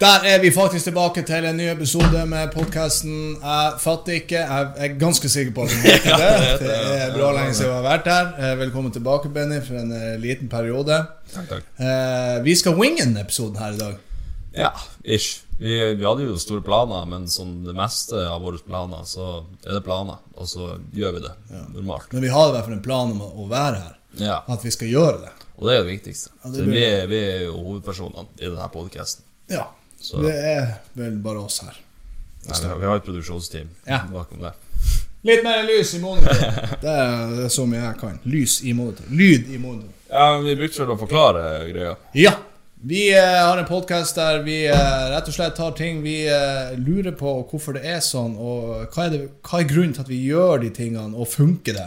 Der 0.00 0.24
er 0.26 0.40
vi 0.42 0.50
faktisk 0.50 0.84
tilbake 0.88 1.22
til 1.22 1.44
en 1.46 1.56
ny 1.56 1.68
episode 1.70 2.24
med 2.26 2.50
podkasten 2.52 3.36
Jeg 3.42 3.76
fatter 3.80 4.16
ikke. 4.18 4.40
Jeg 4.40 4.72
er 4.86 4.96
ganske 4.98 5.28
sikker 5.30 5.52
på 5.54 5.62
at 5.64 5.70
du 5.70 5.84
heter 5.84 6.16
det. 6.22 6.32
Det 6.64 6.78
er 7.04 7.12
bra 7.14 7.28
lenge 7.36 7.54
siden 7.54 7.70
vi 7.70 7.76
har 7.76 7.84
vært 7.86 8.08
her. 8.10 8.32
Eh, 8.42 8.56
Velkommen 8.58 8.92
tilbake, 8.92 9.30
Benny, 9.32 9.60
for 9.64 9.78
en 9.78 9.92
eh, 9.94 10.16
liten 10.20 10.50
periode. 10.50 10.98
Takk, 11.34 11.46
takk. 11.52 11.68
Eh, 11.78 12.40
Vi 12.44 12.56
skal 12.58 12.74
winge 12.80 13.06
en 13.06 13.14
episoden 13.22 13.60
her 13.62 13.76
i 13.76 13.78
dag. 13.80 13.94
Ja, 14.58 14.72
ish. 15.04 15.40
Vi, 15.62 15.70
vi 15.94 16.02
hadde 16.04 16.26
jo 16.26 16.34
store 16.42 16.64
planer, 16.66 17.06
men 17.10 17.28
som 17.30 17.54
det 17.64 17.76
meste 17.78 18.18
av 18.26 18.42
våre 18.42 18.58
planer, 18.66 19.06
så 19.06 19.28
er 19.62 19.76
det 19.78 19.84
planer. 19.86 20.18
Og 20.34 20.50
så 20.50 20.72
gjør 20.94 21.14
vi 21.20 21.22
det 21.28 21.32
normalt. 21.76 22.10
Men 22.12 22.26
vi 22.26 22.32
har 22.34 22.50
i 22.50 22.56
hvert 22.56 22.66
fall 22.66 22.76
en 22.80 22.82
plan 22.84 23.14
om 23.14 23.22
å 23.30 23.46
være 23.50 23.78
her. 23.86 23.94
Ja, 24.18 24.40
At 24.50 24.66
vi 24.66 24.74
skal 24.74 24.90
gjøre 24.90 25.22
det. 25.22 25.32
Og 25.54 25.68
det 25.70 25.78
er 25.78 25.86
det 25.86 25.92
viktigste. 25.94 26.34
Ja, 26.42 26.50
det 26.50 26.66
blir- 26.66 27.06
vi, 27.06 27.14
vi 27.14 27.22
er 27.30 27.40
jo 27.46 27.56
hovedpersonene 27.62 28.26
i 28.42 28.48
denne 28.50 28.68
podkasten. 28.74 29.22
Ja. 29.54 29.68
Så 30.04 30.20
Det 30.22 30.34
er 30.36 30.66
vel 30.98 31.16
bare 31.24 31.40
oss 31.40 31.62
her. 31.64 31.76
vi 32.44 32.84
har 32.86 32.96
et 32.96 33.04
produksjonsteam 33.06 33.68
Ja. 33.88 34.02
bakom 34.12 34.40
det. 34.44 34.52
Litt 35.24 35.44
mer 35.44 35.62
lys 35.64 35.94
i 35.96 36.00
monitor. 36.02 36.34
Det 36.84 36.90
er, 36.92 37.30
det 37.32 37.44
er 37.46 37.52
så 37.52 37.64
mye 37.66 37.80
jeg 37.80 37.96
kan. 38.00 38.18
Lys 38.28 38.58
i 38.68 38.74
monitor. 38.76 39.06
Lyd 39.08 39.48
i 39.48 39.58
monitor. 39.58 39.88
Ja, 40.10 40.26
men 40.36 40.44
Vi 40.44 40.56
brukte 40.58 40.82
vel 40.84 40.92
å 40.92 40.98
forklare 41.00 41.44
greia. 41.72 41.94
Ja. 42.12 42.34
Vi 42.84 43.06
eh, 43.16 43.38
har 43.40 43.56
en 43.56 43.64
podkast 43.64 44.18
der 44.20 44.42
vi 44.44 44.58
eh, 44.68 45.04
rett 45.14 45.28
og 45.30 45.32
slett 45.32 45.56
tar 45.56 45.72
ting 45.72 46.02
vi 46.04 46.26
eh, 46.28 46.74
lurer 46.76 47.14
på 47.16 47.32
hvorfor 47.48 47.78
det 47.78 47.86
er 47.88 48.02
sånn, 48.04 48.34
og 48.36 48.92
hva 48.92 49.06
er, 49.06 49.14
det, 49.14 49.20
hva 49.40 49.62
er 49.62 49.70
grunnen 49.70 49.94
til 49.96 50.04
at 50.04 50.10
vi 50.12 50.18
gjør 50.26 50.60
de 50.66 50.68
tingene, 50.76 51.16
og 51.16 51.30
funker 51.32 51.78
det? 51.80 51.86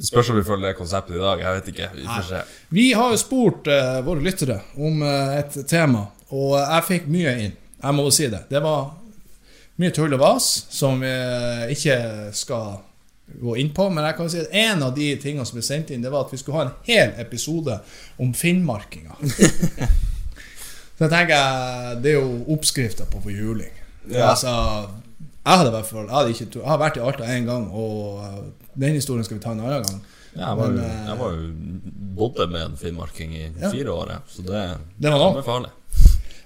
Det 0.00 0.08
spørs 0.08 0.30
om 0.32 0.38
vi 0.40 0.46
følger 0.48 0.70
det 0.70 0.78
konseptet 0.78 1.18
i 1.18 1.20
dag. 1.20 1.42
Jeg 1.44 1.58
vet 1.58 1.68
ikke. 1.74 1.90
Vi 1.98 2.06
får 2.08 2.24
se. 2.30 2.40
Vi 2.72 2.86
har 2.96 3.12
jo 3.12 3.20
spurt 3.20 3.68
eh, 3.68 3.98
våre 4.06 4.24
lyttere 4.24 4.56
om 4.80 5.02
eh, 5.04 5.34
et 5.42 5.58
tema, 5.68 6.06
og 6.30 6.58
jeg 6.58 6.84
fikk 6.88 7.06
mye 7.10 7.32
inn. 7.46 7.56
Jeg 7.82 7.94
må 7.96 8.04
jo 8.06 8.10
si 8.14 8.28
det. 8.28 8.44
Det 8.50 8.60
var 8.62 8.90
mye 9.80 9.90
tull 9.96 10.12
og 10.14 10.20
vas 10.20 10.46
som 10.70 11.00
vi 11.00 11.08
eh, 11.08 11.70
ikke 11.72 11.96
skal 12.36 12.78
gå 13.40 13.54
inn 13.62 13.70
på, 13.74 13.86
men 13.94 14.04
jeg 14.04 14.16
kan 14.18 14.28
si 14.32 14.40
at 14.42 14.54
en 14.58 14.82
av 14.82 14.94
de 14.96 15.08
tingene 15.22 15.46
som 15.46 15.56
ble 15.56 15.62
sendt 15.64 15.90
inn, 15.94 16.02
det 16.02 16.10
var 16.12 16.26
at 16.26 16.32
vi 16.34 16.38
skulle 16.40 16.58
ha 16.58 16.64
en 16.66 16.74
hel 16.88 17.12
episode 17.22 17.76
om 18.20 18.32
finnmarkinga. 18.34 19.14
Så 21.00 21.06
jeg 21.06 21.12
tenker 21.14 22.00
det 22.04 22.10
er 22.12 22.18
jo 22.18 22.32
oppskrifta 22.52 23.06
på 23.08 23.22
forjuling. 23.24 23.72
Ja. 24.10 24.30
Altså, 24.32 24.50
jeg 25.40 25.56
hadde 25.56 25.70
i 25.70 25.74
hvert 25.78 25.88
fall 25.88 26.02
jeg, 26.04 26.12
hadde 26.12 26.34
ikke, 26.34 26.48
jeg 26.58 26.68
har 26.68 26.80
vært 26.82 26.98
i 26.98 27.04
Alta 27.04 27.28
én 27.32 27.46
gang, 27.48 27.68
og 27.72 28.20
eh, 28.26 28.40
den 28.84 28.98
historien 28.98 29.24
skal 29.24 29.38
vi 29.38 29.44
ta 29.44 29.54
en 29.54 29.62
annen 29.64 29.86
gang. 29.86 30.00
Ja, 30.34 30.50
jeg, 30.50 30.58
var, 30.60 30.66
jo- 30.66 30.74
Men, 30.76 30.84
eh, 30.84 31.06
jeg 31.08 31.18
var 31.22 31.32
jo 31.32 31.46
bodde 32.20 32.46
med 32.52 32.66
en 32.66 32.76
finnmarking 32.78 33.32
i 33.38 33.44
Ja. 33.62 33.70
fire 33.72 33.90
år, 33.94 34.12
så 34.28 34.42
det, 34.46 34.64
Det 35.00 35.10
var 35.14 35.38
er 35.38 35.42
farlig. 35.46 35.70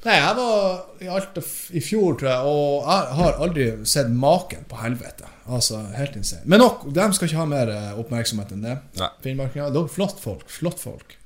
Nei, 0.05 0.19
jeg 0.21 0.37
var 0.37 1.01
i 1.01 1.09
Alta 1.09 1.41
i 1.73 1.81
fjor, 1.81 2.17
tror 2.21 2.29
jeg, 2.29 2.49
og 2.51 2.89
jeg 2.89 3.19
har 3.21 3.39
aldri 3.47 3.69
sett 3.89 4.11
maken 4.13 4.67
på 4.69 4.77
helvete. 4.83 5.31
Altså, 5.45 5.81
helt 5.97 6.17
insane. 6.21 6.45
Men 6.45 6.61
nok, 6.61 6.87
de 6.93 7.07
skal 7.17 7.29
ikke 7.29 7.41
ha 7.41 7.47
mer 7.49 7.73
eh, 7.73 7.93
oppmerksomhet 8.01 8.53
enn 8.53 8.67
det. 8.67 8.75
Finnmarkinger. 9.25 9.73
Ja, 9.73 9.85
flott 9.93 10.21
folk. 10.21 10.45
Flott 10.53 10.81
folk. 10.81 11.17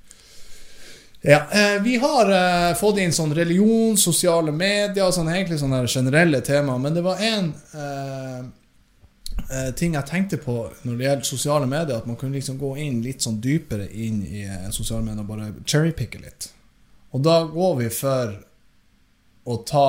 Ja, 1.27 1.41
eh, 1.51 1.83
vi 1.83 1.97
har 1.99 2.31
eh, 2.31 2.77
fått 2.79 3.01
inn 3.03 3.15
sånn 3.15 3.35
religion, 3.35 3.99
sosiale 3.99 4.55
medier, 4.55 5.11
sånn 5.11 5.31
egentlig 5.33 5.59
sånne 5.59 5.83
generelle 5.91 6.41
temaer, 6.47 6.79
men 6.83 6.95
det 6.95 7.03
var 7.03 7.23
en 7.27 7.49
eh, 7.75 8.45
eh, 9.49 9.71
ting 9.79 9.99
jeg 9.99 10.07
tenkte 10.07 10.39
på 10.39 10.61
når 10.87 10.93
det 10.93 11.09
gjelder 11.09 11.27
sosiale 11.27 11.67
medier, 11.67 11.99
at 11.99 12.07
man 12.07 12.19
kunne 12.21 12.39
liksom 12.39 12.61
gå 12.63 12.77
inn 12.85 13.03
litt 13.03 13.27
sånn 13.27 13.41
dypere 13.43 13.91
inn 13.91 14.23
i 14.23 14.45
eh, 14.47 14.71
sosiale 14.71 15.03
medier 15.03 15.25
og 15.25 15.33
bare 15.33 15.51
cherrypicke 15.67 16.23
litt. 16.23 16.53
Og 17.11 17.27
da 17.27 17.41
går 17.51 17.75
vi 17.83 17.91
for 17.99 18.39
å 19.49 19.57
ta 19.67 19.87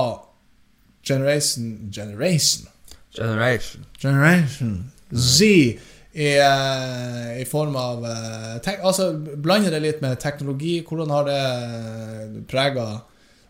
Generation 1.04 1.90
Generation 1.92 2.68
Generation. 3.16 3.86
Generation 4.00 4.92
Z 5.12 5.46
i, 6.14 6.28
eh, 6.38 7.42
i 7.42 7.46
form 7.46 7.76
av 7.76 8.04
eh, 8.06 8.58
tek, 8.66 8.80
Altså 8.86 9.12
blande 9.38 9.70
det 9.74 9.80
litt 9.84 10.02
med 10.02 10.20
teknologi. 10.22 10.80
Hvordan 10.86 11.10
har 11.14 11.26
det 11.30 12.44
prega 12.50 12.86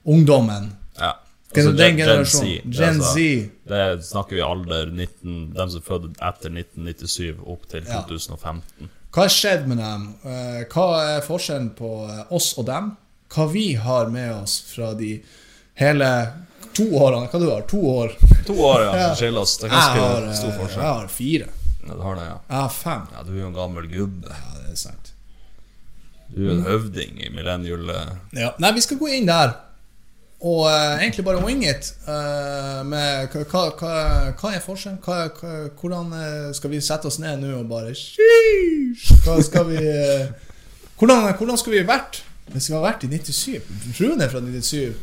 ungdommen? 0.08 0.72
Ja. 1.00 1.14
Altså, 1.56 1.72
den 1.74 1.98
Gen- 1.98 2.08
Gen. 2.08 2.26
Z, 2.26 2.42
det 2.64 2.76
Gen 2.78 3.00
altså- 3.00 3.14
Z. 3.14 3.50
Det 3.68 4.06
snakker 4.06 4.36
vi 4.36 4.42
alder 4.46 4.92
19, 4.92 5.54
dem 5.56 5.70
som 5.74 5.82
fødte 5.82 6.12
etter 6.22 6.50
1997 6.54 7.40
opp 7.48 7.68
til 7.72 7.84
Ja. 7.88 8.02
2015. 8.04 8.90
Hva 9.12 9.22
har 9.26 9.30
skjedd 9.34 9.68
med 9.68 9.78
dem? 9.78 10.16
Eh, 10.24 10.64
Hva 10.70 11.18
er 11.18 11.22
forskjellen 11.26 11.72
på 11.76 11.92
eh, 12.10 12.24
oss 12.36 12.54
og 12.58 12.66
dem? 12.68 12.92
Hva 13.30 13.48
vi 13.52 13.74
har 13.74 14.10
med 14.10 14.32
oss 14.44 14.60
fra 14.76 14.94
de 14.94 15.22
hele 15.80 16.10
to 16.76 16.86
årene? 17.00 17.28
Hva 17.32 17.40
du 17.42 17.48
har 17.50 17.64
To 17.70 17.80
år? 17.94 18.14
To 18.48 18.56
år, 18.70 18.84
ja, 18.88 18.92
Ja. 19.22 19.32
oss. 19.42 19.58
Det 19.62 19.70
er 19.70 19.76
Jeg 19.76 20.04
har, 20.04 20.28
stor 20.38 20.52
forskjell. 20.58 20.84
jeg 20.84 20.92
har 20.94 21.08
fire. 21.14 21.48
Ja, 21.88 21.94
du 21.96 22.02
har 22.04 22.16
det, 22.20 22.26
ja. 22.28 22.38
Jeg 22.50 22.58
har 22.60 22.70
fem. 22.76 23.08
ja. 23.16 23.24
Du 23.24 23.32
er 23.34 23.40
jo 23.42 23.48
en 23.48 23.56
gammel 23.58 23.88
gubbe. 23.92 24.30
Ja, 24.36 24.60
det 24.66 24.76
er 24.76 24.78
sant. 24.84 25.14
Du 26.30 26.44
er 26.46 26.52
en 26.54 26.62
høvding 26.68 27.18
i 27.26 27.32
millennial... 27.34 27.90
eh, 27.90 28.14
Ja. 28.38 28.52
Nei, 28.62 28.72
vi 28.78 28.82
skal 28.86 29.00
gå 29.02 29.08
inn 29.18 29.26
der 29.30 29.56
og 30.40 30.62
uh, 30.70 30.96
egentlig 31.02 31.26
bare 31.28 31.42
wing 31.44 31.66
it. 31.68 31.90
Uh, 32.08 32.80
med 32.88 33.34
hva, 33.34 33.64
hva, 33.76 33.96
hva, 34.40 34.52
er 34.56 34.62
forskjellen? 34.64 35.02
Hva, 35.04 35.26
hvordan 35.82 36.14
uh, 36.16 36.54
skal 36.56 36.72
vi 36.72 36.80
sette 36.80 37.10
oss 37.10 37.18
ned 37.20 37.42
nå 37.42 37.50
og 37.58 37.66
bare! 37.68 37.92
Hva 39.26 39.36
skal 39.44 39.68
vi 39.68 39.82
eh, 39.84 40.30
hvordan, 41.00 41.34
hvordan 41.36 41.60
skulle 41.60 41.82
vi 41.82 41.90
vært 41.90 42.22
hvis 42.54 42.70
vi 42.70 42.78
har 42.78 42.86
vært 42.86 43.04
i 43.04 43.10
97? 43.12 43.68
Rune 44.00 44.30
fra 44.32 44.40
97, 44.42 44.96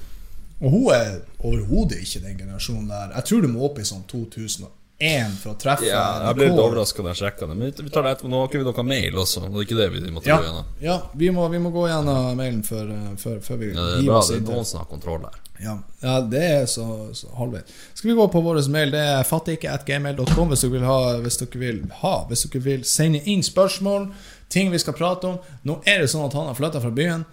og 0.61 0.73
hun 0.73 0.89
er 0.95 1.21
overhodet 1.45 2.01
ikke 2.01 2.23
den 2.25 2.39
generasjonen 2.41 2.89
der. 2.89 3.15
Jeg 3.19 3.29
tror 3.29 3.43
du 3.45 3.49
må 3.53 3.65
opp 3.69 3.79
i 3.79 3.85
sånn 3.85 4.05
2001 4.09 5.35
for 5.43 5.53
å 5.53 5.57
treffe 5.61 5.85
Ja, 5.85 6.05
jeg 6.25 6.39
ble 6.39 6.47
litt 6.49 6.61
overraska 6.63 7.05
da 7.05 7.13
jeg 7.13 7.21
sjekka 7.21 7.49
det. 7.51 7.57
Men 7.61 7.73
vi 7.77 7.93
tar 7.93 8.07
det 8.07 8.15
etterpå. 8.17 8.31
Nå 8.33 8.41
har 8.41 8.49
ikke 8.49 8.63
vi 8.63 8.69
noe 8.71 8.85
mail 8.89 9.19
også. 9.21 9.43
Det 9.45 9.51
er 9.53 9.67
ikke 9.67 9.81
det 9.83 9.89
vi 9.93 10.15
måtte 10.15 10.31
Ja, 10.31 10.39
gå 10.41 10.49
gjennom. 10.49 10.71
ja 10.81 10.97
vi, 11.13 11.31
må, 11.37 11.49
vi 11.53 11.61
må 11.61 11.73
gå 11.75 11.85
gjennom 11.91 12.31
mailen 12.41 12.63
før, 12.65 12.89
eh, 12.95 13.11
før, 13.21 13.37
før 13.45 13.61
vi 13.61 13.73
Ja, 13.75 13.85
det 13.91 13.99
er 13.99 14.09
bra. 14.09 14.23
oss 14.23 14.33
Det 14.33 14.39
er 14.41 14.47
noen 14.49 14.71
som 14.73 14.81
har 14.81 14.89
kontroll 14.95 15.29
her. 15.29 15.43
Ja, 15.61 15.79
ja 16.01 16.21
det 16.21 16.43
er 16.45 16.67
så, 16.69 16.87
så 17.17 17.29
halvveis. 17.37 17.77
Skal 17.95 18.11
vi 18.11 18.17
gå 18.17 18.29
på 18.33 18.41
vår 18.45 18.63
mail? 18.73 18.91
Det 18.97 19.05
er 19.13 19.29
fattigikke.gmail.com 19.29 20.49
hvis 20.55 20.65
Hvis 20.65 21.39
dere 21.45 21.61
vil 21.61 21.83
ha 22.01 22.17
Hvis 22.29 22.47
dere 22.49 22.65
vil 22.65 22.85
sende 22.89 23.21
inn 23.29 23.45
spørsmål, 23.45 24.09
ting 24.49 24.73
vi 24.73 24.79
skal 24.81 24.97
prate 24.97 25.29
om. 25.29 25.39
Nå 25.69 25.83
er 25.85 26.01
det 26.01 26.11
sånn 26.13 26.25
at 26.25 26.33
han 26.33 26.49
har 26.49 26.57
flytta 26.57 26.81
fra 26.81 26.91
byen. 26.91 27.25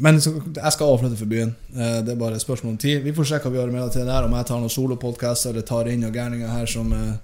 Men 0.00 0.20
så- 0.20 0.32
jeg 0.54 0.72
skal 0.72 0.86
også 0.86 1.00
flytte 1.04 1.16
fra 1.18 1.26
byen. 1.26 1.54
Eh, 1.74 2.00
Det 2.04 2.08
er 2.12 2.16
bare 2.16 2.34
et 2.34 2.40
spørsmål 2.40 2.70
om 2.72 2.78
tid. 2.78 3.02
Vi 3.02 3.12
får 3.12 3.24
se 3.26 3.38
hva 3.38 3.50
vi 3.50 3.58
gjør 3.58 3.72
med 3.72 3.92
det 3.92 4.06
der. 4.06 4.24
Om 4.24 4.32
jeg 4.32 4.46
tar 4.46 4.58
noen 4.60 4.70
solopodkaster 4.70 5.50
eller 5.50 5.62
tar 5.62 5.88
inn 5.88 6.00
noen 6.00 6.12
gærninger 6.14 6.48
her 6.48 6.66
som 6.66 6.92
eh, 6.92 7.16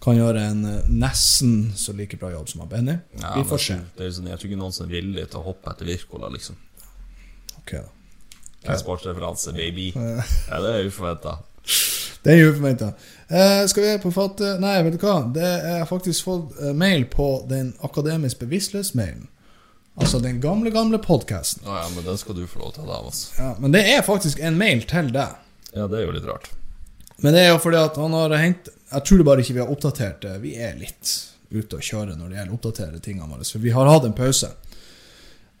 kan 0.00 0.16
gjøre 0.16 0.50
en 0.50 0.64
eh, 0.64 0.82
nesten 0.88 1.72
så 1.74 1.92
like 1.96 2.16
bra 2.18 2.30
jobb 2.30 2.48
som 2.48 2.68
Benny. 2.68 2.98
Ja, 3.20 3.34
vi 3.34 3.42
får 3.48 3.58
se. 3.58 3.78
Det 3.98 4.12
sånn, 4.14 4.28
jeg 4.28 4.38
tror 4.38 4.50
ikke 4.50 4.58
noen 4.58 4.72
som 4.72 4.86
er 4.86 4.92
villig 5.00 5.28
til 5.30 5.40
å 5.40 5.44
hoppe 5.44 5.70
etter 5.70 5.84
Wirkola, 5.86 6.30
liksom. 6.32 6.54
Ok 7.58 7.72
da 7.72 8.72
En 8.72 8.78
sportsreferanse, 8.78 9.52
baby. 9.52 9.92
Ja, 9.96 10.60
det 10.62 10.70
er 10.76 10.84
uforventa. 10.86 11.38
Det 12.24 12.32
er 12.38 12.52
uforventa. 12.52 12.92
Eh, 13.28 13.66
skal 13.66 13.82
vi 13.82 13.98
på 13.98 14.12
fatte 14.14 14.60
Nei, 14.60 14.82
vet 14.82 14.92
du 14.92 14.98
hva? 14.98 15.32
Det 15.34 15.42
er 15.42 15.84
faktisk 15.84 16.22
fått 16.24 16.60
mail 16.74 17.04
på 17.10 17.48
den 17.48 17.74
akademisk 17.82 18.38
bevisstløs-mailen. 18.38 19.26
Altså 19.94 20.18
den 20.24 20.40
gamle, 20.40 20.70
gamle 20.72 20.98
podkasten. 20.98 21.62
Ja, 21.66 21.82
ja, 21.82 21.88
men 21.94 22.04
den 22.04 22.18
skal 22.18 22.36
du 22.36 22.46
få 22.48 22.62
lov 22.62 22.72
til 22.76 22.88
av 22.88 23.10
oss. 23.10 23.26
Ja, 23.38 23.52
men 23.60 23.74
det 23.74 23.82
er 23.92 24.04
faktisk 24.06 24.40
en 24.40 24.56
mail 24.60 24.86
til 24.88 25.10
deg. 25.12 25.34
Ja, 25.74 25.86
det 25.88 26.00
er 26.00 26.06
jo 26.06 26.14
litt 26.16 26.28
rart. 26.28 26.48
Men 27.22 27.36
det 27.36 27.44
er 27.44 27.52
jo 27.52 27.60
fordi 27.62 27.78
at 27.78 27.98
han 28.00 28.14
har 28.16 28.32
hengt 28.40 28.70
Jeg 28.92 29.04
tror 29.06 29.20
det 29.20 29.26
bare 29.28 29.44
ikke 29.44 29.54
vi 29.56 29.60
har 29.62 29.70
oppdatert 29.72 30.24
det. 30.24 30.32
Vi 30.42 30.54
er 30.60 30.74
litt 30.80 31.12
ute 31.52 31.78
å 31.78 31.84
kjøre 31.84 32.16
når 32.16 32.28
det 32.32 32.38
gjelder 32.38 32.52
å 32.52 32.56
oppdatere 32.58 33.00
tingene 33.04 33.28
våre. 33.28 33.44
For 33.46 33.62
vi 33.62 33.72
har 33.72 33.88
hatt 33.88 34.08
en 34.08 34.16
pause. 34.16 34.50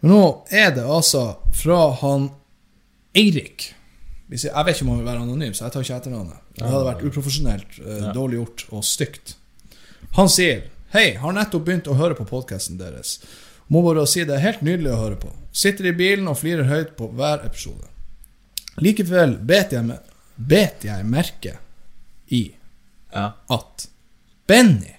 Men 0.00 0.12
nå 0.12 0.24
er 0.50 0.74
det 0.76 0.84
altså 0.84 1.22
fra 1.56 1.78
han 2.02 2.30
Eirik. 3.16 3.70
Jeg 4.32 4.48
jeg 4.48 4.64
vet 4.64 4.76
ikke 4.76 4.86
om 4.86 4.90
han 4.94 5.00
vil 5.02 5.08
være 5.10 5.22
anonym, 5.26 5.54
så 5.54 5.66
jeg 5.66 5.74
tar 5.74 5.84
ikke 5.84 5.96
etternavnet. 6.00 6.44
Det 6.56 6.68
hadde 6.68 6.86
vært 6.88 7.02
uprofesjonelt, 7.08 7.78
eh, 7.80 8.06
dårlig 8.16 8.38
gjort 8.40 8.64
og 8.72 8.84
stygt. 8.84 9.34
Han 10.16 10.28
sier 10.32 10.68
Hei, 10.92 11.14
har 11.16 11.32
nettopp 11.32 11.64
begynt 11.64 11.86
å 11.88 11.94
høre 11.96 12.12
på 12.12 12.26
podkasten 12.28 12.76
deres. 12.76 13.14
Må 13.68 13.82
bare 13.82 14.06
si 14.06 14.24
det 14.24 14.34
er 14.36 14.44
helt 14.46 14.62
nydelig 14.62 14.90
å 14.92 15.00
høre 15.02 15.16
på. 15.20 15.30
Sitter 15.52 15.86
i 15.86 15.92
bilen 15.96 16.28
og 16.28 16.38
flirer 16.40 16.64
høyt 16.68 16.96
på 16.96 17.08
hver 17.12 17.44
episode. 17.46 17.86
Likevel 18.80 19.36
bet 19.44 19.72
jeg, 19.76 19.98
bet 20.36 20.84
jeg 20.88 21.04
merke 21.06 21.58
i 22.32 22.54
Ja. 23.14 23.32
at 23.50 23.86
Benny 24.48 24.94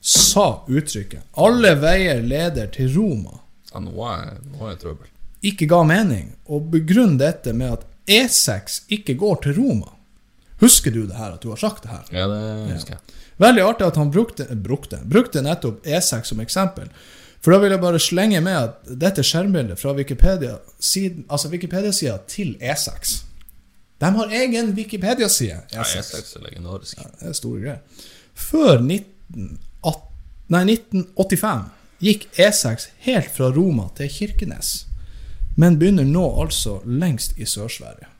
sa 0.00 0.64
uttrykket 0.68 1.22
'alle 1.36 1.74
veier 1.80 2.22
leder 2.22 2.66
til 2.66 2.88
Roma' 2.94 3.38
ja 3.72 3.80
nå 3.80 3.92
er 4.10 4.38
nå 4.52 4.70
er 4.70 4.76
trøbbel. 4.76 5.06
ikke 5.42 5.66
ga 5.68 5.82
mening, 5.84 6.32
og 6.48 6.70
begrunn 6.70 7.18
dette 7.18 7.52
med 7.52 7.72
at 7.72 7.84
E6 8.08 8.80
ikke 8.88 9.14
går 9.14 9.42
til 9.42 9.54
Roma. 9.54 9.92
Husker 10.60 10.90
du 10.90 11.06
det 11.06 11.16
her, 11.16 11.32
at 11.34 11.40
du 11.42 11.48
har 11.50 11.56
sagt 11.56 11.82
det 11.82 11.90
her? 11.90 12.04
Ja, 12.12 12.26
det 12.26 12.72
husker 12.74 12.90
jeg. 12.96 13.00
Veldig 13.38 13.62
artig 13.62 13.86
at 13.86 13.96
han 13.96 14.10
brukte, 14.10 14.44
brukte, 14.56 14.96
brukte 15.04 15.42
nettopp 15.42 15.84
E6 15.84 16.24
som 16.24 16.40
eksempel. 16.40 16.88
For 17.46 17.54
da 17.54 17.60
vil 17.62 17.70
jeg 17.70 17.78
bare 17.78 17.98
slenge 18.02 18.40
med 18.42 18.56
at 18.58 18.88
dette 18.98 19.22
skjermbildet 19.22 19.78
fra 19.78 19.92
Wikipedia 19.94 20.56
siden, 20.82 21.22
altså 21.30 21.46
Wikipedia-sida 21.52 22.16
til 22.26 22.56
E6 22.58 23.20
De 24.02 24.08
har 24.16 24.32
egen 24.34 24.72
Wikipedia-side. 24.74 25.60
Ja, 25.72 25.84
E6. 25.84 26.10
E6 26.10 26.32
er 26.40 26.42
legendarisk. 26.48 26.96
Det 27.20 27.28
er 27.28 27.36
store 27.38 27.60
greier. 27.60 28.02
Før 28.34 28.82
19, 28.82 29.60
nei, 30.48 30.64
1985 30.72 31.62
gikk 32.02 32.26
E6 32.34 32.88
helt 33.06 33.30
fra 33.38 33.52
Roma 33.54 33.86
til 33.94 34.10
Kirkenes, 34.10 34.74
men 35.54 35.78
begynner 35.78 36.10
nå 36.10 36.26
altså 36.42 36.80
lengst 36.82 37.38
i 37.38 37.46
Sør-Sverige. 37.46 38.10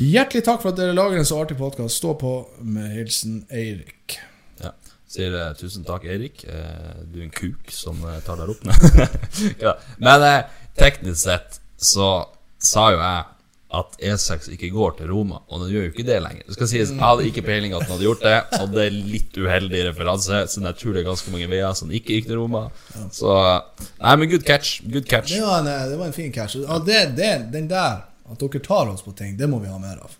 Hjertelig 0.00 0.46
takk 0.48 0.64
for 0.64 0.72
at 0.72 0.80
dere 0.80 0.96
lager 0.96 1.20
en 1.20 1.28
så 1.28 1.44
artig 1.44 1.60
podkast. 1.60 2.00
Stå 2.00 2.16
på 2.24 2.34
med 2.64 2.88
hilsen 2.96 3.44
Eirik. 3.52 4.16
Sier 5.10 5.34
eh, 5.34 5.50
tusen 5.58 5.82
takk, 5.86 6.04
Erik. 6.06 6.44
Eh, 6.46 7.02
du 7.10 7.18
er 7.18 7.26
en 7.26 7.34
kuk 7.34 7.72
som 7.74 7.98
eh, 8.06 8.20
tar 8.26 8.38
deg 8.38 8.52
opp 8.52 8.62
ja. 9.64 9.74
Men 9.98 10.26
teknisk 10.78 11.24
sett 11.24 11.58
så 11.80 12.28
sa 12.62 12.90
jo 12.94 13.00
jeg 13.00 13.24
at 13.70 13.96
E6 14.02 14.48
ikke 14.56 14.72
går 14.74 14.96
til 14.98 15.10
Roma, 15.12 15.38
og 15.46 15.62
den 15.62 15.70
gjør 15.70 15.84
jo 15.84 15.90
ikke 15.92 16.06
det 16.06 16.16
lenger. 16.22 16.42
Det 16.46 16.56
skal 16.56 16.68
sies, 16.72 16.90
Jeg 16.90 16.98
hadde 16.98 17.26
ikke 17.28 17.44
peiling 17.46 17.74
at 17.76 17.84
den 17.84 17.92
hadde 17.92 18.06
gjort 18.06 18.24
det, 18.24 18.38
og 18.58 18.72
det 18.74 18.86
er 18.88 18.96
litt 18.96 19.36
uheldig 19.38 19.82
referanse, 19.92 20.40
så 20.50 20.62
jeg 20.64 20.78
tror 20.80 20.96
det 20.96 21.02
er 21.04 21.06
ganske 21.06 21.34
mange 21.34 21.46
veier 21.52 21.76
som 21.78 21.92
ikke 21.94 22.16
gikk 22.16 22.26
til 22.32 22.40
Roma. 22.40 22.64
Så 23.14 23.30
Nei, 23.30 24.14
men 24.18 24.30
good 24.32 24.46
catch. 24.46 24.80
Good 24.90 25.06
catch. 25.10 25.30
Det 25.30 25.44
var 25.46 25.62
en, 25.62 25.70
det 25.92 26.00
var 26.00 26.10
en 26.10 26.16
fin 26.16 26.34
catch. 26.34 26.58
Ja, 26.64 26.80
det, 26.82 27.04
det, 27.18 27.30
den 27.54 27.70
der, 27.70 28.02
at 28.30 28.42
dere 28.42 28.62
tar 28.66 28.90
oss 28.90 29.06
på 29.06 29.14
ting, 29.14 29.36
det 29.38 29.46
må 29.50 29.62
vi 29.62 29.70
ha 29.70 29.78
mer 29.78 30.02
av. 30.02 30.18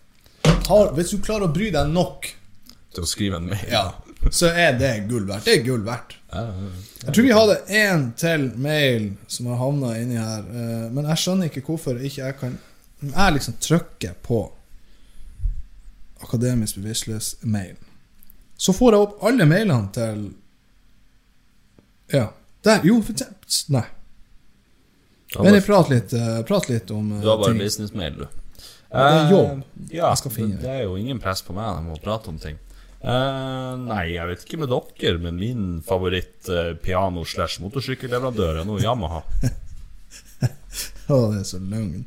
Har, 0.70 0.94
hvis 0.94 1.10
du 1.10 1.19
klarer 1.19 1.48
å 1.48 1.54
bry 1.54 1.72
deg 1.75 1.90
nok, 1.90 2.31
Til 2.94 3.02
å 3.06 3.10
skrive 3.10 3.43
en 3.43 3.50
mail. 3.50 3.66
ja, 3.70 3.88
så 4.31 4.50
er 4.52 4.75
det 4.78 4.93
gull 5.08 5.25
verdt. 5.28 5.46
Det 5.49 5.55
er 5.58 5.62
gull 5.64 5.84
verdt. 5.87 6.17
Jeg 6.31 7.14
tror 7.14 7.25
vi 7.26 7.32
hadde 7.34 7.56
én 7.81 8.02
til 8.20 8.50
mail 8.61 9.06
som 9.26 9.49
har 9.50 9.56
havna 9.62 9.94
inni 9.99 10.19
her, 10.20 10.44
eh, 10.46 10.88
men 10.93 11.08
jeg 11.08 11.22
skjønner 11.25 11.49
ikke 11.50 11.64
hvorfor 11.67 11.99
ikke 11.99 12.20
jeg 12.26 12.37
kan 12.38 12.58
jeg 13.00 13.32
liksom 13.32 13.55
trykker 13.64 14.17
på 14.22 14.43
Akademisk 16.20 16.76
bevisstløs-mail, 16.76 17.76
så 18.61 18.75
får 18.76 18.93
jeg 18.93 19.06
opp 19.06 19.22
alle 19.25 19.46
mailene 19.49 19.88
til 19.96 20.26
Ja. 22.12 22.26
Der. 22.64 22.82
Jo, 22.84 22.99
for 23.00 23.14
Nei. 23.72 23.87
Men 25.38 25.55
jeg 25.55 25.64
prater 25.64 25.94
litt, 25.94 26.12
prat 26.46 26.69
litt 26.69 26.90
om 26.90 27.12
eh, 27.14 27.22
Du 27.22 27.28
har 27.31 27.38
bare 27.40 27.55
businessmail, 27.56 28.19
du. 28.19 28.26
det 28.26 29.05
er 29.06 29.31
jobb. 29.31 29.62
Eh, 29.62 29.94
ja, 29.96 30.11
Jeg 30.11 30.19
skal 30.20 30.31
finne 30.34 30.58
det, 30.58 30.62
det 30.67 30.75
er 30.75 30.82
jo 30.82 30.96
ingen 30.99 31.20
press 31.22 31.40
på 31.46 31.55
meg. 31.56 31.70
Jeg 31.78 31.87
må 31.87 31.96
prate 32.02 32.28
om 32.28 32.38
ting. 32.43 32.58
Eh, 33.00 33.70
nei, 33.81 34.02
jeg 34.12 34.29
vet 34.29 34.43
ikke 34.44 34.58
med 34.61 34.73
dere, 34.73 35.20
men 35.25 35.38
min 35.41 35.69
favoritt 35.87 36.50
eh, 36.52 36.75
er 38.61 38.67
nå 38.69 38.76
Yamaha. 38.82 39.23
Å, 41.11 41.20
det 41.32 41.41
er 41.41 41.47
så 41.49 41.61
løgn. 41.61 42.05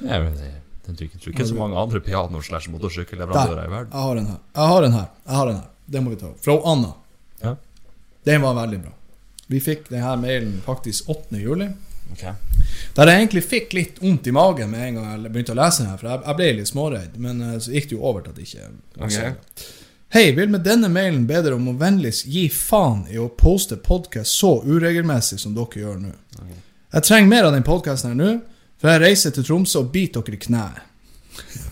Jeg, 0.00 0.22
men 0.24 0.38
jeg, 0.40 0.54
jeg 0.88 0.94
tror 0.96 1.04
ikke, 1.06 1.20
tror 1.20 1.34
ikke 1.34 1.48
så 1.50 1.58
mange 1.58 1.80
andre 1.80 2.00
piano-slash-motorsykkelleverandører 2.06 3.66
i 3.66 3.72
verden. 3.74 3.92
Jeg 3.92 4.06
har 4.06 4.22
en 4.22 4.30
her. 4.32 4.38
Jeg 4.56 4.72
har 4.72 4.86
en 4.86 4.96
her. 4.96 5.10
Jeg 5.26 5.40
har 5.40 5.50
en 5.52 5.58
her. 5.60 5.68
Det 5.88 6.02
må 6.04 6.12
vi 6.14 6.20
ta 6.20 6.30
opp. 6.30 6.40
Fra 6.44 6.56
Anna. 6.72 6.94
Ja. 7.42 7.52
Den 8.28 8.46
var 8.46 8.56
veldig 8.62 8.80
bra. 8.86 8.94
Vi 9.48 9.60
fikk 9.64 9.90
denne 9.92 10.14
mailen 10.20 10.56
faktisk 10.64 11.08
8. 11.12 11.36
juli. 11.40 11.68
Okay. 12.12 12.32
Der 12.96 13.10
jeg 13.10 13.20
egentlig 13.20 13.42
fikk 13.44 13.74
litt 13.76 14.00
vondt 14.00 14.28
i 14.28 14.32
magen 14.32 14.72
med 14.72 14.86
en 14.86 14.96
gang 14.98 15.10
jeg 15.10 15.32
begynte 15.32 15.52
å 15.52 15.58
lese 15.58 15.84
den 15.84 15.90
her, 15.92 16.00
for 16.00 16.08
jeg, 16.08 16.36
ble 16.38 16.48
litt 16.56 16.70
småredd, 16.70 17.18
men 17.20 17.42
eh, 17.44 17.58
så 17.60 17.74
gikk 17.74 17.90
det 17.90 17.96
jo 17.98 18.06
over 18.08 18.24
til 18.24 18.32
at 18.32 18.38
det 18.38 18.46
ikke 18.48 18.70
Ok. 19.04 19.66
Hei, 20.10 20.32
vil 20.32 20.48
med 20.48 20.62
denne 20.64 20.88
mailen 20.88 21.26
be 21.28 21.36
dere 21.44 21.58
om 21.58 21.66
å 21.68 21.74
vennligst 21.76 22.24
gi 22.32 22.46
faen 22.48 23.02
i 23.12 23.18
å 23.20 23.26
poste 23.28 23.76
podkast 23.76 24.38
så 24.40 24.54
uregelmessig 24.64 25.36
som 25.42 25.52
dere 25.52 25.82
gjør 25.82 25.98
nå. 26.00 26.12
Jeg 26.94 27.04
trenger 27.04 27.28
mer 27.28 27.48
av 27.50 27.52
den 27.52 27.66
podkasten 27.66 28.14
her 28.14 28.16
nå, 28.16 28.30
for 28.80 28.94
jeg 28.94 29.02
reiser 29.02 29.34
til 29.36 29.44
Tromsø 29.44 29.82
og 29.82 29.90
biter 29.92 30.24
dere 30.24 30.38
i 30.38 30.40
kneet. 30.46 30.80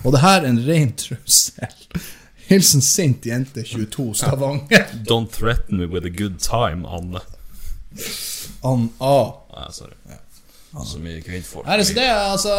Og 0.04 0.12
det 0.12 0.20
her 0.20 0.42
er 0.42 0.50
en 0.50 0.60
ren 0.68 0.92
trussel. 1.00 1.80
Hilsen 2.50 2.84
sint 2.84 3.24
jente 3.24 3.64
22 3.64 4.10
Stavanger. 4.20 4.84
Don't 5.08 5.32
threaten 5.32 5.80
me 5.80 5.88
with 5.88 6.04
a 6.04 6.12
good 6.12 6.36
time, 6.44 6.84
Anne. 6.84 7.24
Ann 8.60 8.90
A. 9.00 9.18
Nei, 9.56 9.68
sorry. 9.72 9.96
Så 10.84 11.00
mye 11.00 11.24
kvinnfolk. 11.24 11.64
Nei, 11.64 11.80
så 11.88 11.96
det 11.96 12.04
er 12.04 12.18
altså 12.20 12.52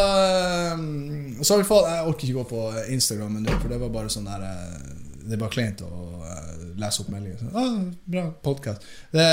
um, 0.74 1.36
Så 1.38 1.54
har 1.54 1.60
vi 1.62 1.68
fått 1.70 1.86
Jeg 1.86 2.06
orker 2.10 2.26
ikke 2.26 2.40
gå 2.40 2.46
på 2.50 2.62
Instagram 2.96 3.36
nå, 3.44 3.60
for 3.62 3.70
det 3.70 3.78
var 3.78 3.92
bare 3.94 4.10
sånn 4.10 4.26
der 4.26 4.48
eh, 4.48 5.07
Det 5.28 5.36
er 5.36 5.42
bare 5.42 5.52
kleint 5.52 5.82
å 5.84 5.90
eh, 6.24 6.62
lese 6.80 7.02
opp 7.04 7.10
meldinger. 7.12 7.42
Ah, 7.52 7.74
bra 8.14 8.24
podkast. 8.46 8.86
Det, 9.12 9.26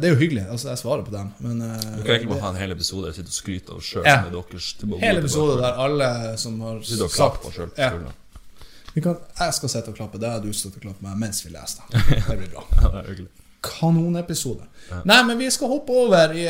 det 0.00 0.08
er 0.08 0.14
jo 0.14 0.20
hyggelig. 0.22 0.46
Altså, 0.48 0.70
jeg 0.72 0.80
svarer 0.80 1.04
på 1.04 1.12
dem, 1.12 1.28
men 1.44 1.60
eh, 1.66 1.76
Du 1.98 2.00
kan 2.06 2.14
egentlig 2.14 2.32
bare 2.32 2.44
ha 2.46 2.52
en 2.54 2.60
hel 2.62 2.72
episode 2.72 3.12
du 3.12 3.18
sitter 3.18 3.28
og 3.34 3.36
skryter 3.36 3.76
av 3.76 3.84
sjøl 3.84 4.08
Ja. 4.08 4.16
Hele 5.02 5.20
episode 5.20 5.58
der 5.60 5.78
alle 5.84 6.10
som 6.40 6.56
har 6.64 6.80
og 6.80 7.12
sagt 7.12 7.48
sjøl. 7.58 7.70
Ja. 7.76 7.92
kan, 8.96 9.20
Jeg 9.38 9.58
skal 9.60 9.74
sitte 9.76 9.92
og 9.92 10.00
klappe, 10.00 10.20
det 10.22 10.32
har 10.32 10.40
du 10.40 10.50
sitter 10.56 10.80
og 10.80 10.88
klappet 10.88 11.04
meg 11.04 11.20
mens 11.26 11.44
vi 11.44 11.52
leser. 11.52 11.84
det. 11.92 12.02
Det 12.30 12.40
blir 12.40 12.52
bra. 12.56 12.66
Ja, 12.80 12.88
det 12.88 13.04
er 13.04 13.10
hyggelig. 13.12 13.30
Kanonepisode. 13.62 14.66
Nei, 15.04 15.22
men 15.26 15.38
vi 15.38 15.50
skal 15.50 15.70
hoppe 15.72 15.94
over 15.94 16.34
i 16.36 16.44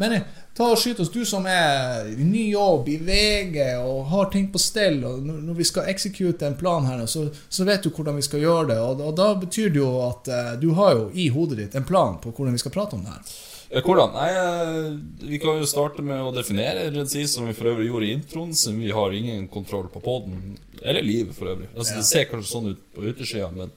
Benny, 0.00 0.16
eh, 0.16 0.42
ta 0.56 0.68
og 0.70 0.78
skyt 0.78 1.00
oss, 1.02 1.10
du 1.12 1.24
som 1.26 1.46
er 1.50 2.08
i 2.12 2.24
ny 2.24 2.44
jobb 2.52 2.88
i 2.88 2.96
VG 3.02 3.58
og 3.82 4.04
har 4.12 4.30
ting 4.32 4.46
på 4.52 4.60
stell, 4.62 5.00
og 5.04 5.24
når 5.26 5.58
vi 5.58 5.66
skal 5.68 5.90
execute 5.90 6.46
en 6.46 6.56
plan 6.58 6.86
her, 6.86 7.04
så, 7.10 7.26
så 7.48 7.66
vet 7.66 7.82
du 7.84 7.90
hvordan 7.90 8.16
vi 8.16 8.26
skal 8.26 8.44
gjøre 8.44 8.68
det. 8.70 8.78
Og, 8.82 9.02
og 9.02 9.16
da 9.18 9.32
betyr 9.38 9.74
det 9.74 9.82
jo 9.82 9.90
at 10.06 10.30
uh, 10.30 10.54
du 10.60 10.70
har 10.78 10.94
jo 10.94 11.10
i 11.12 11.28
hodet 11.34 11.58
ditt 11.58 11.74
en 11.74 11.86
plan 11.88 12.20
på 12.22 12.30
hvordan 12.30 12.54
vi 12.54 12.62
skal 12.62 12.74
prate 12.74 12.96
om 12.96 13.04
det 13.04 13.16
her. 13.16 13.34
Hvordan? 13.82 14.12
Nei, 14.14 14.28
eh, 14.30 15.28
Vi 15.30 15.38
kan 15.42 15.56
jo 15.58 15.66
starte 15.66 16.02
med 16.06 16.20
å 16.22 16.30
definere 16.34 16.90
Red 16.94 17.10
Sea, 17.10 17.26
som 17.26 17.48
vi 17.48 17.54
for 17.56 17.72
øvrig 17.72 17.88
gjorde 17.88 18.06
i 18.06 18.12
introen, 18.14 18.52
siden 18.54 18.78
vi 18.84 18.92
har 18.94 19.10
ingen 19.16 19.48
kontroll 19.50 19.88
på 19.90 20.02
poden. 20.04 20.54
Eller 20.82 21.02
livet, 21.02 21.34
for 21.34 21.50
øvrig. 21.50 21.66
Altså, 21.74 21.96
Ja. 21.96 21.96
Det 21.98 22.06
ser 22.06 22.28
kanskje 22.30 22.52
sånn 22.52 22.70
ut 22.70 22.84
på 22.94 23.02
utersida, 23.02 23.50
men 23.50 23.72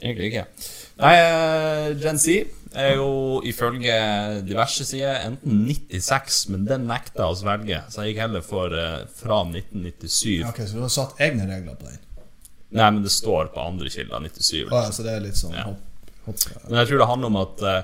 egentlig 0.00 0.30
ikke. 0.32 0.46
Nei, 1.02 1.12
eh, 1.18 1.88
Gen 2.02 2.18
Z 2.18 2.54
er 2.78 2.94
jo 2.98 3.40
ifølge 3.48 3.94
diverse 4.46 4.84
sider 4.84 5.22
enten 5.24 5.64
96, 5.66 6.48
men 6.52 6.66
den 6.68 6.86
nekta 6.90 7.24
jeg 7.26 7.38
å 7.40 7.46
velge. 7.48 7.82
så 7.90 8.04
jeg 8.04 8.12
gikk 8.14 8.22
heller 8.26 8.44
for 8.44 8.74
eh, 8.76 9.06
fra 9.18 9.42
1997. 9.46 10.44
Ok, 10.48 10.62
Så 10.66 10.76
du 10.76 10.84
har 10.84 10.92
satt 10.92 11.20
egne 11.24 11.48
regler 11.48 11.78
på 11.78 11.88
den? 11.88 11.98
Nei, 12.70 12.90
men 12.90 13.02
det 13.02 13.12
står 13.14 13.48
på 13.54 13.62
andre 13.64 13.88
kilder 13.88 14.20
97. 14.20 14.66
Å, 14.68 14.82
ja, 14.84 14.90
så 14.92 15.06
det 15.06 15.14
er 15.16 15.24
litt 15.24 15.38
sånn 15.40 15.56
Ja. 15.56 15.64
hopp, 15.70 15.80
hopp 16.26 16.42
Men 16.68 16.82
jeg 16.82 16.90
tror 16.90 16.98
det 17.02 17.08
handler 17.08 17.32
om 17.32 17.40
at 17.40 17.62
eh, 17.64 17.82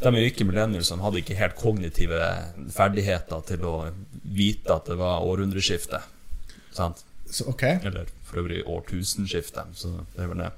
de 0.00 0.08
er 0.08 0.20
jo 0.22 0.30
ikke 0.30 0.46
millennials 0.48 0.88
som 0.88 1.02
hadde 1.04 1.20
ikke 1.20 1.36
helt 1.36 1.56
kognitive 1.60 2.20
ferdigheter 2.72 3.42
til 3.44 3.64
å 3.68 3.74
vite 4.24 4.72
at 4.72 4.86
det 4.88 4.96
var 4.96 5.26
århundreskifte. 5.26 6.00
Sant? 6.72 7.04
så, 7.30 7.48
okay. 7.50 7.78
Eller 7.84 8.06
for 8.24 8.40
øvrig 8.44 8.62
årtusenskifte. 8.70 9.66
Så 9.74 9.90
det 10.14 10.24
er 10.24 10.30
vel 10.30 10.42
det. 10.44 10.52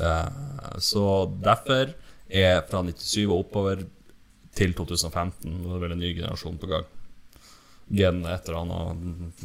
Eh, 0.00 0.28
så 0.78 1.04
derfor 1.42 1.94
er 2.30 2.62
fra 2.70 2.82
97 2.86 3.26
og 3.26 3.38
oppover 3.44 3.84
til 4.54 4.74
2015 4.74 5.62
det 5.64 5.74
er 5.76 5.82
vel 5.82 5.94
en 5.96 6.02
ny 6.02 6.12
generasjon 6.16 6.58
på 6.60 6.68
gang. 6.70 6.86
Gen 7.90 8.20
et 8.30 8.46
eller 8.46 8.60
annet 8.60 9.40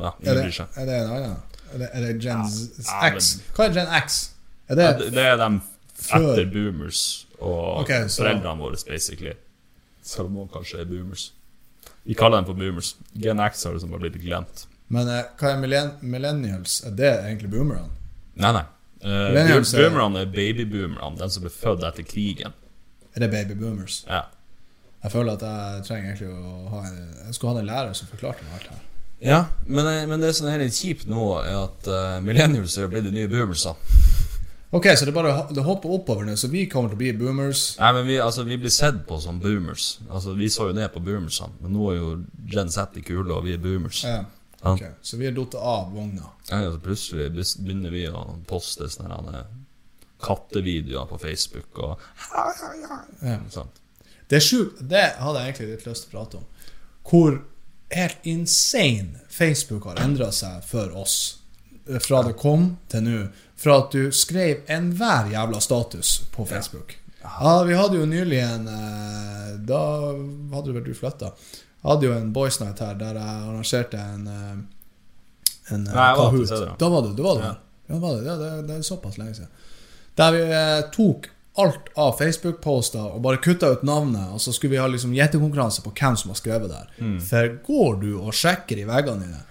Ja, 0.00 0.10
Er 0.24 0.34
det, 0.40 0.46
er 0.58 0.86
det 0.88 0.96
en 0.98 1.12
annen? 1.14 1.36
Er 1.72 1.78
det, 1.78 1.88
er 1.92 2.00
det 2.06 2.16
Gen 2.22 2.42
Ja, 2.42 3.12
X? 3.14 3.28
Hva 3.54 3.68
er 3.68 3.76
Gen 3.76 3.92
X? 4.02 4.18
Er 4.68 4.74
det 4.78 4.84
Ja, 4.88 4.92
det, 4.98 5.24
er 5.24 5.36
dem 5.38 5.60
etter 6.10 6.50
boomers 6.50 7.26
og 7.38 7.82
okay, 7.84 8.08
så- 8.08 8.22
foreldrene 8.24 8.58
våre, 8.60 8.76
basically. 8.88 9.34
Selv 10.02 10.26
om 10.26 10.32
noen 10.40 10.48
kanskje 10.52 10.80
er 10.80 10.84
boomers. 10.90 11.32
Vi 12.04 12.14
kaller 12.14 12.40
dem 12.42 12.46
for 12.50 12.54
boomers. 12.58 12.96
Gen 13.16 13.40
X 13.40 13.64
har 13.64 13.72
liksom 13.72 13.90
bare 13.94 14.00
blitt 14.08 14.20
glemt. 14.22 14.66
Men 14.88 15.08
eh, 15.08 15.24
hva 15.38 15.54
er 15.54 15.92
millennials? 16.02 16.82
Er 16.84 16.90
det 16.98 17.12
egentlig 17.24 17.50
boomerne? 17.50 17.88
Nei, 18.34 18.52
nei. 18.52 18.64
Uh, 19.04 19.34
er- 19.36 19.60
boomerne 19.60 20.22
er 20.24 20.30
babyboomerne, 20.32 21.18
den 21.20 21.30
som 21.30 21.42
ble 21.44 21.50
født 21.52 21.84
etter 21.84 22.06
krigen. 22.08 22.54
Er 23.14 23.20
det 23.20 23.30
baby 23.30 23.54
boomers? 23.60 24.00
Ja. 24.08 24.22
Jeg 25.04 25.12
føler 25.12 25.36
at 25.36 25.42
jeg 25.44 25.84
trenger 25.84 26.14
egentlig 26.14 26.30
å 26.32 26.68
ha 26.72 26.78
en, 26.88 27.00
Jeg 27.26 27.34
skulle 27.36 27.52
hatt 27.52 27.60
en 27.60 27.68
lærer 27.68 27.92
som 27.94 28.08
forklarte 28.08 28.46
meg 28.46 28.54
alt 28.56 28.70
her. 28.72 28.78
ja 29.20 29.40
men, 29.66 29.86
eh, 29.86 30.06
men 30.08 30.20
det 30.20 30.30
som 30.34 30.48
er 30.48 30.58
litt 30.64 30.72
kjipt 30.74 31.04
nå, 31.06 31.26
er 31.44 31.58
at 31.66 31.86
uh, 31.92 32.20
millennials 32.24 32.78
er 32.80 32.88
blitt 32.88 33.04
de 33.04 33.12
nye 33.12 33.28
boomersa. 33.28 33.74
Ok, 34.74 34.88
så 34.96 35.04
det 35.06 35.12
bare 35.14 35.34
det 35.54 35.62
hopper 35.62 35.92
oppover 35.94 36.24
nå, 36.26 36.34
så 36.40 36.48
vi 36.50 36.64
kommer 36.66 36.88
til 36.90 36.96
å 36.96 37.02
bli 37.04 37.12
boomers. 37.20 37.76
Nei, 37.78 37.92
men 37.94 38.08
vi, 38.08 38.16
altså, 38.18 38.42
vi 38.48 38.56
blir 38.58 38.72
sett 38.74 39.04
på 39.06 39.20
som 39.22 39.36
boomers. 39.38 40.00
Altså, 40.10 40.32
Vi 40.34 40.48
så 40.50 40.70
jo 40.70 40.74
ned 40.74 40.90
på 40.96 41.04
boomersene, 41.04 41.52
men 41.60 41.76
nå 41.76 41.90
er 41.92 42.00
jo 42.00 42.08
Gen 42.50 42.72
Z 42.74 42.96
i 42.98 43.04
kule, 43.06 43.30
og 43.36 43.44
vi 43.44 43.52
er 43.54 43.60
boomers. 43.62 44.00
Ja. 44.08 44.24
Ja. 44.64 44.72
Ok, 44.72 44.82
Så 45.02 45.16
vi 45.20 45.26
har 45.28 45.32
datt 45.36 45.54
av 45.60 45.90
vogna. 45.92 46.30
Ja, 46.50 46.60
så 46.72 46.78
plutselig 46.80 47.30
begynner 47.60 47.90
vi 47.92 48.06
å 48.08 48.22
poste 48.48 48.88
sånne 48.88 49.34
eh, 49.38 49.44
kattevideoer 50.24 51.06
på 51.10 51.18
Facebook 51.20 51.78
og 51.78 51.98
Ja. 53.22 53.38
sånt. 53.50 53.80
Det 54.28 54.36
er 54.36 54.40
sjukt. 54.40 54.80
Det 54.88 55.04
hadde 55.20 55.38
jeg 55.40 55.52
egentlig 55.54 55.68
litt 55.70 55.86
lyst 55.86 56.06
til 56.08 56.16
å 56.18 56.24
prate 56.24 56.36
om. 56.40 56.44
Hvor 57.04 57.42
helt 57.92 58.16
insane 58.24 59.20
Facebook 59.28 59.84
har 59.84 59.96
endra 60.00 60.30
seg 60.32 60.64
for 60.64 60.96
oss. 60.96 61.38
Fra 62.00 62.22
det 62.22 62.36
kom 62.40 62.78
til 62.88 63.02
nå. 63.04 63.28
Fra 63.60 63.78
at 63.84 63.90
du 63.92 64.10
skrev 64.10 64.62
enhver 64.72 65.28
jævla 65.30 65.60
status 65.60 66.22
på 66.32 66.46
Facebook. 66.48 66.96
Ja, 67.22 67.62
Vi 67.64 67.74
hadde 67.74 67.96
jo 68.00 68.06
nylig 68.06 68.38
en 68.42 68.66
eh, 68.68 69.56
Da 69.64 69.78
hadde 70.52 70.72
vel 70.74 70.84
du 70.84 70.94
flytta. 70.94 71.32
Jeg 71.84 71.90
hadde 71.92 72.06
jo 72.08 72.12
en 72.16 72.32
boys 72.32 72.56
night 72.60 72.78
her 72.80 72.94
der 72.96 73.18
jeg 73.20 73.42
arrangerte 73.44 73.98
en, 74.00 74.26
eh, 74.26 75.74
en 75.74 75.86
eh, 75.86 75.92
Nei, 75.92 76.08
jeg 76.08 76.16
var 76.16 76.30
Kahoot. 76.30 76.46
stede, 76.48 76.72
da. 76.80 76.88
Var 76.88 77.02
du, 77.02 77.12
da 77.18 77.22
var 77.22 77.34
du 77.34 77.44
Ja. 77.44 77.54
Ja, 77.90 77.98
var 78.00 78.14
det, 78.16 78.24
ja, 78.24 78.36
det, 78.40 78.50
det 78.68 78.76
er 78.78 78.82
såpass 78.82 79.18
lenge 79.20 79.34
siden. 79.36 79.48
Der 80.16 80.30
vi 80.32 80.40
eh, 80.48 80.90
tok 80.94 81.26
alt 81.60 81.90
av 82.00 82.14
Facebook-poster 82.18 83.12
og 83.14 83.20
bare 83.22 83.36
kutta 83.44 83.68
ut 83.70 83.82
navnet, 83.86 84.30
og 84.32 84.40
så 84.40 84.52
skulle 84.56 84.70
vi 84.72 84.80
ha 84.80 84.86
liksom 84.88 85.12
gjettekonkurranse 85.14 85.82
på 85.84 85.92
hvem 85.94 86.16
som 86.16 86.32
har 86.32 86.38
skrevet 86.40 86.70
der. 86.72 86.88
Mm. 86.98 87.18
For 87.20 87.50
går 87.66 88.00
du 88.00 88.08
og 88.18 88.32
sjekker 88.34 88.80
i 88.80 88.86
veggene 88.88 89.26
dine 89.28 89.42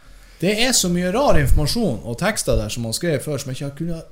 Det 0.41 0.55
er 0.65 0.73
så 0.75 0.89
mye 0.91 1.11
rar 1.13 1.37
informasjon 1.39 2.01
og 2.03 2.17
tekster 2.19 2.57
der 2.59 2.69
som 2.73 2.83
man 2.83 2.93
skrev 2.97 3.21
før, 3.23 3.37
som 3.39 3.53
ikke 3.53 3.69
har 3.69 3.77
kunnet 3.77 4.09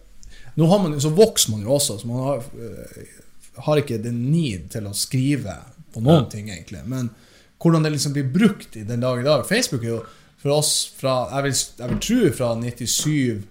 Nå 0.56 0.68
har 0.68 0.80
man, 0.84 0.96
så 1.02 1.10
vokser 1.16 1.52
man 1.52 1.62
jo 1.66 1.74
også, 1.74 1.98
så 2.02 2.08
man 2.08 2.22
har, 2.28 2.42
har 3.66 3.80
ikke 3.82 3.98
den 4.04 4.22
need 4.32 4.70
til 4.72 4.88
å 4.88 4.94
skrive 4.96 5.58
på 5.94 6.00
noen 6.04 6.26
Ja. 6.26 6.30
ting, 6.30 6.50
egentlig. 6.52 6.82
Men 6.86 7.10
hvordan 7.62 7.86
det 7.86 7.94
liksom 7.94 8.14
blir 8.16 8.30
brukt 8.34 8.76
i 8.78 8.84
den 8.88 9.04
dag 9.04 9.20
i 9.22 9.26
dag 9.28 9.46
Facebook 9.46 9.84
er 9.86 9.94
jo 9.96 10.02
for 10.42 10.56
oss 10.58 10.72
fra 10.98 11.28
Jeg 11.36 11.44
vil, 11.46 11.56
jeg 11.78 11.90
vil 11.92 12.00
tro 12.08 12.32
fra 12.38 12.56
97 12.58 13.44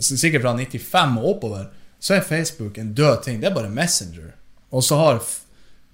Sikkert 0.00 0.42
fra 0.42 0.52
95 0.58 1.18
og 1.20 1.28
oppover, 1.30 1.66
så 2.02 2.16
er 2.16 2.24
Facebook 2.26 2.78
en 2.78 2.92
død 2.94 3.22
ting. 3.24 3.40
Det 3.40 3.48
er 3.48 3.54
bare 3.54 3.70
Messenger. 3.70 4.32
Og 4.74 4.82
så 4.84 4.98
har 4.98 5.20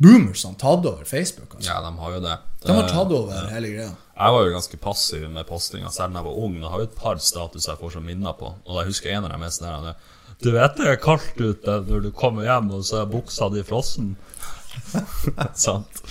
boomersene 0.03 0.57
tatt 0.59 0.87
over 0.89 1.05
Facebook. 1.05 1.55
Altså. 1.55 1.69
Ja, 1.71 1.81
de 1.85 1.93
har 1.99 2.15
jo 2.17 2.23
det. 2.25 2.39
De 2.65 2.73
har 2.77 2.89
tatt 2.89 3.13
over 3.13 3.53
hele 3.53 3.71
greia. 3.75 3.93
Jeg 4.17 4.35
var 4.35 4.47
jo 4.47 4.55
ganske 4.55 4.81
passiv 4.83 5.29
med 5.31 5.47
postinga 5.49 5.93
selv 5.93 6.15
da 6.15 6.23
jeg 6.23 6.29
var 6.31 6.41
ung. 6.47 6.57
Jeg 6.59 6.73
har 6.73 6.83
jo 6.83 6.89
et 6.89 6.99
par 6.99 7.21
statuser 7.23 7.73
jeg 7.75 7.83
får 7.83 7.95
som 7.97 8.07
minner 8.07 8.37
på. 8.39 8.51
Og 8.67 8.81
jeg 8.81 8.91
husker 8.91 9.13
en 9.13 9.29
av 9.29 9.35
dem 9.35 9.47
er 9.47 9.55
sånn 9.55 9.71
her 9.71 9.95
Du 10.43 10.51
vet 10.57 10.77
det 10.79 10.89
er 10.91 11.01
kaldt 11.03 11.39
ute 11.39 11.79
når 11.89 12.07
du 12.07 12.11
kommer 12.17 12.47
hjem, 12.49 12.73
og 12.75 12.85
så 12.87 13.03
er 13.03 13.13
buksa 13.13 13.49
di 13.53 13.63
frossen. 13.67 14.15
Sant? 15.55 16.03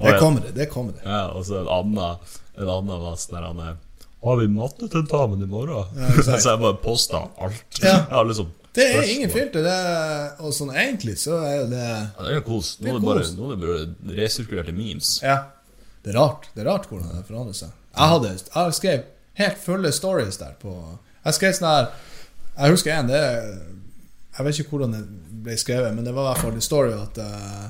Det 0.00 0.18
kommer 0.20 0.40
det. 0.46 0.52
det 0.56 0.66
kommer 0.72 0.92
det. 0.96 1.04
Ja, 1.04 1.26
og 1.34 1.46
så 1.46 1.60
en 1.62 1.70
annen 1.70 2.18
En 2.54 2.68
annen 2.70 3.00
var 3.02 3.16
sånn 3.18 3.34
der 3.34 3.46
han 3.48 3.60
er, 3.64 3.76
Har 4.24 4.36
vi 4.40 4.46
mattetentamen 4.48 5.42
i 5.42 5.48
morgen? 5.50 5.88
exakt. 6.14 6.42
så 6.42 6.54
jeg 6.54 6.60
bare 6.62 6.78
posta 6.82 7.24
alt. 7.42 7.64
Ja. 7.82 7.96
Jeg 8.04 8.14
har 8.14 8.28
liksom 8.28 8.52
Det 8.74 8.86
er 8.90 9.08
ingen 9.16 9.30
filter. 9.30 9.62
Det 9.66 9.74
er, 9.74 10.28
og 10.40 10.54
sånn 10.54 10.70
egentlig 10.74 11.16
så 11.22 11.40
er 11.46 11.66
det 11.70 11.82
Ja, 11.82 12.22
det 12.28 12.36
er 12.38 12.44
kos. 12.46 12.76
Nå 12.80 12.84
Det 12.86 12.94
er 12.94 13.00
det 13.00 13.08
bare, 13.08 13.56
bare 13.66 14.16
resirkulerte 14.22 14.72
memes. 14.74 15.16
Ja. 15.22 15.40
Det 16.04 16.12
er 16.14 16.18
rart. 16.20 16.48
Det 16.54 16.62
er 16.64 16.70
rart 16.70 16.88
hvordan 16.90 17.10
det 17.16 17.26
forandrer 17.28 17.58
seg. 17.58 17.74
Jeg 17.94 18.10
hadde 18.14 18.32
Jeg 18.34 18.78
skrev 18.78 19.04
helt 19.40 19.58
fulle 19.62 19.92
stories 19.94 20.36
der 20.40 20.54
på 20.62 20.72
Jeg 21.24 21.34
skrev 21.38 21.54
sånn 21.58 21.70
her 21.70 21.86
Jeg 22.56 22.74
husker 22.74 22.94
en 22.94 23.08
det 23.10 23.22
Jeg 23.22 24.46
vet 24.46 24.58
ikke 24.60 24.74
hvordan 24.76 24.92
det 24.96 25.04
ble 25.44 25.56
skrevet, 25.60 25.94
men 25.94 26.06
det 26.06 26.14
var 26.14 26.24
i 26.24 26.32
hvert 26.32 26.42
fall 26.46 26.54
en 26.56 26.64
story 26.64 26.92
at 26.96 27.18
eh, 27.22 27.64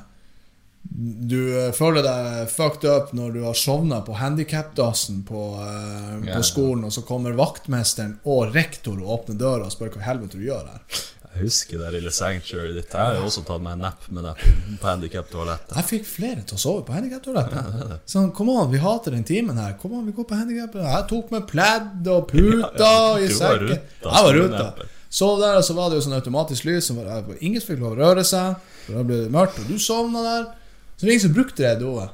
du 0.95 1.39
eh, 1.59 1.71
føler 1.75 2.05
deg 2.05 2.45
fucked 2.53 2.85
up 2.87 3.09
når 3.17 3.33
du 3.35 3.41
har 3.43 3.57
sovna 3.59 3.97
på 4.05 4.15
handikapdassen 4.15 5.23
på, 5.27 5.41
uh, 5.59 6.21
yeah. 6.23 6.37
på 6.37 6.43
skolen, 6.47 6.85
og 6.87 6.93
så 6.95 7.03
kommer 7.03 7.35
vaktmesteren 7.35 8.13
og 8.23 8.53
rektor 8.55 8.95
og 9.01 9.11
åpner 9.19 9.35
døra 9.41 9.67
og 9.67 9.73
spør 9.75 9.91
hva 9.97 10.05
helvete 10.07 10.39
du 10.39 10.45
gjør 10.47 10.69
her. 10.71 11.03
Jeg 11.35 11.49
husker 11.49 11.81
det 11.83 11.89
lille 11.97 12.11
sanctuary 12.15 12.71
ditt. 12.77 12.93
Jeg 12.95 13.01
har 13.09 13.17
jo 13.19 13.25
også 13.27 13.41
tatt 13.43 13.59
meg 13.59 13.73
en 13.75 13.81
napp 13.83 14.05
med 14.07 14.23
deg 14.23 14.39
på- 14.39 14.77
på 14.79 14.87
handikap-toalettet. 14.87 15.75
Jeg 15.75 15.87
fikk 15.89 16.05
flere 16.07 16.45
til 16.47 16.55
å 16.55 16.61
sove 16.63 16.85
på 16.87 16.95
handikaptoalettet. 16.95 17.97
Sånn, 18.07 18.31
kom 18.31 18.53
an, 18.53 18.71
vi 18.71 18.79
hater 18.79 19.11
den 19.17 19.27
timen 19.27 19.59
her. 19.59 19.73
Kom 19.81 19.97
an, 19.99 20.05
vi 20.07 20.15
går 20.15 20.29
på 20.29 20.37
handikap. 20.39 20.77
Jeg 20.79 21.07
tok 21.11 21.31
med 21.35 21.43
pledd 21.51 22.07
og 22.07 22.29
puta 22.31 22.71
Ja, 22.79 23.17
ja. 23.19 23.19
i 23.19 23.27
sekken. 23.27 23.75
Jeg 23.99 24.29
var 24.29 24.33
ruta. 24.39 24.73
Sov 25.09 25.41
der, 25.43 25.57
og 25.59 25.63
så 25.67 25.75
var 25.75 25.89
det 25.91 25.99
jo 25.99 26.05
sånn 26.07 26.15
automatisk 26.21 26.69
lys. 26.71 26.87
Som 26.87 27.03
ingen 27.41 27.59
fikk 27.61 27.83
lov 27.83 27.97
å 27.97 27.99
røre 27.99 28.23
seg. 28.23 28.55
Da 28.87 29.03
ble 29.03 29.25
det 29.25 29.31
mørkt, 29.35 29.59
og 29.59 29.67
du 29.67 29.75
sovna 29.75 30.23
der. 30.23 30.53
Så 30.95 31.01
det 31.01 31.07
var 31.09 31.11
ingen 31.17 31.25
som 31.27 31.33
brukte 31.35 31.63
det 31.63 31.79
doet. 31.81 32.09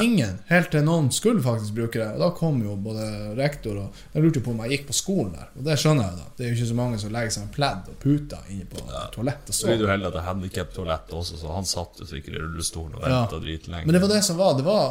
Ingen. 0.00 0.36
Helt 0.46 0.70
til 0.72 0.84
noen 0.86 1.08
skulle 1.12 1.42
faktisk 1.42 1.74
bruke 1.74 1.98
det. 1.98 2.06
Og 2.14 2.20
da 2.22 2.28
kom 2.38 2.60
jo 2.64 2.76
både 2.80 3.02
rektor 3.36 3.76
og 3.82 3.96
Jeg 4.14 4.22
lurte 4.24 4.40
på 4.40 4.52
om 4.54 4.60
jeg 4.62 4.70
gikk 4.76 4.86
på 4.88 4.94
skolen 4.96 5.32
der. 5.36 5.48
Og 5.58 5.64
det 5.66 5.74
skjønner 5.82 6.06
jeg, 6.06 6.12
jo, 6.14 6.18
da. 6.22 6.30
Det 6.38 6.44
er 6.46 6.48
jo 6.52 6.56
ikke 6.56 6.68
så 6.70 6.76
mange 6.78 7.00
som 7.02 7.12
legger 7.12 7.34
seg 7.34 7.42
en 7.42 7.52
pledd 7.56 7.90
og 7.90 7.96
puter 8.00 8.52
inne 8.54 8.68
på 8.70 8.84
toalettet 9.12 9.50
og 9.52 9.58
Så 9.58 9.68
vil 9.68 9.80
du 9.82 9.84
jo 9.84 9.90
heller 9.90 10.08
at 10.08 10.14
det 10.16 10.22
er 10.22 10.28
handikap-toalett 10.30 11.12
også, 11.18 11.40
så 11.42 11.50
han 11.56 11.66
satt 11.68 12.00
jo 12.00 12.06
sikkert 12.08 12.38
i 12.38 12.44
rullestolen 12.44 12.94
og 12.94 13.02
Ja. 13.02 13.10
venta 13.26 13.42
dritlenge. 13.42 13.84
Men 13.84 13.92
det 13.98 14.02
var 14.06 14.14
det 14.14 14.22
som 14.24 14.38
var. 14.38 14.54
Det 14.56 14.64
var, 14.70 14.86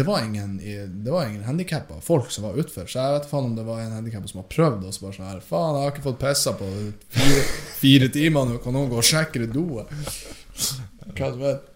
det 0.00 0.06
var 0.08 0.24
ingen, 0.24 0.56
det 1.04 1.12
var 1.12 1.28
ingen 1.28 1.44
handikappa 1.44 2.00
folk 2.02 2.32
som 2.32 2.48
var 2.48 2.58
utfor. 2.64 2.88
Så 2.90 2.98
jeg 2.98 3.20
vet 3.20 3.30
faen 3.30 3.44
om 3.52 3.54
det 3.54 3.68
var 3.68 3.84
en 3.84 3.92
handikappa 4.00 4.32
som 4.32 4.40
har 4.42 4.48
prøvd 4.56 4.88
og 4.88 4.96
så 4.96 5.06
bare 5.06 5.20
sånn 5.20 5.28
her 5.30 5.44
Faen, 5.52 5.76
jeg 5.76 5.84
har 5.84 5.94
ikke 5.94 6.08
fått 6.08 6.18
pissa 6.24 6.56
på 6.56 6.72
fire, 7.20 7.46
fire 7.84 8.08
timer 8.16 8.48
nå. 8.48 8.58
Kan 8.64 8.72
noen 8.74 8.90
gå 8.90 8.96
og 9.04 9.06
sjekke 9.06 9.44
det 9.44 9.52
doet? 9.54 9.92
Hva 11.14 11.30
vet. 11.36 11.72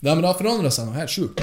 Nei, 0.00 0.12
men 0.12 0.22
det 0.22 0.30
har 0.30 0.38
forandra 0.38 0.70
seg 0.70 0.86
noe 0.86 0.98
helt 0.98 1.10
sjukt. 1.10 1.42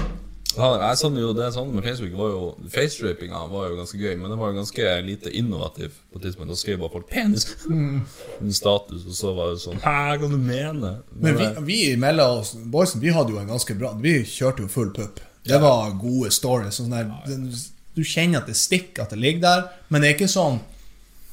Ja, 0.56 0.70
jeg 0.80 1.00
sånn 1.02 1.18
jo, 1.20 1.34
det 1.36 1.50
sånn 1.52 1.74
med 1.76 1.84
Facebook 1.84 2.14
var 2.16 2.30
jo 2.32 2.44
Facerapinga 2.72 3.42
var 3.52 3.66
jo 3.68 3.80
ganske 3.82 3.98
gøy, 4.00 4.14
men 4.22 4.32
det 4.32 4.38
var 4.40 4.54
jo 4.54 4.60
ganske 4.62 4.92
lite 5.04 5.34
innovativ 5.36 5.98
på 6.14 6.22
tidspunkt. 6.24 6.54
Da 6.54 6.56
skrev 6.60 6.80
bare 6.80 6.94
folk 6.94 7.10
'penis' 7.12 7.50
en 8.40 8.56
status, 8.56 9.04
og 9.04 9.18
så 9.18 9.34
var 9.36 9.52
det 9.52 9.60
sånn 9.66 9.82
'hæ, 9.84 10.16
hva 10.22 10.30
du 10.32 10.38
mener?' 10.40 11.02
Men 11.12 11.36
vi, 11.42 11.50
vi 11.68 11.80
mellom 12.00 12.40
oss, 12.40 12.54
boysen, 12.56 13.04
vi 13.04 13.12
hadde 13.12 13.36
jo 13.36 13.42
en 13.42 13.52
ganske 13.52 13.76
bra 13.76 13.92
Vi 14.00 14.22
kjørte 14.24 14.64
jo 14.64 14.72
full 14.72 14.94
pupp. 14.96 15.20
Det 15.46 15.60
var 15.62 15.92
gode 16.00 16.32
stories. 16.32 16.80
Sånn 16.80 16.96
der, 16.96 17.12
du 17.96 18.04
kjenner 18.04 18.40
at 18.40 18.48
det 18.48 18.56
stikker, 18.56 19.04
at 19.04 19.12
det 19.12 19.20
ligger 19.20 19.44
der, 19.44 19.68
men 19.90 20.02
det 20.02 20.10
er 20.10 20.16
ikke 20.16 20.32
sånn 20.32 20.62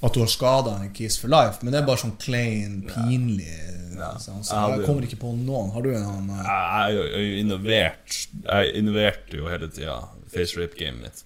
at 0.02 0.14
du 0.14 0.21
har 0.21 0.30
skada 0.30 0.76
en 0.82 0.92
Kiss 0.94 1.18
for 1.21 1.28
life, 1.30 1.62
men 1.62 1.73
det 1.73 1.80
er 1.82 1.87
bare 1.87 2.02
sånn 2.02 2.16
klein, 2.18 2.80
pinlig 2.88 3.49
Ja. 3.97 4.14
sånn, 4.18 4.42
så 4.42 4.56
Jeg 4.56 4.78
Jeg 4.78 4.87
kommer 4.87 5.02
ikke 5.06 5.21
på 5.21 5.32
noen. 5.37 5.71
Har 5.73 5.82
du 5.82 5.90
en 5.94 6.02
annen 6.02 6.30
eh, 6.40 6.47
Jeg 6.47 6.94
jeg 6.97 7.12
jo 7.12 7.40
innovert 7.42 8.16
Jeg 8.49 8.75
innoverte 8.80 9.37
jo 9.37 9.47
hele 9.49 9.68
tida 9.68 10.09
facerape-gamet 10.32 11.02
mitt. 11.02 11.23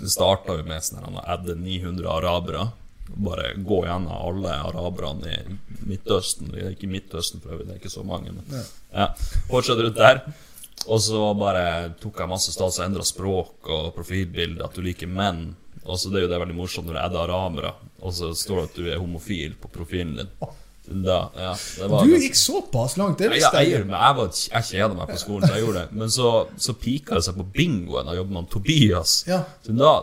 Det 0.00 0.10
starta 0.10 0.56
jo 0.58 0.64
med 0.64 0.82
sånn 0.82 1.04
å 1.14 1.22
adde 1.24 1.54
900 1.54 2.08
arabere. 2.10 2.72
Bare 3.14 3.52
gå 3.60 3.84
gjennom 3.84 4.08
alle 4.10 4.54
araberne 4.64 5.28
i 5.28 5.58
Midtøsten. 5.86 6.50
Ikke 6.72 6.88
Midtøsten, 6.88 7.40
for 7.42 7.52
øvrig, 7.52 7.66
det 7.68 7.74
er 7.76 7.80
ikke 7.82 7.92
så 7.92 8.02
mange. 8.04 8.32
Men, 8.32 8.64
ja. 8.94 9.10
Fortsatt 9.50 9.78
rundt 9.78 10.00
der. 10.00 10.22
Og 10.88 11.00
så 11.00 11.20
bare 11.38 11.94
tok 12.00 12.18
jeg 12.18 12.28
masse 12.32 12.52
stas 12.52 12.78
og 12.80 12.86
endra 12.88 13.04
språk 13.06 13.68
og 13.70 13.92
profilbilde, 13.94 14.64
at 14.64 14.74
du 14.74 14.82
liker 14.82 15.06
menn. 15.06 15.54
Og 15.84 15.98
så 16.00 16.10
Det 16.10 16.20
er 16.20 16.26
jo 16.26 16.32
det 16.32 16.40
veldig 16.40 16.56
morsomt 16.56 16.88
når 16.88 16.96
du 16.96 17.00
adder 17.02 17.22
arabere, 17.28 17.72
og 18.00 18.12
så 18.16 18.30
står 18.36 18.60
det 18.60 18.68
at 18.68 18.76
du 18.76 18.86
er 18.90 19.00
homofil 19.02 19.56
på 19.60 19.68
profilen 19.72 20.16
din. 20.20 20.30
Da, 20.84 21.30
ja, 21.36 21.52
det 21.78 21.86
var 21.88 22.04
Du 22.04 22.12
gikk 22.12 22.36
såpass 22.36 22.98
langt, 23.00 23.16
det 23.18 23.30
visste 23.32 23.56
jeg, 23.62 23.70
jeg 23.72 23.86
jeg, 23.88 24.16
var, 24.18 24.32
jeg 24.52 24.66
kjeda 24.68 24.96
meg 24.98 25.08
på 25.08 25.16
skolen, 25.16 25.46
så 25.46 25.54
jeg 25.56 25.64
gjorde 25.64 25.84
det. 25.84 25.96
Men 25.96 26.10
så, 26.12 26.32
så 26.60 26.74
pika 26.76 27.16
det 27.16 27.24
seg 27.24 27.38
på 27.40 27.46
bingoen. 27.56 28.04
Da 28.04 28.16
jobbet 28.18 28.36
man 28.36 28.48
Tobias. 28.52 29.22
Ja. 29.28 29.40
Så 29.64 29.76
da 29.78 29.94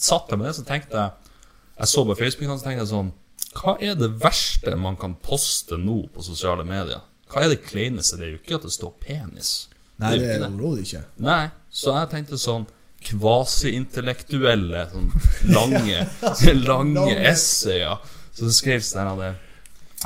satt 0.00 0.32
jeg 0.32 0.40
med 0.40 0.48
det, 0.48 0.54
så 0.56 0.64
tenkte 0.64 0.96
jeg 0.96 1.34
Jeg 1.80 1.88
så 1.92 2.04
på 2.04 2.16
Facebook, 2.16 2.48
så 2.48 2.64
tenkte 2.64 2.84
jeg 2.84 2.90
sånn 2.92 3.12
Hva 3.60 3.76
er 3.84 4.00
det 4.00 4.10
verste 4.22 4.76
man 4.80 4.96
kan 5.00 5.18
poste 5.20 5.76
nå 5.80 6.06
på 6.14 6.24
sosiale 6.24 6.64
medier? 6.64 7.04
Hva 7.30 7.44
er 7.44 7.52
det 7.52 7.60
kleineste? 7.68 8.16
Det 8.16 8.26
er 8.26 8.34
jo 8.34 8.40
ikke 8.40 8.58
at 8.58 8.66
det 8.66 8.74
står 8.74 8.96
penis. 9.04 9.52
Nei, 10.00 10.16
det 10.16 10.28
er 10.34 10.40
det 10.40 10.48
overhodet 10.48 10.86
ikke. 10.86 11.04
Nei, 11.20 11.42
så 11.68 11.92
jeg 11.98 12.10
tenkte 12.14 12.40
sånn 12.40 12.64
Kvasi-intellektuelle, 13.00 14.86
sånn 14.92 15.12
lange, 15.54 16.06
lange 16.70 17.14
essayer. 17.30 18.00
Så 18.34 18.48
det 18.48 18.56
skrev 18.56 18.84
sånn 18.84 19.20
her 19.20 19.38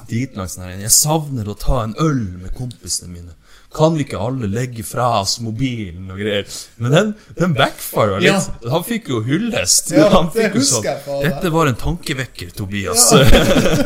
Dritlangt 0.09 0.51
sånn 0.51 0.65
her 0.67 0.81
Jeg 0.83 0.95
savner 0.95 1.47
å 1.47 1.55
ta 1.59 1.85
en 1.85 1.95
øl 2.03 2.23
med 2.41 2.55
kompisene 2.57 3.13
mine. 3.13 3.35
Kan 3.75 3.97
vi 3.99 4.05
ikke 4.05 4.21
alle 4.23 4.47
legge 4.47 4.85
fra 4.87 5.07
oss 5.21 5.41
mobilen 5.43 6.07
og 6.15 6.21
greier? 6.23 6.47
Men 6.79 6.95
den, 6.95 7.09
den 7.39 7.55
backfira 7.59 8.21
litt. 8.23 8.31
Ja. 8.31 8.71
Han 8.71 8.85
fikk 8.87 9.11
jo 9.11 9.23
hyllest. 9.27 9.91
Ja, 9.97 10.07
han 10.13 10.31
fikk 10.35 10.61
jo 10.61 10.63
sånn. 10.69 10.87
Dette 11.25 11.51
var 11.51 11.71
en 11.71 11.79
tankevekker, 11.79 12.53
Tobias. 12.55 13.09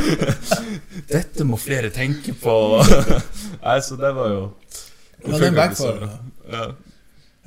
Dette 1.14 1.46
må 1.48 1.56
flere 1.60 1.88
tenke 1.94 2.36
på. 2.36 2.58
Nei, 2.82 3.78
så 3.84 3.96
det 4.00 4.12
var 4.16 4.34
jo 4.34 4.42
Men 5.24 5.40
den 5.40 5.56
bra. 5.56 6.12
Ja. 6.52 6.68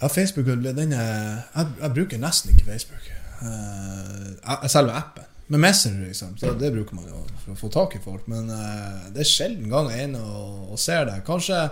Ja, 0.02 0.10
Facebook 0.10 0.48
den 0.48 0.94
er, 0.98 1.44
jeg, 1.56 1.68
jeg 1.82 1.94
bruker 1.94 2.22
nesten 2.22 2.56
ikke 2.56 2.72
Facebook. 2.72 3.12
Uh, 3.42 4.68
selve 4.70 4.96
appen. 4.98 5.28
Med 5.48 5.60
Messenger, 5.60 6.08
liksom. 6.08 6.38
Så 6.38 6.54
det 6.54 6.72
bruker 6.72 6.96
man 6.96 7.08
jo 7.10 7.22
for 7.44 7.54
å 7.54 7.60
få 7.60 7.70
tak 7.74 7.96
i 7.98 8.02
folk. 8.04 8.28
Men 8.32 8.50
uh, 8.50 9.08
det 9.12 9.26
er 9.26 9.30
sjelden 9.30 9.70
gang 9.70 9.90
jeg 9.92 10.00
er 10.00 10.10
inne 10.10 10.22
og, 10.24 10.72
og 10.74 10.80
ser 10.80 11.06
det. 11.10 11.18
Kanskje 11.28 11.66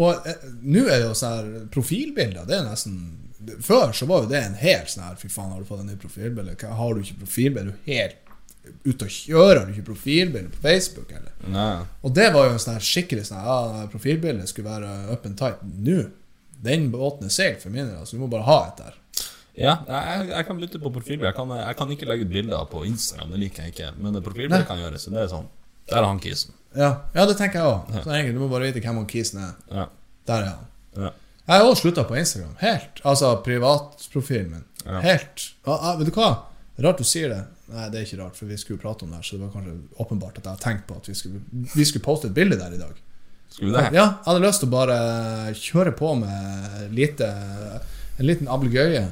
Og 0.00 0.26
uh, 0.26 0.46
nå 0.62 0.86
er 0.86 0.96
det 0.96 1.04
jo 1.04 1.16
sånn 1.18 1.36
her 1.36 1.66
profilbilder. 1.74 2.46
Det 2.48 2.56
er 2.58 2.64
nesten 2.66 3.02
Før 3.64 3.94
så 3.96 4.08
var 4.08 4.24
jo 4.24 4.30
det 4.32 4.40
en 4.40 4.56
helt 4.60 4.90
sånn 4.92 5.04
her 5.06 5.20
Fy 5.20 5.30
faen, 5.32 5.52
har 5.52 5.60
du 5.60 5.68
fått 5.68 5.84
en 5.84 5.92
ny 5.92 5.98
profilbilde? 6.00 6.56
Har 6.80 6.94
du 6.96 7.04
ikke 7.04 7.22
profilbilde? 7.22 7.76
Er 7.86 8.00
helt 8.00 8.18
ute 8.84 9.06
og 9.06 9.12
kjører? 9.12 9.58
Har 9.58 9.68
du 9.68 9.74
ikke 9.74 9.90
profilbilde 9.92 10.54
på 10.54 10.64
Facebook, 10.64 11.12
eller? 11.16 11.32
Nei. 11.52 11.84
Og 12.04 12.12
det 12.16 12.28
var 12.34 12.48
jo 12.48 12.56
en 12.56 12.62
sånn 12.62 12.76
her 12.76 12.88
skikkelig 12.88 13.28
sånn 13.28 13.40
her, 13.40 13.50
Ja, 13.50 13.86
profilbildet 13.92 14.50
skulle 14.50 14.72
være 14.72 14.96
up 15.12 15.28
and 15.28 15.38
tight. 15.40 15.62
Nå, 15.64 16.02
den 16.64 16.90
båten 16.92 17.28
er 17.28 17.34
seil 17.34 17.56
for 17.60 17.72
min 17.72 17.86
del. 17.86 17.96
Altså, 18.00 18.16
du 18.16 18.24
må 18.24 18.30
bare 18.32 18.46
ha 18.48 18.58
et 18.68 18.82
der. 18.82 18.98
Ja, 19.60 19.74
jeg, 19.88 20.28
jeg 20.30 20.46
kan 20.48 20.60
lytte 20.62 20.80
på 20.80 20.92
profilbilde. 20.94 21.28
Jeg 21.28 21.36
kan, 21.36 21.50
jeg 21.58 21.76
kan 21.76 21.94
ikke 21.94 22.08
legge 22.08 22.26
ut 22.26 22.32
bilder 22.32 22.68
på 22.70 22.84
Instagram, 22.88 23.32
det 23.34 23.40
liker 23.42 23.66
jeg 23.66 23.74
ikke. 23.74 23.90
Men 23.98 24.16
det 24.16 24.22
profilbildet 24.24 24.68
kan 24.68 24.80
gjøres. 24.80 25.08
Det 25.10 25.24
er 25.24 25.30
sånn. 25.32 25.48
Der 25.90 26.02
er 26.02 26.06
han 26.06 26.20
kisen. 26.22 26.54
Ja, 26.76 26.90
ja 27.16 27.24
det 27.26 27.36
tenker 27.40 27.60
jeg 27.60 27.72
òg. 27.72 27.96
Så 28.04 28.12
egentlig, 28.14 28.36
du 28.36 28.44
må 28.44 28.50
bare 28.52 28.68
vite 28.70 28.82
hvem 28.84 29.02
han 29.02 29.08
kisen 29.10 29.42
er. 29.42 29.56
Ja. 29.72 29.86
Der 30.30 30.44
er 30.44 30.52
han. 30.52 30.68
Ja. 30.96 31.10
Jeg 31.50 31.62
har 31.62 31.66
også 31.66 31.82
slutta 31.82 32.04
på 32.06 32.14
Instagram. 32.20 32.52
Helt. 32.60 33.00
Altså 33.10 33.32
privatprofilen 33.42 34.52
min. 34.52 34.66
Ja. 34.84 35.00
Helt. 35.02 35.48
Ja, 35.66 35.74
ja, 35.74 35.94
vet 35.98 36.12
du 36.12 36.14
hva? 36.14 36.30
Rart 36.80 37.02
du 37.02 37.04
sier 37.04 37.32
det. 37.32 37.40
Nei, 37.70 37.88
det 37.90 38.00
er 38.00 38.06
ikke 38.06 38.20
rart, 38.22 38.38
for 38.38 38.50
vi 38.50 38.58
skulle 38.58 38.82
prate 38.82 39.04
om 39.06 39.12
det 39.12 39.20
her, 39.20 39.26
så 39.26 39.36
det 39.36 39.44
var 39.44 39.50
kanskje 39.54 39.74
åpenbart 40.02 40.38
at 40.40 40.46
jeg 40.46 40.56
har 40.56 40.62
tenkt 40.62 40.86
på 40.88 40.96
at 40.98 41.06
vi 41.06 41.14
skulle, 41.18 41.42
vi 41.74 41.86
skulle 41.86 42.06
poste 42.06 42.30
et 42.30 42.34
bilde 42.34 42.58
der 42.58 42.74
i 42.74 42.80
dag. 42.80 42.96
Skulle 43.50 43.72
det? 43.76 43.90
Ja, 43.96 44.04
jeg 44.20 44.26
hadde 44.26 44.42
lyst 44.46 44.62
til 44.62 44.68
å 44.70 44.74
bare 44.74 44.98
kjøre 45.58 45.92
på 45.98 46.12
med 46.20 46.92
lite, 46.96 47.30
en 48.18 48.26
liten 48.28 48.48
ablegøye. 48.48 49.08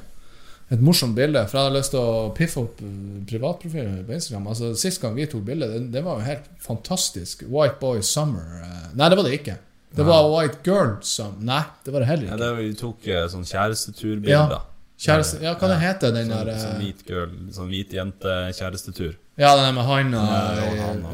Et 0.70 0.82
morsomt 0.84 1.14
bilde. 1.16 1.40
For 1.48 1.56
jeg 1.58 1.64
hadde 1.68 1.78
lyst 1.78 1.94
til 1.94 2.00
å 2.04 2.28
piffe 2.36 2.60
opp 2.60 2.82
eh, 2.84 3.22
privatprofilen 3.30 4.02
på 4.04 4.12
Instagram. 4.18 4.50
Altså, 4.52 4.74
Sist 4.76 5.00
gang 5.00 5.14
vi 5.16 5.24
tok 5.26 5.46
bilde, 5.46 5.68
det, 5.72 5.80
det 5.94 6.02
var 6.04 6.18
jo 6.20 6.26
helt 6.28 6.50
fantastisk. 6.60 7.46
White 7.48 7.78
Boy 7.80 8.02
Summer. 8.04 8.60
eh, 8.62 8.90
Nei, 8.94 9.08
det 9.08 9.16
var 9.18 9.24
det 9.28 9.38
ikke. 9.40 9.56
Det 9.96 10.04
var 10.04 10.26
White 10.28 10.58
Girl 10.68 10.90
Summer. 11.00 11.40
Nei, 11.48 11.62
det 11.84 11.94
var 11.94 12.04
det 12.04 12.08
heller 12.10 12.26
Ja, 12.28 12.34
ikke. 12.34 12.42
det 12.42 12.50
var, 12.52 12.58
vi 12.60 12.74
tok 12.82 13.08
sånn 13.08 13.30
sånn 13.32 13.48
kjæresteturbilder. 13.48 14.58
Kjæreste, 14.98 15.38
ja, 15.46 15.54
hva 15.54 15.68
det 15.70 15.78
heter 15.80 16.12
den 16.12 16.28
Sånn, 16.28 16.46
der 16.50 16.58
sånn 16.60 16.74
eh, 16.74 16.82
hvit 16.84 17.02
girl, 17.08 17.32
sånn 17.54 17.68
hvit 17.72 17.92
jente-kjærestetur. 17.96 19.16
Ja, 19.38 19.52
den 19.56 19.74
med 19.76 19.84
handa 19.86 20.22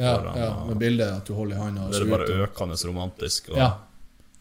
Ja, 0.01 0.13
ja, 0.37 0.53
med 0.69 0.79
bildet 0.81 1.11
at 1.21 1.27
du 1.29 1.35
holder 1.37 1.59
i 1.59 1.61
handa. 1.61 1.89
Det 1.93 2.01
er 2.01 2.13
bare 2.13 2.39
økende 2.47 2.79
romantisk. 2.89 3.51
Og, 3.53 3.59
Ja. 3.61 3.73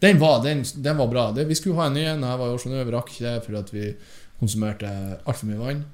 Den 0.04 0.20
var, 0.20 0.42
den, 0.44 0.66
den 0.76 0.98
var 0.98 1.08
bra. 1.08 1.32
Det, 1.32 1.46
vi 1.48 1.56
skulle 1.56 1.76
ha 1.80 1.86
en 1.88 1.94
ny 1.96 2.02
en 2.04 2.24
jeg 2.28 2.40
var 2.40 2.50
i 2.50 2.56
Oslo 2.58 2.72
nå. 2.72 2.84
Vi 2.84 2.92
rakk 2.92 3.12
ikke 3.12 3.24
det 3.24 3.44
fordi 3.46 3.78
vi 3.78 3.92
konsumerte 4.40 4.90
altfor 5.24 5.48
mye 5.48 5.60
vann. 5.62 5.86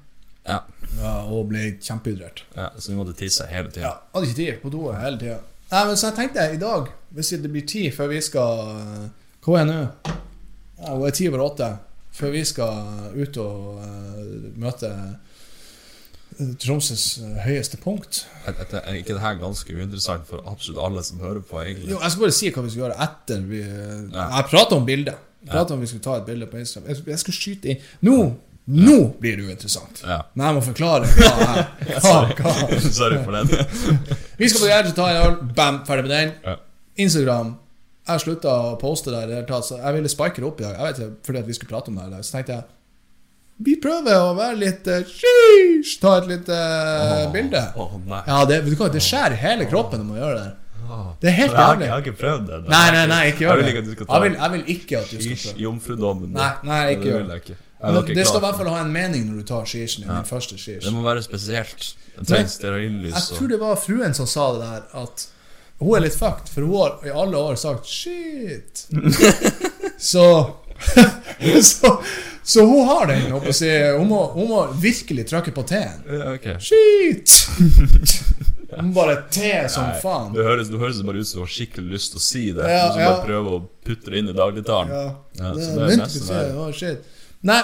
Ja. 0.48 0.56
Ja, 0.98 1.12
og 1.30 1.46
ble 1.50 1.76
kjempehydrert. 1.78 2.42
Ja, 2.56 2.70
så 2.78 2.90
vi 2.90 2.98
måtte 2.98 3.14
tisse 3.18 3.46
hele 3.50 3.70
tida. 3.70 3.86
Ja, 3.86 3.92
hadde 4.14 4.30
ikke 4.30 4.38
tid 4.40 4.58
på 4.64 4.72
do 4.74 4.88
hele 4.96 5.20
tida. 5.20 5.38
Nei, 5.70 5.84
men 5.86 5.98
så 5.98 6.08
jeg 6.10 6.16
tenkte 6.18 6.48
i 6.50 6.58
dag, 6.58 6.90
hvis 7.14 7.30
det 7.38 7.52
blir 7.52 7.66
tid 7.70 7.94
før 7.94 8.10
vi 8.10 8.18
skal 8.26 8.64
eh, 8.74 9.04
Hva 9.46 9.60
er 9.60 9.68
det 9.68 9.76
nå? 9.76 10.14
Ja, 10.80 10.94
Hun 10.96 11.06
er 11.06 11.14
ti 11.14 11.28
over 11.30 11.44
åtte. 11.46 11.70
Før 12.10 12.34
vi 12.34 12.42
skal 12.44 13.14
ut 13.14 13.36
og 13.38 13.78
uh, 13.78 14.48
møte 14.58 14.90
Tromsøs 16.60 17.06
eh, 17.20 17.40
høyeste 17.44 17.80
punkt. 17.80 18.22
Er, 18.48 18.56
er, 18.80 18.94
ikke 18.98 19.14
det 19.14 19.22
her 19.22 19.40
ganske 19.40 19.74
uinteressant 19.74 20.28
for 20.28 20.44
absolutt 20.48 20.82
alle 20.86 21.02
som 21.06 21.20
hører 21.20 21.42
på, 21.44 21.58
egentlig? 21.62 21.90
Jo, 21.92 21.98
jeg 22.00 22.14
skal 22.14 22.26
bare 22.26 22.36
si 22.36 22.52
hva 22.54 22.64
vi 22.64 22.74
skal 22.74 22.84
gjøre 22.84 23.00
etter 23.06 23.42
vi 23.50 23.64
Ja. 23.64 24.28
Jeg 24.38 24.46
prata 24.52 24.78
om 24.78 24.86
bildet. 24.88 25.26
Jeg 25.40 25.52
pratet 25.54 25.74
om 25.76 25.80
vi 25.80 25.88
skulle 25.88 26.04
ta 26.04 26.18
et 26.20 26.26
bilde 26.28 26.46
på 26.46 26.60
Instagram. 26.60 26.88
Jeg, 26.90 27.02
jeg 27.06 27.20
skal 27.22 27.36
skyte 27.36 27.72
inn 27.72 27.84
Nå! 28.08 28.20
Nå 28.70 28.96
blir 29.18 29.38
det 29.38 29.46
uinteressant. 29.48 30.02
Ja. 30.06 30.20
Men 30.36 30.46
jeg 30.46 30.56
må 30.58 30.60
forklare 30.62 31.08
hva 31.10 31.30
jeg 31.88 32.36
hva. 32.38 32.52
Sorry 33.00 33.16
for 33.24 33.34
den. 33.34 33.48
Vi 34.40 34.50
skal 34.50 34.62
på 34.62 34.68
Gjerdet 34.68 34.92
ta 34.94 35.08
en 35.10 35.22
øl. 35.24 35.38
Bam, 35.56 35.80
ferdig 35.88 36.04
med 36.06 36.12
den. 36.12 36.34
Ja. 36.44 36.54
Instagram. 37.02 37.56
Jeg 38.10 38.22
slutta 38.22 38.52
å 38.52 38.76
poste 38.78 39.10
der. 39.14 39.32
Jeg 39.40 39.96
ville 39.96 40.12
spike 40.12 40.38
det 40.38 40.46
opp 40.46 40.62
i 40.62 40.66
dag. 40.68 40.76
Jeg 40.76 40.86
vet 40.86 41.00
ikke, 41.00 41.16
Fordi 41.26 41.42
at 41.42 41.48
vi 41.48 41.56
skulle 41.56 41.72
prate 41.72 41.90
om 41.90 41.98
det. 41.98 42.22
Så 42.26 42.36
tenkte 42.36 42.58
jeg 42.58 42.68
vi 43.64 43.76
prøver 43.82 44.16
å 44.16 44.32
være 44.38 44.56
litt 44.60 44.88
uh, 44.88 45.02
sheesh, 45.04 45.98
Ta 46.00 46.16
et 46.20 46.28
lite 46.30 46.56
oh, 46.56 47.26
bilde. 47.34 47.62
Oh. 47.76 47.94
Ja, 48.26 48.44
det, 48.48 48.62
du 48.64 48.74
kan, 48.78 48.92
det 48.94 49.02
skjærer 49.04 49.36
hele 49.40 49.68
kroppen 49.70 50.02
når 50.02 50.08
man 50.08 50.20
gjør 50.22 50.34
det. 50.38 50.48
Det 51.20 51.28
er 51.30 51.34
helt 51.36 51.52
Jeg 51.52 51.60
jævlig. 51.60 51.84
jeg 51.84 51.92
har 51.92 52.04
ikke 52.04 52.18
prøvd 52.18 52.46
det. 52.48 52.60
Nei, 52.72 52.86
nei, 52.94 53.02
nei, 53.06 53.18
ikke 53.30 53.44
gjør 53.44 53.60
Jeg 53.60 53.66
vil 53.66 53.74
Jeg 53.74 54.22
vil, 54.22 54.36
jeg 54.40 54.52
vil 54.54 54.62
ikke 54.74 54.98
at 54.98 55.10
du 55.10 55.18
skal 55.20 55.36
prøve. 55.36 55.62
jomfrudommen. 55.64 56.30
Nei, 56.34 56.52
nei, 56.66 56.80
ikke 56.94 57.02
det 57.04 57.12
gjør 57.12 57.26
det. 57.28 57.36
jeg. 57.48 57.56
Jeg 57.80 57.94
Men 57.94 58.16
det 58.16 58.24
skal 58.26 58.40
i 58.40 58.44
hvert 58.44 58.56
fall 58.60 58.68
ha 58.68 58.80
en 58.84 58.92
mening 58.92 59.26
når 59.28 59.36
du 59.40 59.44
tar. 59.48 59.68
Din 59.72 60.24
første 60.28 60.58
shish. 60.58 60.84
Det 60.84 60.92
må 60.92 61.02
være 61.02 61.22
spesielt. 61.22 61.94
Det 62.18 62.30
Men- 62.30 63.04
Jeg 63.04 63.22
tror 63.36 63.48
det 63.48 63.60
var 63.60 63.76
fruen 63.76 64.14
som 64.14 64.26
sa 64.26 64.52
det 64.52 64.60
der, 64.60 64.82
at 65.02 65.28
hun 65.80 65.96
er 65.96 66.00
litt 66.00 66.18
fucked, 66.18 66.48
for 66.52 66.60
hun 66.60 66.76
har 66.76 67.06
i 67.06 67.08
alle 67.08 67.36
år 67.36 67.54
sagt 67.54 67.86
'shit'. 67.86 68.84
så, 70.12 70.50
så 71.62 72.02
Så 72.42 72.64
hun 72.64 72.86
har 72.88 73.06
den. 73.06 73.30
Hun, 73.30 74.08
må, 74.08 74.24
hun 74.34 74.48
må 74.48 74.60
virkelig 74.80 75.26
trykke 75.30 75.52
på 75.54 75.64
T-en. 75.68 76.02
Ja, 76.08 76.32
ok. 76.34 76.48
Shit! 76.62 77.36
Hun 78.70 78.92
bare 78.94 79.16
te 79.34 79.64
som 79.68 79.88
Nei, 79.88 79.96
faen. 79.98 80.28
Det 80.34 80.44
høres, 80.46 80.68
det 80.70 80.78
høres 80.78 81.00
bare 81.02 81.18
ut 81.18 81.26
som 81.26 81.40
hun 81.40 81.48
har 81.48 81.54
skikkelig 81.56 81.96
lyst 81.96 82.12
til 82.14 82.20
å 82.20 82.22
si 82.22 82.42
det. 82.54 82.68
Ja, 82.70 82.84
du 82.94 83.00
ja. 83.02 83.08
bare 83.08 83.24
prøve 83.26 83.56
å 83.56 83.62
putte 83.86 84.12
det 84.12 84.20
inn 84.22 84.30
i 84.30 84.34
dagligtalen. 84.36 84.92
Ja, 84.94 85.08
Ja, 85.40 85.50
det 85.56 85.66
det 85.74 85.88
er 85.88 85.98
nesten 85.98 86.76
shit. 86.78 87.08
Nei, 87.50 87.58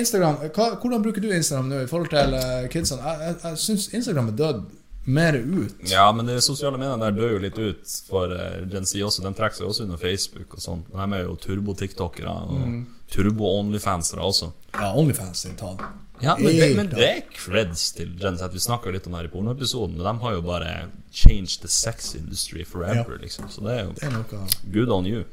Instagram. 0.00 0.38
Hva, 0.54 0.70
hvordan 0.80 1.04
bruker 1.04 1.20
du 1.20 1.28
Instagram 1.34 1.68
nå 1.72 1.82
i 1.82 1.90
forhold 1.90 2.08
til 2.12 2.36
eh, 2.38 2.68
kidsene? 2.72 3.02
Jeg, 3.04 3.28
jeg, 3.28 3.38
jeg 3.42 3.62
syns 3.66 3.88
Instagram 4.00 4.30
er 4.32 4.38
dødd 4.40 4.64
mer 5.06 5.36
ut. 5.38 5.74
Ja, 5.90 6.08
men 6.12 6.26
de 6.26 6.40
sosiale 6.42 6.78
mediene 6.78 6.98
der 7.06 7.14
dør 7.14 7.36
jo 7.36 7.38
litt 7.44 7.58
ut 7.58 7.92
for 8.08 8.32
uh, 8.34 8.64
Gen 8.70 8.84
Z 8.86 8.98
også. 9.06 9.22
den 9.22 9.34
trekker 9.38 9.56
seg 9.60 9.68
også 9.70 9.84
under 9.86 9.96
Facebook 10.02 10.54
og 10.58 10.60
sånn. 10.64 10.82
De 10.92 11.06
er 11.18 11.22
jo 11.28 11.36
turbo-tiktokere 11.36 12.32
og 12.46 12.56
Mm. 12.66 12.80
turbo-onlyfansere 13.14 14.20
også. 14.24 14.52
Ja, 14.74 14.92
Onlyfans 14.98 15.44
i 15.46 15.54
tall. 15.56 15.76
Ja, 16.20 16.34
men 16.40 16.56
det, 16.56 16.76
men 16.76 16.88
det 16.88 17.04
er 17.04 17.20
creds 17.28 17.90
til 17.92 18.14
Gen 18.18 18.38
Z. 18.40 18.48
Vi 18.52 18.58
snakka 18.64 18.90
litt 18.90 19.06
om 19.06 19.12
det 19.12 19.20
her 19.20 19.28
i 19.28 19.32
pornoepisoden, 19.34 19.96
men 19.98 20.06
de 20.06 20.14
har 20.24 20.32
jo 20.38 20.42
bare 20.42 20.70
changed 21.12 21.60
the 21.60 21.68
sex 21.68 22.14
industry 22.16 22.64
forever, 22.64 23.18
liksom. 23.20 23.48
Så 23.52 23.60
det 23.66 23.74
er 23.78 23.84
jo 23.84 23.92
Det 23.92 24.02
er 24.08 24.72
good 24.72 24.88
on 24.90 25.06
you. 25.06 25.24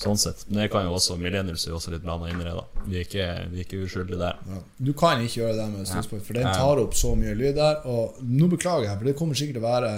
Sånn 0.00 0.16
sett. 0.16 0.46
Men 0.48 0.62
det 0.62 0.70
kan 0.72 0.86
jo 0.86 0.94
også 0.96 1.18
millennials 1.20 1.66
er 1.66 1.74
jo 1.74 1.76
også 1.76 1.92
litt 1.92 2.04
blanda 2.04 2.30
inn 2.30 2.40
i 2.40 2.44
det, 2.46 2.54
da. 2.56 2.84
Vi 2.86 2.96
er 2.96 3.04
ikke, 3.04 3.24
vi 3.50 3.60
er 3.60 3.66
ikke 3.66 3.80
uskyldige 3.84 4.20
der. 4.22 4.38
ja. 4.48 4.60
Du 4.80 4.94
kan 4.96 5.20
ikke 5.20 5.42
gjøre 5.42 5.56
det 5.58 5.66
med 5.74 5.88
Snusboy, 5.90 6.22
for 6.24 6.38
den 6.38 6.48
tar 6.48 6.80
opp 6.80 6.94
så 6.96 7.12
mye 7.18 7.34
lyd 7.36 7.58
der. 7.58 7.82
Og 7.84 8.20
nå 8.24 8.48
beklager 8.48 8.88
jeg, 8.88 8.96
for 8.96 9.10
det 9.10 9.16
kommer 9.18 9.36
sikkert 9.36 9.58
til 9.58 9.64
å 9.64 9.68
være 9.68 9.90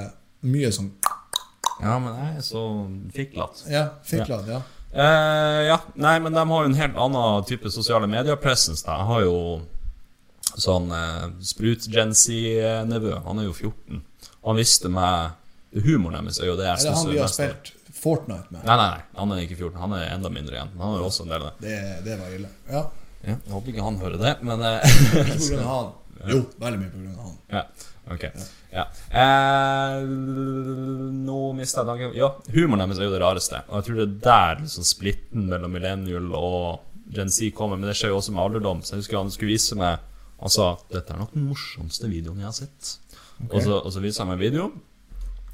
mye 0.52 0.72
sånn 0.74 0.88
Ja, 1.82 1.98
men 2.02 2.16
jeg 2.18 2.40
er 2.40 2.46
så 2.46 2.62
fiklete. 3.14 3.68
Ja, 3.70 3.84
fikklad, 4.06 4.50
ja. 4.50 4.62
Uh, 4.92 5.60
ja, 5.70 5.78
nei, 5.94 6.16
men 6.20 6.34
de 6.34 6.42
har 6.50 6.66
jo 6.66 6.68
en 6.68 6.76
helt 6.76 6.98
annen 7.00 7.46
type 7.48 7.70
sosiale 7.72 8.10
medier-presence. 8.10 8.82
Jeg 8.84 9.06
har 9.08 9.22
jo 9.24 9.36
sånn 10.58 10.90
uh, 10.92 11.30
Sprut-Gen 11.46 12.12
Z-nevø. 12.18 13.14
Han 13.28 13.40
er 13.40 13.46
jo 13.46 13.54
14. 13.54 14.02
Han 14.42 14.58
visste 14.58 14.90
meg 14.92 15.38
Humoren 15.72 16.18
deres 16.18 16.42
er 16.42 16.50
jo 16.50 16.58
det 16.58 16.66
jeg 16.66 16.82
Er 16.82 16.90
det 16.90 16.96
han 16.98 17.06
vi 17.08 17.14
er 17.16 17.22
har 17.22 17.30
mest 17.30 17.38
spilt 17.38 17.70
Fortnite 18.02 18.50
med? 18.50 18.64
Nei, 18.66 18.76
nei, 18.80 18.88
nei, 18.96 19.04
han 19.20 19.32
er 19.34 19.44
ikke 19.44 19.56
14. 19.60 19.78
Han 19.78 19.94
er 19.94 20.08
enda 20.10 20.30
mindre 20.34 20.56
igjen. 20.58 20.72
Han 20.80 20.96
er 20.96 21.02
jo 21.02 21.08
også 21.08 21.26
en 21.26 21.32
del 21.32 21.44
av 21.46 21.52
det. 21.52 21.68
Det, 21.68 22.04
det 22.06 22.18
var 22.18 22.36
ille. 22.36 22.50
Ja. 22.70 22.82
Ja, 23.22 23.36
jeg 23.38 23.52
håper 23.54 23.70
ikke 23.70 23.84
han 23.86 23.98
hører 24.02 24.18
det, 24.18 24.32
men 24.42 24.64
eh, 24.66 24.94
Ikke 25.22 25.36
på 25.38 25.50
grunn 25.52 25.66
av 25.66 25.74
han. 25.76 25.90
Jo, 26.32 26.38
veldig 26.62 26.78
mye 26.78 26.90
på 26.92 27.00
grunn 27.00 27.14
av 27.18 27.24
han. 27.26 27.36
Ja, 27.50 27.62
ok. 28.14 28.24
Ja. 28.72 28.82
Eh, 29.22 30.02
nå 31.26 31.38
mista 31.58 31.82
jeg 31.82 31.88
tanken 31.88 32.12
Ja, 32.18 32.28
humoren 32.54 32.84
deres 32.84 33.00
er 33.00 33.08
jo 33.08 33.14
det 33.14 33.22
rareste. 33.22 33.62
Og 33.68 33.78
jeg 33.78 33.86
tror 33.88 33.98
det 34.00 34.06
er 34.06 34.16
der 34.26 34.62
liksom 34.64 34.86
splitten 34.86 35.46
mellom 35.50 35.74
millennial 35.74 36.28
og 36.38 36.88
Gen 37.12 37.30
Z 37.32 37.50
kommer. 37.58 37.78
Men 37.78 37.90
det 37.90 37.96
skjer 37.98 38.12
jo 38.14 38.20
også 38.20 38.34
med 38.34 38.42
alderdom. 38.44 38.82
Så 38.86 38.94
jeg 38.96 39.02
husker 39.04 39.18
han 39.20 39.32
skulle 39.34 39.54
vise 39.54 39.78
meg 39.78 40.08
Han 40.42 40.50
sa 40.50 40.72
dette 40.90 41.14
er 41.14 41.20
nok 41.22 41.34
den 41.36 41.44
morsomste 41.46 42.08
videoen 42.10 42.42
jeg 42.42 42.48
har 42.48 42.56
sett. 42.56 42.94
Og, 43.48 43.58
så, 43.62 43.76
og 43.78 43.90
så 43.94 44.02
viser 44.02 44.22
han 44.24 44.32
meg 44.32 44.40
videoen, 44.42 44.72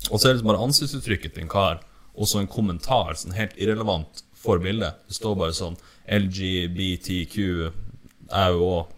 og 0.09 0.17
så 0.17 0.29
er 0.29 0.33
det 0.33 0.39
liksom 0.39 0.49
bare 0.51 0.65
ansiktsuttrykket 0.65 1.35
til 1.35 1.45
en 1.45 1.51
kar, 1.53 1.79
og 2.19 2.27
så 2.27 2.41
en 2.43 2.49
kommentar, 2.51 3.15
sånn 3.15 3.37
helt 3.39 3.55
irrelevant 3.57 4.25
for 4.39 4.59
bildet. 4.63 4.99
Det 5.09 5.15
står 5.19 5.37
bare 5.39 5.55
sånn 5.57 5.77
LGBTQ 6.09 7.37
er 8.35 8.53
jo 8.55 8.69
òg 8.75 8.95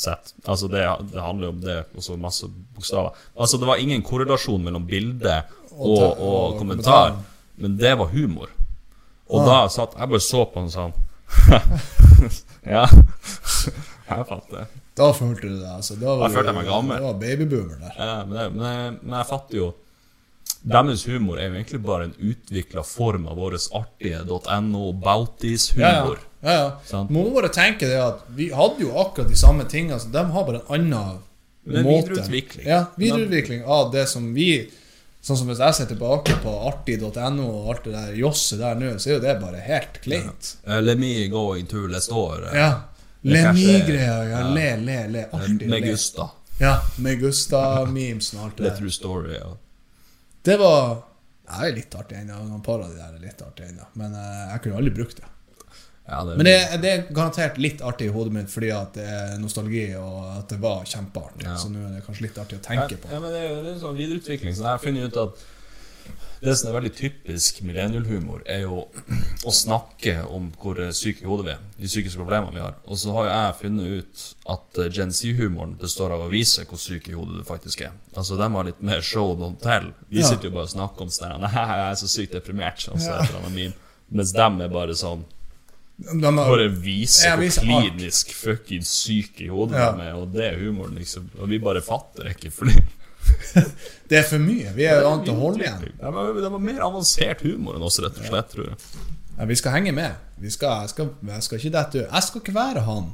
sett. 0.00 0.32
Altså 0.48 0.68
det, 0.72 0.82
det 1.12 1.20
handler 1.20 1.50
jo 1.50 1.52
om 1.52 1.60
det, 1.60 1.76
og 1.94 2.04
så 2.04 2.16
masse 2.16 2.48
bokstaver. 2.76 3.12
Altså 3.36 3.58
Det 3.60 3.68
var 3.68 3.76
ingen 3.82 4.02
korrelasjon 4.02 4.62
mellom 4.64 4.86
bilde 4.88 5.42
og, 5.76 6.16
Og 6.16 6.56
kommentar, 6.58 7.18
men 7.60 7.76
det 7.76 7.92
var 8.00 8.08
humor. 8.14 8.48
Og 9.28 9.42
Ah. 9.42 9.46
da 9.46 9.68
satt 9.68 9.96
jeg 9.98 10.08
bare 10.08 10.22
så 10.22 10.44
på 10.48 10.62
han 10.62 10.70
sånn 10.72 10.92
Ja. 12.66 12.86
Jeg 14.06 14.26
fatter 14.28 14.52
det. 14.54 14.66
Da 14.96 15.10
følte 15.12 15.48
du 15.50 15.56
det, 15.60 15.68
altså. 15.68 15.96
Da 16.00 16.14
var 16.16 16.28
Da 16.28 16.34
følte 16.34 16.52
jeg 16.52 16.56
meg 16.60 16.68
gammel. 16.70 16.96
Det 16.96 17.06
var 17.10 17.18
babyboomer 17.20 17.80
der. 17.82 17.96
Ja, 17.98 18.14
men, 18.24 18.36
det, 18.38 18.46
men, 18.54 18.64
jeg, 18.70 18.94
men 19.02 19.18
jeg 19.18 19.28
fatter 19.28 19.58
jo 19.58 19.66
Deres 20.66 21.04
humor 21.06 21.38
er 21.38 21.46
jo 21.46 21.54
egentlig 21.60 21.78
bare 21.86 22.08
en 22.08 22.14
utvikla 22.18 22.82
form 22.82 23.28
av 23.30 23.38
vår 23.38 23.54
artige 23.78 24.24
.no 24.26 24.40
Ja, 24.40 24.56
ja. 24.62 24.92
Bautis-humor. 25.04 26.18
ja, 26.42 26.52
ja. 26.56 26.80
ja, 26.90 27.02
må 27.10 27.28
bare 27.34 27.52
tenke 27.54 27.86
det 27.86 28.00
at 28.02 28.24
vi 28.34 28.48
hadde 28.54 28.82
jo 28.82 28.96
akkurat 28.98 29.30
de 29.30 29.38
samme 29.38 29.68
tingene. 29.70 30.00
Så 30.02 30.10
de 30.10 30.24
har 30.32 30.48
bare 30.48 30.64
en 30.66 30.74
annen 30.74 31.20
måte. 31.62 32.10
videreutvikling. 32.10 32.66
Ja, 32.66 32.84
videreutvikling 32.96 33.62
av 33.64 33.92
det 33.94 34.08
som 34.10 34.32
vi 34.34 34.50
Sånn 35.26 35.40
som 35.40 35.48
hvis 35.50 35.58
jeg 35.58 35.74
ser 35.74 35.88
tilbake 35.90 36.36
på 36.38 36.52
artig.no 36.68 37.46
og 37.50 37.70
alt 37.72 37.86
det 37.88 37.94
der 37.96 38.12
josset 38.14 38.60
der 38.60 38.76
nå, 38.78 38.92
så 39.02 39.08
er 39.08 39.16
jo 39.16 39.22
det 39.24 39.32
bare 39.40 39.58
helt 39.64 39.96
kleint. 40.04 40.52
Uh, 40.62 40.78
Let 40.78 41.00
me 41.02 41.26
going 41.26 41.66
to 41.66 41.88
the 41.90 41.98
store. 41.98 42.52
Ja. 42.54 42.68
Le. 43.26 43.40
Ja, 43.42 44.20
ja. 44.22 44.44
le, 44.54 44.68
le, 44.84 44.98
le. 45.10 45.24
Artig. 45.34 45.66
Med. 45.66 45.82
Gusta. 45.82 46.28
Ja, 46.60 46.76
med 47.02 47.18
Gusta-memes 47.24 48.30
og 48.36 48.44
alt 48.44 48.60
det 48.60 48.68
der. 48.68 48.70
Let 48.70 48.78
true 48.78 48.94
story. 48.94 49.34
Ja. 49.34 49.56
Det 50.46 50.56
var 50.60 51.00
Jeg 51.46 51.70
er 51.70 51.74
litt 51.76 51.94
artig 51.94 52.20
ennå. 52.20 52.42
Noen 52.48 52.62
par 52.66 52.82
av 52.82 52.90
de 52.90 52.98
der 52.98 53.16
er 53.16 53.22
litt 53.22 53.42
artig 53.42 53.68
ennå. 53.68 53.86
Men 53.98 54.14
eh, 54.18 54.44
jeg 54.52 54.62
kunne 54.64 54.80
aldri 54.82 54.94
brukt 54.98 55.20
det. 55.20 55.32
Ja, 56.06 56.20
det, 56.22 56.36
Men 56.38 56.46
det, 56.46 56.56
det 56.82 56.90
er 56.90 57.04
garantert 57.10 57.56
litt 57.58 57.80
artig 57.82 58.06
i 58.06 58.12
hodet 58.14 58.34
mitt 58.34 58.50
fordi 58.50 58.68
at 58.70 58.94
det 58.94 59.06
er 59.10 59.32
nostalgi, 59.42 59.88
og 59.98 60.20
at 60.36 60.52
det 60.52 60.58
var 60.62 60.84
kjempeartig. 60.86 61.46
Ja. 61.48 61.56
Så 61.58 61.70
nå 61.72 61.82
er 61.82 61.96
det 61.96 62.04
kanskje 62.06 62.28
litt 62.28 62.38
artig 62.38 62.60
å 62.60 62.62
tenke 62.62 62.98
på. 63.02 63.10
Ja, 63.10 63.18
men 63.22 63.34
det 63.34 63.42
er 63.42 63.48
jo 63.50 63.72
en 63.72 63.80
sånn 63.82 63.98
videreutvikling. 63.98 64.54
Så 64.54 64.62
jeg 64.62 64.70
har 64.70 64.82
funnet 64.82 65.10
ut 65.10 65.18
at 65.24 65.42
Det 66.46 66.54
som 66.56 66.68
er 66.70 66.76
veldig 66.76 66.92
typisk 66.94 67.56
millennial-humor, 67.66 68.42
er 68.46 68.60
jo 68.62 68.84
å 68.86 69.52
snakke 69.54 70.12
om 70.30 70.48
hvor 70.62 70.78
syke 70.94 71.24
i 71.24 71.26
hodet 71.28 71.46
vi 71.48 71.52
er. 71.56 71.62
De 71.80 71.90
psykiske 71.90 72.20
problemene 72.20 72.54
vi 72.54 72.62
har. 72.62 72.76
Og 72.86 73.00
så 73.02 73.12
har 73.16 73.26
jeg 73.32 73.56
funnet 73.64 73.96
ut 73.98 74.24
at 74.54 74.78
eh, 74.84 74.90
Gen 74.94 75.10
Z-humoren 75.16 75.74
består 75.80 76.14
av 76.14 76.22
å 76.26 76.30
vise 76.30 76.62
hvor 76.70 76.78
syk 76.78 77.08
i 77.10 77.16
hodet 77.18 77.40
du 77.40 77.44
faktisk 77.48 77.82
er. 77.88 77.96
Altså, 78.14 78.38
de 78.38 78.46
har 78.54 78.68
litt 78.70 78.82
mer 78.86 79.02
show 79.02 79.34
don't 79.40 79.58
tell. 79.64 79.90
Vi 80.08 80.20
Ja. 80.22 80.28
sitter 80.30 80.48
jo 80.48 80.54
bare 80.54 80.68
og 80.70 80.74
snakker 80.76 81.02
om 81.08 81.10
sånn 81.10 81.40
Nei, 81.42 81.50
jeg 81.56 81.86
er 81.90 81.98
så 82.04 82.08
sykt 82.14 82.32
deprimert. 82.38 82.86
Og 82.92 83.00
så 83.02 83.16
et 83.18 83.30
eller 83.34 83.50
meme. 83.50 83.74
Mens 84.14 84.30
dem 84.36 84.60
er 84.62 84.68
bare 84.70 84.94
sånn 84.94 85.24
De 85.98 86.20
har- 86.22 86.32
Bare 86.36 86.68
vise 86.68 87.26
hvor 87.26 87.48
klinisk 87.64 88.30
fucking 88.36 88.82
syk 88.84 89.40
i 89.40 89.48
hodet 89.48 89.78
Ja. 89.80 89.90
de 89.96 90.02
er, 90.10 90.14
og 90.14 90.30
det 90.34 90.44
er 90.52 90.58
humoren, 90.60 90.94
liksom. 91.00 91.30
Og 91.40 91.48
vi 91.48 91.58
bare 91.58 91.80
fatter 91.82 92.28
ikke, 92.34 92.52
fordi 92.52 92.76
Det 94.08 94.18
er 94.20 94.26
for 94.28 94.38
mye. 94.42 94.70
Vi 94.76 94.84
er 94.86 95.02
vant 95.02 95.24
til 95.26 95.34
å 95.34 95.40
holde 95.40 95.64
igjen. 95.64 95.84
Ja, 96.00 96.10
var, 96.14 96.32
de 96.38 96.50
var 96.54 96.62
mer 96.62 96.82
avansert 96.86 97.40
humor 97.46 97.76
enn 97.78 97.84
oss, 97.86 97.98
rett 98.04 98.18
og 98.20 98.26
slett, 98.28 98.50
tror 98.52 98.68
jeg. 98.70 99.04
Ja, 99.36 99.44
vi 99.50 99.56
skal 99.58 99.74
henge 99.76 99.92
med. 99.96 100.14
Vi 100.40 100.50
skal, 100.54 100.84
jeg, 100.84 100.92
skal, 100.94 101.10
jeg 101.28 101.42
skal 101.46 101.58
ikke 101.60 101.72
dette. 101.74 102.04
Jeg 102.06 102.26
skal 102.28 102.42
ikke 102.44 102.54
være 102.56 102.84
han 102.86 103.10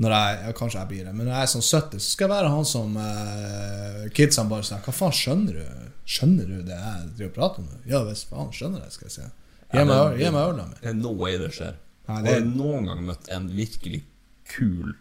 når 0.00 0.14
jeg, 0.16 0.36
ja, 0.46 0.52
Kanskje 0.56 0.78
jeg 0.80 0.88
blir 0.88 1.04
det, 1.04 1.12
men 1.12 1.26
når 1.28 1.34
jeg 1.34 1.44
er 1.46 1.50
sånn 1.52 1.64
70, 1.66 2.00
så 2.00 2.12
skal 2.14 2.24
jeg 2.24 2.32
være 2.32 2.52
han 2.54 2.68
som 2.68 2.94
eh, 2.96 4.04
kidsene 4.16 4.48
bare 4.48 4.64
sier 4.64 4.80
Hva 4.86 4.94
faen, 4.96 5.12
skjønner 5.12 5.58
du 5.58 5.90
Skjønner 6.10 6.46
du 6.48 6.54
det 6.64 6.78
jeg 6.78 7.10
driver 7.18 7.28
og 7.28 7.34
prater 7.36 7.64
om? 7.66 7.82
Ja 7.90 8.00
hvis 8.06 8.22
faen, 8.30 8.48
skjønner 8.56 8.86
jeg, 8.86 8.94
skal 8.96 9.10
jeg 9.10 9.14
si. 9.18 9.26
Gi 9.74 9.84
meg 9.86 10.24
øl- 10.24 10.38
øla 10.40 10.64
mi. 10.70 10.78
Det 10.80 10.88
er 10.90 10.96
no 10.98 11.12
way 11.20 11.36
det 11.38 11.50
skjer. 11.54 11.76
Nei, 12.08 12.16
Har 12.26 12.40
du 12.42 12.48
noen 12.56 12.88
gang 12.90 13.04
møtt 13.10 13.28
en 13.36 13.50
virkelig 13.54 14.00
kul 14.56 14.94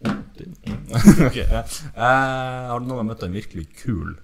Ok, 1.26 1.36
ja. 1.36 1.60
uh, 1.94 2.70
Har 2.70 2.80
du 2.80 2.86
noen 2.88 3.02
gang 3.02 3.08
møtt 3.12 3.24
en 3.26 3.34
virkelig 3.36 3.66
kul 3.82 4.16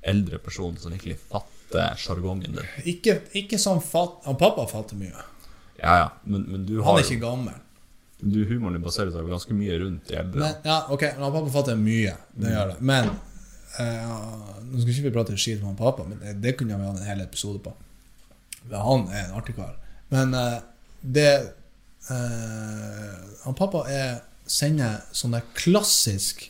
eldre 0.00 0.38
person 0.40 0.76
som 0.80 0.94
virkelig 0.94 1.18
fatter 1.30 1.98
sjargongen 2.00 2.56
din? 2.56 2.70
Ikke, 2.88 3.20
ikke 3.36 3.58
sånn 3.60 3.82
fat... 3.84 4.22
Han 4.26 4.38
pappa 4.40 4.64
fatter 4.70 4.98
mye. 4.98 5.26
Ja, 5.80 5.96
ja, 5.96 6.08
men, 6.24 6.46
men 6.48 6.64
du 6.68 6.80
Han 6.84 6.98
er 6.98 7.04
ikke 7.06 7.22
gammel. 7.22 7.58
du, 8.20 8.40
Humoren 8.48 8.76
din 8.76 8.84
baserer 8.84 9.12
seg 9.14 9.28
ganske 9.28 9.56
mye 9.56 9.78
rundt 9.80 10.08
de 10.08 10.16
eldre. 10.20 10.40
Men, 10.42 10.56
ja, 10.64 10.80
ok, 10.92 11.06
han 11.16 11.36
pappa 11.36 11.52
fatter 11.54 11.78
mye. 11.80 12.16
Det 12.36 12.54
gjør 12.54 12.72
det. 12.74 12.80
Men 12.92 13.12
uh, 13.12 14.58
Nå 14.64 14.80
skal 14.80 14.92
ikke 14.94 15.06
vi 15.08 15.14
prate 15.14 15.36
skit 15.40 15.62
om 15.62 15.70
han 15.70 15.78
pappa, 15.78 16.08
men 16.08 16.20
det, 16.42 16.56
kunne 16.58 16.76
vi 16.76 16.88
hatt 16.90 17.00
en 17.00 17.08
hel 17.08 17.22
episode 17.24 17.62
på. 17.64 17.72
Han 18.72 19.06
er 19.08 19.28
en 19.28 19.38
artig 19.38 19.56
kar. 19.56 19.76
Men 20.12 20.34
uh, 20.36 20.58
det 21.00 21.30
Han 23.44 23.54
pappa 23.54 23.84
er, 23.92 24.22
sender 24.50 25.04
sånn 25.14 25.36
der 25.36 25.46
klassisk 25.56 26.48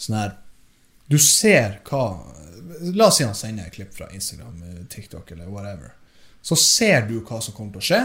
Sånn 0.00 0.16
her 0.18 0.32
Du 1.10 1.18
ser 1.22 1.76
hva 1.86 2.06
La 2.96 3.10
oss 3.10 3.18
si 3.20 3.26
han 3.26 3.36
sender 3.36 3.68
et 3.68 3.74
klipp 3.76 3.92
fra 3.94 4.08
Instagram, 4.16 4.62
eh, 4.64 4.78
TikTok 4.90 5.28
eller 5.34 5.50
whatever. 5.52 5.92
Så 6.42 6.56
ser 6.58 7.04
du 7.06 7.20
hva 7.20 7.40
som 7.44 7.54
kommer 7.54 7.76
til 7.76 7.82
å 7.82 7.86
skje 7.86 8.00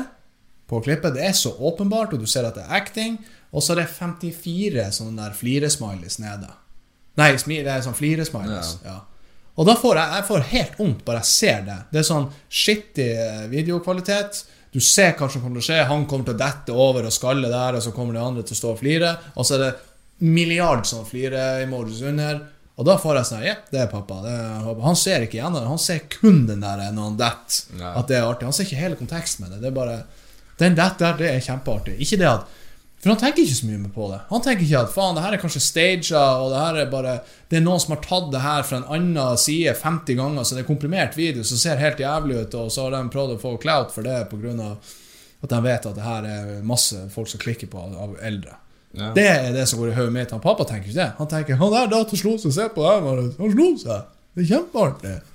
på 0.69 0.81
klippet. 0.83 1.15
Det 1.15 1.23
er 1.25 1.33
så 1.33 1.53
åpenbart, 1.55 2.13
og 2.13 2.21
du 2.21 2.27
ser 2.29 2.45
at 2.45 2.57
det 2.59 2.65
er 2.65 2.75
acting. 2.77 3.15
Og 3.55 3.63
så 3.63 3.73
er 3.73 3.81
det 3.81 3.87
54 3.95 4.89
sånne 4.99 5.23
der 5.23 5.37
fliresmileys 5.37 6.19
nede. 6.21 6.51
Nei, 7.17 7.31
det 7.33 7.63
er 7.63 7.85
sånn 7.85 7.97
fliresmileys. 7.97 8.75
Ja. 8.85 8.99
Og 9.57 9.65
da 9.65 9.73
får 9.79 9.97
jeg, 9.97 10.13
jeg 10.13 10.27
får 10.27 10.47
helt 10.51 10.77
vondt 10.77 11.05
bare 11.07 11.23
jeg 11.23 11.31
ser 11.31 11.63
det. 11.65 11.77
Det 11.93 12.01
er 12.01 12.09
sånn 12.11 12.27
skittig 12.45 13.09
eh, 13.23 13.47
videokvalitet. 13.49 14.43
Du 14.73 14.79
ser 14.83 15.15
hva 15.17 15.29
som 15.31 15.41
kommer 15.41 15.61
til 15.61 15.65
å 15.65 15.67
skje. 15.69 15.87
Han 15.89 16.05
kommer 16.09 16.27
til 16.27 16.35
å 16.35 16.41
dette 16.41 16.75
over 16.75 17.07
og 17.07 17.15
skalle 17.15 17.49
der, 17.51 17.77
og 17.77 17.83
så 17.83 17.93
kommer 17.95 18.17
de 18.17 18.23
andre 18.23 18.43
til 18.45 18.57
å 18.57 18.59
stå 18.61 18.73
og 18.73 18.81
flire. 18.81 19.15
Og 19.35 19.47
så 19.47 19.57
er 19.57 19.63
det 19.63 19.73
milliard 20.27 20.85
sånn 20.89 21.07
flire-emojis 21.07 22.03
under. 22.11 22.43
Og 22.77 22.85
da 22.85 22.97
får 23.01 23.17
jeg 23.17 23.29
sånn 23.31 23.45
Ja, 23.45 23.55
det 23.71 23.79
er 23.81 23.89
pappa. 23.89 24.19
Det 24.21 24.33
er. 24.33 24.67
Han 24.83 24.99
ser 24.99 25.25
ikke 25.25 25.39
igjen 25.39 25.55
det. 25.57 25.63
Han 25.65 25.81
ser 25.81 26.03
kun 26.13 26.43
den 26.49 26.61
der 26.61 26.83
når 26.93 27.09
han 27.09 27.19
detter. 27.19 27.81
At 27.89 28.11
det 28.11 28.19
er 28.19 28.27
artig. 28.27 28.49
Han 28.49 28.53
ser 28.53 28.69
ikke 28.69 28.83
hele 28.83 28.99
konteksten 28.99 29.45
med 29.45 29.55
det. 29.55 29.63
Det 29.63 29.71
er 29.71 29.77
bare 29.79 29.97
Den 30.57 30.73
dett 30.77 30.97
der, 30.97 31.13
det 31.17 31.27
er 31.29 31.43
kjempeartig. 31.45 31.99
Ikke 32.01 32.17
det 32.17 32.29
at 32.29 32.47
For 32.97 33.13
han 33.13 33.19
tenker 33.21 33.43
ikke 33.43 33.55
så 33.59 33.67
mye 33.69 33.89
på 33.93 34.07
det. 34.09 34.19
Han 34.31 34.41
tenker 34.41 34.65
ikke 34.65 34.83
at 34.87 34.93
faen, 34.93 35.15
det 35.15 35.23
her 35.23 35.35
er 35.35 35.41
kanskje 35.41 35.61
staged, 35.61 36.13
og 36.17 36.51
det 36.51 36.61
her 36.63 36.79
er 36.81 36.87
bare 36.91 37.19
Det 37.49 37.59
er 37.59 37.65
noen 37.65 37.79
som 37.79 37.93
har 37.93 38.01
tatt 38.03 38.31
det 38.33 38.41
her 38.41 38.63
fra 38.65 38.79
en 38.81 38.87
annen 38.97 39.37
side 39.39 39.75
50 39.77 40.17
ganger, 40.17 40.43
så 40.43 40.57
det 40.57 40.63
er 40.63 40.69
komprimert 40.69 41.17
video 41.17 41.45
som 41.45 41.61
ser 41.61 41.81
helt 41.81 42.01
jævlig 42.01 42.41
ut, 42.41 42.57
og 42.57 42.71
så 42.73 42.87
har 42.87 42.97
de 42.97 43.13
prøvd 43.13 43.35
å 43.35 43.41
få 43.43 43.53
clout 43.61 43.93
for 43.93 44.07
det 44.07 44.23
pga. 44.31 44.71
at 45.43 45.49
de 45.49 45.61
vet 45.61 45.85
at 45.85 45.95
det 45.95 46.03
her 46.03 46.25
er 46.25 46.63
masse 46.65 46.97
folk 47.13 47.29
som 47.29 47.39
klikker 47.39 47.69
på 47.69 47.77
av 47.77 48.17
eldre. 48.25 48.57
Ja. 48.97 49.11
Det 49.13 49.27
er 49.27 49.53
det 49.53 49.67
som 49.69 49.79
går 49.79 49.91
i 49.91 49.95
hodet 49.95 50.13
mitt. 50.13 50.31
Han 50.31 50.41
pappa 50.41 50.65
tenker 50.65 50.89
ikke 50.89 50.97
det. 50.97 51.11
Han 51.17 51.27
tenker 51.27 51.55
'Han 51.55 51.71
der 51.71 51.87
datter 51.87 52.17
slo 52.17 52.37
seg, 52.37 52.51
se 52.53 52.69
på 52.69 52.81
det 52.81 52.89
her, 52.89 53.21
Han 53.37 53.51
slo 53.51 53.67
seg'. 53.77 54.05
Det 54.35 54.43
er 54.43 54.55
kjempeartig. 54.55 55.21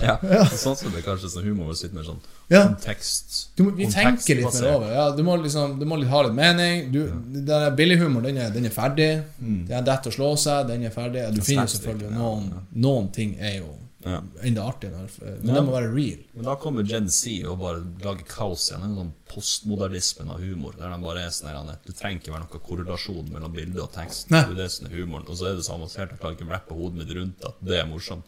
Ja. 0.00 0.16
Sånn 0.46 0.76
som 0.76 0.92
det 0.94 1.02
kanskje 1.04 1.28
sånn 1.28 1.44
humor 1.44 1.74
sitter 1.74 1.96
med 1.98 2.06
sånn 2.06 2.20
Ja. 2.50 2.64
kontekst 2.66 3.56
Du, 3.56 3.62
må- 3.64 3.74
vi 3.76 3.86
tenker 3.86 4.34
litt 4.40 4.54
mer 4.60 4.72
over. 4.74 4.92
Ja, 4.92 5.10
du 5.16 5.22
må 5.22 5.36
liksom 5.42 5.78
Du 5.78 5.84
må 5.86 5.98
litt 6.00 6.08
ha 6.10 6.22
litt 6.26 6.34
mening. 6.34 6.90
Du, 6.92 7.04
Den 7.46 7.76
billighumor, 7.76 8.22
den 8.22 8.38
er, 8.38 8.50
den 8.50 8.64
er 8.66 8.70
ferdig. 8.74 9.22
Den 9.38 9.70
er 9.70 9.82
dette 9.86 10.10
å 10.10 10.12
slå 10.16 10.32
seg, 10.36 10.66
den 10.66 10.82
er 10.84 10.90
ferdig. 10.90 11.28
Du 11.34 11.40
finner 11.46 11.66
selvfølgelig 11.70 12.10
ja, 12.10 12.18
noen 12.18 12.50
Noen 12.74 13.12
ting 13.12 13.36
er 13.38 13.58
jo 13.60 13.76
Ja. 14.02 14.22
enda 14.42 14.62
artigere, 14.64 15.06
men 15.20 15.46
Ja. 15.46 15.54
det 15.54 15.62
må 15.66 15.72
være 15.76 15.94
real. 15.94 16.18
Men 16.34 16.44
da 16.44 16.54
kommer 16.56 16.82
Gen 16.88 17.08
Z 17.08 17.44
og 17.44 17.58
bare 17.60 17.82
lager 18.02 18.24
kaos 18.26 18.70
igjen. 18.70 18.82
En 18.82 18.96
sånn 18.96 19.12
postmodernismen 19.28 20.30
av 20.30 20.40
humor. 20.40 20.72
Der 20.78 20.88
de 20.90 21.02
bare 21.02 21.18
er 21.26 21.28
sånn 21.30 21.76
Du 21.86 21.92
trenger 21.92 22.20
ikke 22.22 22.32
være 22.32 22.46
noen 22.48 22.62
korrelasjon 22.66 23.30
mellom 23.30 23.52
bilde 23.52 23.82
og 23.82 23.92
tekst. 23.92 24.30
Nei. 24.30 24.42
Det 24.54 24.58
er 24.58 24.86
er 24.86 24.96
humoren. 24.96 25.28
Og 25.28 25.36
så 25.36 25.50
er 25.52 25.56
det 25.56 25.64
samme. 25.66 25.86
Jeg 25.86 26.08
klarer 26.18 26.36
ikke 26.36 26.48
rappe 26.50 26.74
hodet 26.74 26.96
mitt 26.96 27.14
rundt 27.14 27.44
at 27.44 27.54
det 27.62 27.78
er 27.78 27.86
morsomt. 27.86 28.24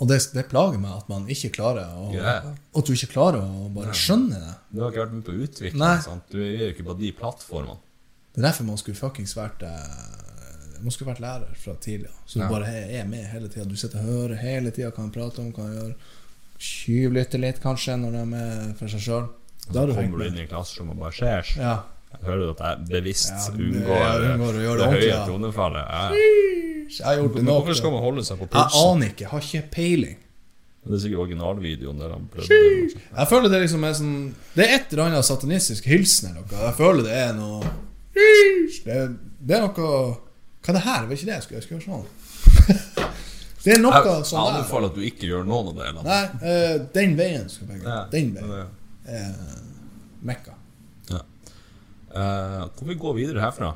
Og 0.00 0.08
det, 0.08 0.18
det 0.34 0.46
plager 0.50 0.80
meg 0.80 0.94
at 1.02 1.08
man 1.10 1.26
ikke 1.30 1.50
klarer 1.54 1.92
å 1.98 2.08
yeah. 2.14 2.48
At 2.74 2.88
du 2.88 2.92
ikke 2.94 3.10
klarer 3.12 3.42
å 3.44 3.68
bare 3.74 3.94
skjønne 3.96 4.40
det. 4.40 4.54
Du 4.72 4.80
har 4.82 4.92
ikke 4.92 5.04
vært 5.04 5.16
med 5.18 5.26
på 5.28 5.92
sant? 6.06 6.24
Du 6.32 6.38
er 6.40 6.66
jo 6.66 6.70
ikke 6.72 6.86
på 6.88 6.96
de 6.98 7.12
plattformene. 7.18 7.78
Det 8.32 8.40
er 8.40 8.48
derfor 8.48 8.64
man 8.64 8.80
skulle 8.80 8.96
fuckings 8.96 9.34
vært 9.36 9.62
eh, 9.68 10.80
Man 10.80 10.90
skulle 10.94 11.12
vært 11.12 11.20
lærer 11.22 11.52
fra 11.60 11.74
tidlig. 11.78 12.10
Så 12.26 12.40
du 12.40 12.44
Ja. 12.44 12.48
bare 12.50 12.72
er 12.72 13.04
med 13.06 13.26
hele 13.30 13.48
tida. 13.48 13.68
Du 13.68 13.76
sitter 13.76 14.00
og 14.00 14.08
hører 14.08 14.40
hele 14.40 14.70
tida 14.70 14.90
hva 14.90 15.04
han 15.04 15.12
prater 15.14 15.44
om, 15.44 15.52
hva 15.52 15.68
han 15.68 15.76
gjør. 15.76 15.92
Tjuvlytter 16.58 17.38
litt, 17.38 17.60
kanskje, 17.62 17.96
når 18.00 18.10
de 18.16 18.18
er 18.18 18.30
med 18.32 18.76
for 18.78 18.88
seg 18.88 19.00
sjøl. 19.04 19.28
Da 19.70 19.86
Kommer 19.86 20.18
du 20.18 20.26
inn 20.26 20.40
i 20.42 20.46
klasserommet 20.50 20.96
og 20.96 21.04
bare 21.04 21.14
skjer 21.14 21.56
Ja. 21.60 21.76
Jeg 22.12 22.38
du 22.38 22.50
at 22.50 22.60
jeg 22.62 22.88
bevisst 22.90 23.32
Ja, 23.32 23.50
det- 23.50 23.68
unngår, 23.68 24.02
ja, 24.02 24.34
unngår 24.34 24.58
å 24.58 24.62
gjøre 24.66 24.78
det 24.78 24.88
det 24.88 25.12
høye 25.12 25.26
tonefallet. 25.26 25.84
Ja. 25.88 26.08
Det 26.12 27.44
hvorfor 27.48 27.74
skal 27.74 27.90
man 27.94 28.02
holde 28.02 28.24
seg 28.24 28.38
på 28.38 28.48
pulsen? 28.52 28.76
Jeg 28.76 28.90
aner 28.92 29.06
ikke. 29.06 29.20
jeg 29.24 29.28
Har 29.28 29.40
ikke 29.40 29.70
peiling. 29.70 30.18
Det 30.82 30.96
er 30.96 30.98
sikkert 30.98 31.22
originalvideoen 31.22 31.98
der 32.02 32.10
han 32.10 32.24
prøvde 32.32 32.48
det. 32.48 33.02
Jeg 33.16 33.28
føler 33.30 33.48
det 33.52 33.60
liksom 33.62 33.84
er 33.86 33.92
sånn 33.94 34.16
Det 34.56 34.64
er 34.66 34.74
et 34.74 34.92
eller 34.92 35.04
annet 35.04 35.24
satanistisk 35.24 35.84
hilsen 35.86 36.30
eller 36.30 36.42
noe. 36.42 36.62
Jeg 36.66 36.74
føler 36.74 37.02
det 37.06 37.18
er 37.20 37.32
noe 37.38 37.60
Det 38.12 38.96
er, 38.96 39.12
det 39.38 39.56
er 39.56 39.62
noe 39.62 39.70
Hva 39.78 40.68
er 40.68 40.72
det 40.72 40.82
her? 40.82 41.00
Det 41.04 41.08
var 41.08 41.16
ikke 41.16 41.28
det 41.30 41.36
jeg 41.36 41.42
skulle, 41.46 41.60
jeg 41.60 41.62
skulle 41.62 41.80
gjøre 41.80 41.90
sånn. 41.92 42.06
Det 43.62 43.76
er 43.76 43.78
noe 43.78 43.94
Jeg, 43.94 44.06
jeg 44.10 44.26
sånn 44.26 44.42
Jeg 44.42 44.54
anbefaler 44.56 44.90
at 44.90 44.96
du 44.98 45.04
ikke 45.06 45.28
gjør 45.28 45.44
noen 45.46 45.68
av 45.70 45.76
delene. 45.78 46.02
Nei, 46.02 46.22
uh, 46.42 46.86
den 46.96 47.14
veien 47.18 47.46
skal 47.50 47.70
jeg 47.70 47.84
Ja. 47.86 48.00
Den 48.10 48.32
veien. 48.34 48.50
Ja. 48.50 48.64
Uh, 49.06 49.60
Mekka. 50.26 50.56
Eh, 52.14 52.64
hvor 52.78 52.88
vi 52.88 52.94
går 52.94 53.14
videre 53.14 53.40
herfra? 53.40 53.74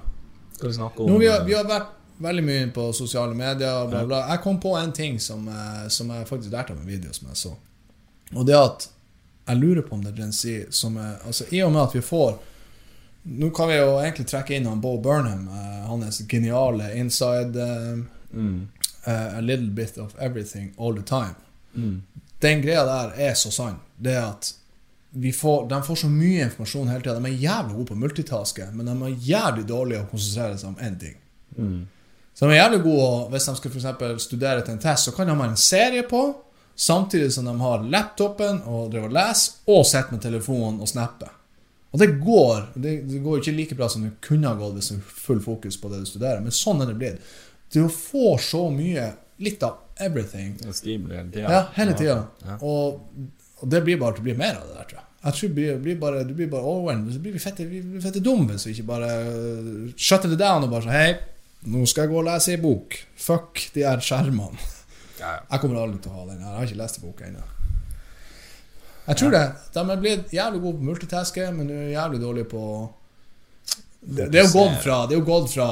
Skal 0.52 0.68
vi 0.68 0.74
snakke 0.74 1.02
om 1.02 1.12
Nå, 1.12 1.18
vi, 1.18 1.28
har, 1.28 1.44
vi 1.44 1.54
har 1.54 1.64
vært 1.68 1.94
veldig 2.16 2.44
mye 2.44 2.66
på 2.74 2.90
sosiale 2.92 3.34
medier. 3.34 3.86
Bla, 3.88 4.04
bla. 4.06 4.22
Jeg 4.30 4.42
kom 4.44 4.60
på 4.60 4.76
en 4.78 4.92
ting 4.92 5.20
som, 5.20 5.48
eh, 5.48 5.88
som 5.88 6.10
jeg 6.10 6.28
faktisk 6.28 6.52
lærte 6.52 6.72
av 6.72 6.80
en 6.80 6.88
video 6.88 7.12
som 7.12 7.28
jeg 7.28 7.36
så. 7.36 7.54
Og 8.34 8.46
det 8.46 8.56
at 8.58 8.88
jeg 9.46 9.56
lurer 9.60 9.82
på 9.86 9.94
om 9.94 10.02
det 10.02 10.10
er 10.14 10.22
Gen 10.22 10.32
Z 10.32 10.74
som 10.74 10.96
er 10.98 11.20
Altså, 11.26 11.44
i 11.54 11.62
og 11.62 11.72
med 11.72 11.84
at 11.84 11.94
vi 11.94 12.02
får 12.02 12.38
Nå 13.26 13.50
kan 13.54 13.68
vi 13.68 13.76
jo 13.76 13.96
egentlig 14.00 14.26
trekke 14.30 14.54
inn 14.56 14.66
han 14.66 14.80
Bo 14.82 14.96
Burnham, 15.02 15.48
uh, 15.50 15.86
hans 15.86 16.20
geniale 16.30 16.92
inside 16.94 17.58
uh, 17.58 17.98
mm. 18.30 18.68
uh, 19.06 19.38
A 19.38 19.40
little 19.40 19.70
bit 19.70 19.98
of 19.98 20.14
everything 20.18 20.72
all 20.76 20.94
the 20.94 21.02
time. 21.02 21.34
Mm. 21.74 22.02
Den 22.40 22.62
greia 22.62 22.84
der 22.86 23.14
er 23.16 23.34
så 23.34 23.50
sann. 23.50 23.80
Det 23.96 24.14
at 24.16 24.52
får, 25.14 25.68
de 25.68 25.82
får 25.82 25.96
så 25.96 26.08
mye 26.12 26.44
informasjon 26.44 26.88
hele 26.88 27.04
tida. 27.04 27.18
De 27.18 27.30
er 27.30 27.44
jævlig 27.44 27.74
gode 27.74 27.88
på 27.90 27.94
å 27.96 28.00
multitaske, 28.00 28.70
men 28.76 28.88
de 28.88 28.96
er 28.96 29.28
jævlig 29.30 29.66
dårlige 29.68 30.02
å 30.04 30.08
konsentrere 30.10 30.58
seg 30.60 30.72
om 30.72 30.82
én 30.84 30.98
ting. 31.00 31.14
Mm. 31.56 31.78
Så 32.36 32.44
de 32.44 32.52
er 32.52 32.58
jævlig 32.58 32.82
gode 32.84 33.30
Hvis 33.32 33.46
de 33.48 33.54
skal 33.56 33.72
for 33.72 34.18
studere 34.20 34.64
til 34.64 34.74
en 34.74 34.82
test, 34.82 35.08
så 35.08 35.14
kan 35.16 35.30
de 35.30 35.36
ha 35.38 35.48
en 35.48 35.56
serie 35.56 36.04
på, 36.08 36.22
samtidig 36.76 37.30
som 37.32 37.48
de 37.48 37.54
har 37.62 37.86
laptopen 37.88 38.60
og 38.68 38.90
driver 38.92 39.08
og 39.08 39.16
leser, 39.16 39.60
og 39.72 39.86
sitter 39.88 40.12
med 40.12 40.24
telefonen 40.26 40.82
og 40.84 40.90
snapper. 40.90 41.32
Og 41.94 42.02
det 42.02 42.10
går 42.20 42.66
det, 42.74 42.96
det 43.08 43.22
går 43.24 43.40
ikke 43.40 43.56
like 43.56 43.76
bra 43.78 43.88
som 43.88 44.02
det 44.04 44.18
kunne 44.20 44.50
ha 44.50 44.58
gått 44.58 44.74
hvis 44.76 44.90
du 44.90 44.98
har 44.98 45.14
full 45.28 45.40
fokus 45.40 45.78
på 45.80 45.88
det 45.88 46.02
du 46.02 46.10
studerer, 46.10 46.42
men 46.44 46.52
sånn 46.52 46.82
er 46.84 46.90
det 46.90 46.98
blitt. 47.00 47.30
Du 47.72 47.86
får 47.88 48.42
så 48.50 48.66
mye 48.74 49.14
Litt 49.36 49.62
av 49.62 49.74
everything. 50.00 50.54
Det 50.56 50.70
er 50.70 50.76
Stimuli 50.76 51.16
hele 51.16 51.28
tida. 51.28 51.48
Ja, 51.52 51.64
hele 51.76 51.92
tida. 51.96 52.14
Ja. 52.40 52.54
Og, 52.64 53.02
og 53.62 53.70
det 53.72 53.82
blir 53.84 53.98
bare 54.00 54.14
at 54.14 54.20
å 54.20 54.24
blir 54.26 54.38
mer 54.38 54.58
av 54.58 54.68
det 54.68 54.76
der, 54.76 54.88
tror 54.90 55.00
jeg. 55.00 55.06
Jeg 55.26 55.38
tror 55.38 55.54
blir, 55.56 55.78
blir 55.82 55.96
bare, 55.98 56.22
du 56.28 56.34
blir 56.38 56.50
bare 56.50 56.62
overwhelmed. 56.70 57.14
Så 57.14 57.22
blir 57.22 57.34
vi 57.34 57.42
fette, 57.42 57.64
vi 57.66 57.80
blir 57.82 58.04
fette 58.04 58.22
dumme 58.22 58.52
hvis 58.52 58.68
vi 58.68 58.76
ikke 58.76 58.90
bare 58.92 59.08
uh, 59.26 59.88
shutter 59.96 60.30
det 60.30 60.38
down 60.38 60.66
og 60.66 60.70
bare 60.70 60.84
sånn 60.84 60.94
Hei, 60.94 61.16
nå 61.72 61.82
skal 61.88 62.06
jeg 62.06 62.12
gå 62.12 62.20
og 62.20 62.28
lese 62.28 62.52
ei 62.54 62.60
bok. 62.62 62.98
Fuck 63.18 63.64
de 63.74 63.86
her 63.88 64.04
skjermene. 64.04 64.68
Ja, 65.16 65.32
ja. 65.32 65.42
Jeg 65.50 65.62
kommer 65.62 65.80
aldri 65.82 66.02
til 66.04 66.12
å 66.12 66.20
ha 66.20 66.28
den. 66.28 66.42
her. 66.44 66.52
Jeg 66.52 66.60
har 66.60 66.68
ikke 66.68 66.82
lest 66.82 67.00
boka 67.02 67.26
ennå. 67.26 67.42
Jeg 69.06 69.20
tror 69.22 69.34
det. 69.34 69.44
De 69.74 69.82
er 69.82 70.00
blitt 70.04 70.32
jævlig 70.36 70.62
gode 70.62 70.78
på 70.78 70.88
multitaske, 70.90 71.50
men 71.56 71.70
de 71.70 71.80
er 71.80 71.92
jævlig 71.94 72.22
dårlige 72.22 72.50
på 72.52 72.62
det, 74.06 74.28
det, 74.30 74.38
er 74.38 74.44
jo 74.44 74.52
gått 74.52 74.82
fra, 74.84 74.96
gått 75.26 75.48
fra 75.50 75.68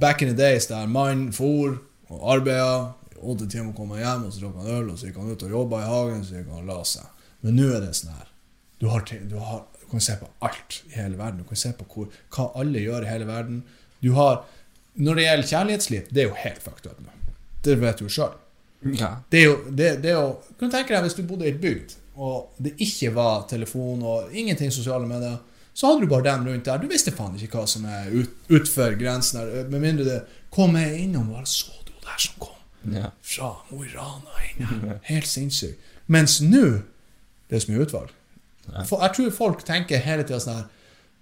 back 0.00 0.22
in 0.22 0.30
the 0.30 0.36
days 0.38 0.70
der 0.70 0.86
mann 0.88 1.26
for 1.36 1.74
og 2.08 2.22
arbeida 2.32 2.94
åtte 3.24 3.48
timer 3.50 3.72
kom 3.72 3.88
komme 3.88 4.00
hjem, 4.00 4.26
og 4.26 4.32
så 4.32 4.42
drakk 4.42 4.60
han 4.60 4.70
øl, 4.76 4.88
og 4.92 4.98
så 4.98 5.08
gikk 5.08 5.18
han 5.20 5.32
ut 5.32 5.44
og 5.46 5.54
jobba 5.56 5.80
i 5.80 5.88
hagen, 5.88 6.24
så 6.24 6.38
gikk 6.38 6.50
han 6.52 6.62
og 6.62 6.70
la 6.70 6.78
seg. 6.88 7.13
Men 7.44 7.56
nå 7.60 7.68
er 7.76 7.82
det 7.84 7.92
sånn 7.98 8.14
her. 8.16 8.28
Du, 8.80 8.88
har, 8.90 9.04
du, 9.06 9.36
har, 9.38 9.64
du 9.80 9.86
kan 9.90 10.00
se 10.02 10.16
på 10.20 10.28
alt 10.44 10.78
i 10.90 10.94
hele 10.98 11.16
verden. 11.20 11.42
Du 11.44 11.48
kan 11.48 11.60
se 11.60 11.70
på 11.76 11.86
hvor, 11.92 12.08
hva 12.34 12.46
alle 12.60 12.80
gjør 12.82 13.04
i 13.06 13.10
hele 13.12 13.28
verden. 13.28 13.62
Du 14.02 14.12
har 14.18 14.44
Når 14.94 15.16
det 15.18 15.22
gjelder 15.24 15.48
kjærlighetsliv, 15.50 16.02
det 16.14 16.22
er 16.22 16.28
jo 16.28 16.34
helt 16.38 16.62
fucked 16.62 16.86
up 16.90 16.98
nå. 17.02 17.10
Det 17.66 17.74
vet 17.80 17.98
du 17.98 18.08
sjøl. 18.12 18.34
Ja. 18.94 19.08
Det 19.32 19.40
er 19.40 19.44
jo, 19.48 19.54
det, 19.72 19.88
det 20.04 20.10
er 20.12 20.18
jo 20.20 20.28
Kan 20.60 20.68
du 20.68 20.74
tenke 20.76 20.92
deg 20.94 21.06
hvis 21.06 21.16
du 21.16 21.22
bodde 21.26 21.46
i 21.48 21.50
et 21.54 21.60
bygd, 21.62 21.94
og 22.20 22.52
det 22.62 22.74
ikke 22.84 23.10
var 23.16 23.46
telefon 23.50 24.02
og 24.06 24.30
ingenting 24.36 24.70
sosiale 24.70 25.08
medier, 25.08 25.38
så 25.74 25.88
hadde 25.90 26.04
du 26.04 26.10
bare 26.12 26.28
dem 26.28 26.44
rundt 26.46 26.68
der. 26.68 26.78
Du 26.78 26.86
visste 26.86 27.10
faen 27.16 27.34
ikke 27.40 27.58
hva 27.58 27.66
som 27.66 27.86
er 27.90 28.12
ut, 28.14 28.36
utfor 28.54 28.94
grensen 29.00 29.40
her, 29.40 29.64
med 29.72 29.82
mindre 29.82 30.04
det 30.06 30.20
kom 30.54 30.76
jeg 30.78 31.00
innom 31.08 31.32
og 31.32 31.40
bare 31.40 31.50
så 31.50 31.72
du 31.88 31.90
der 32.04 32.20
som 32.28 32.36
kom 32.44 32.92
Ja. 32.94 33.08
fra 33.24 33.48
Mo 33.72 33.80
i 33.82 33.88
Rana 33.96 34.44
inn 34.52 34.66
her. 34.68 34.98
Helt 35.08 35.26
sinnssykt. 35.26 35.80
Mens 36.06 36.36
nå 36.44 36.66
det 37.48 37.56
er 37.56 37.64
så 37.64 37.72
mye 37.72 37.84
utvalg. 37.84 38.12
For 38.88 39.02
jeg 39.04 39.16
tror 39.16 39.34
folk 39.36 39.64
tenker 39.66 40.00
hele 40.00 40.24
tida 40.24 40.40
sånn 40.40 40.56
her 40.56 40.70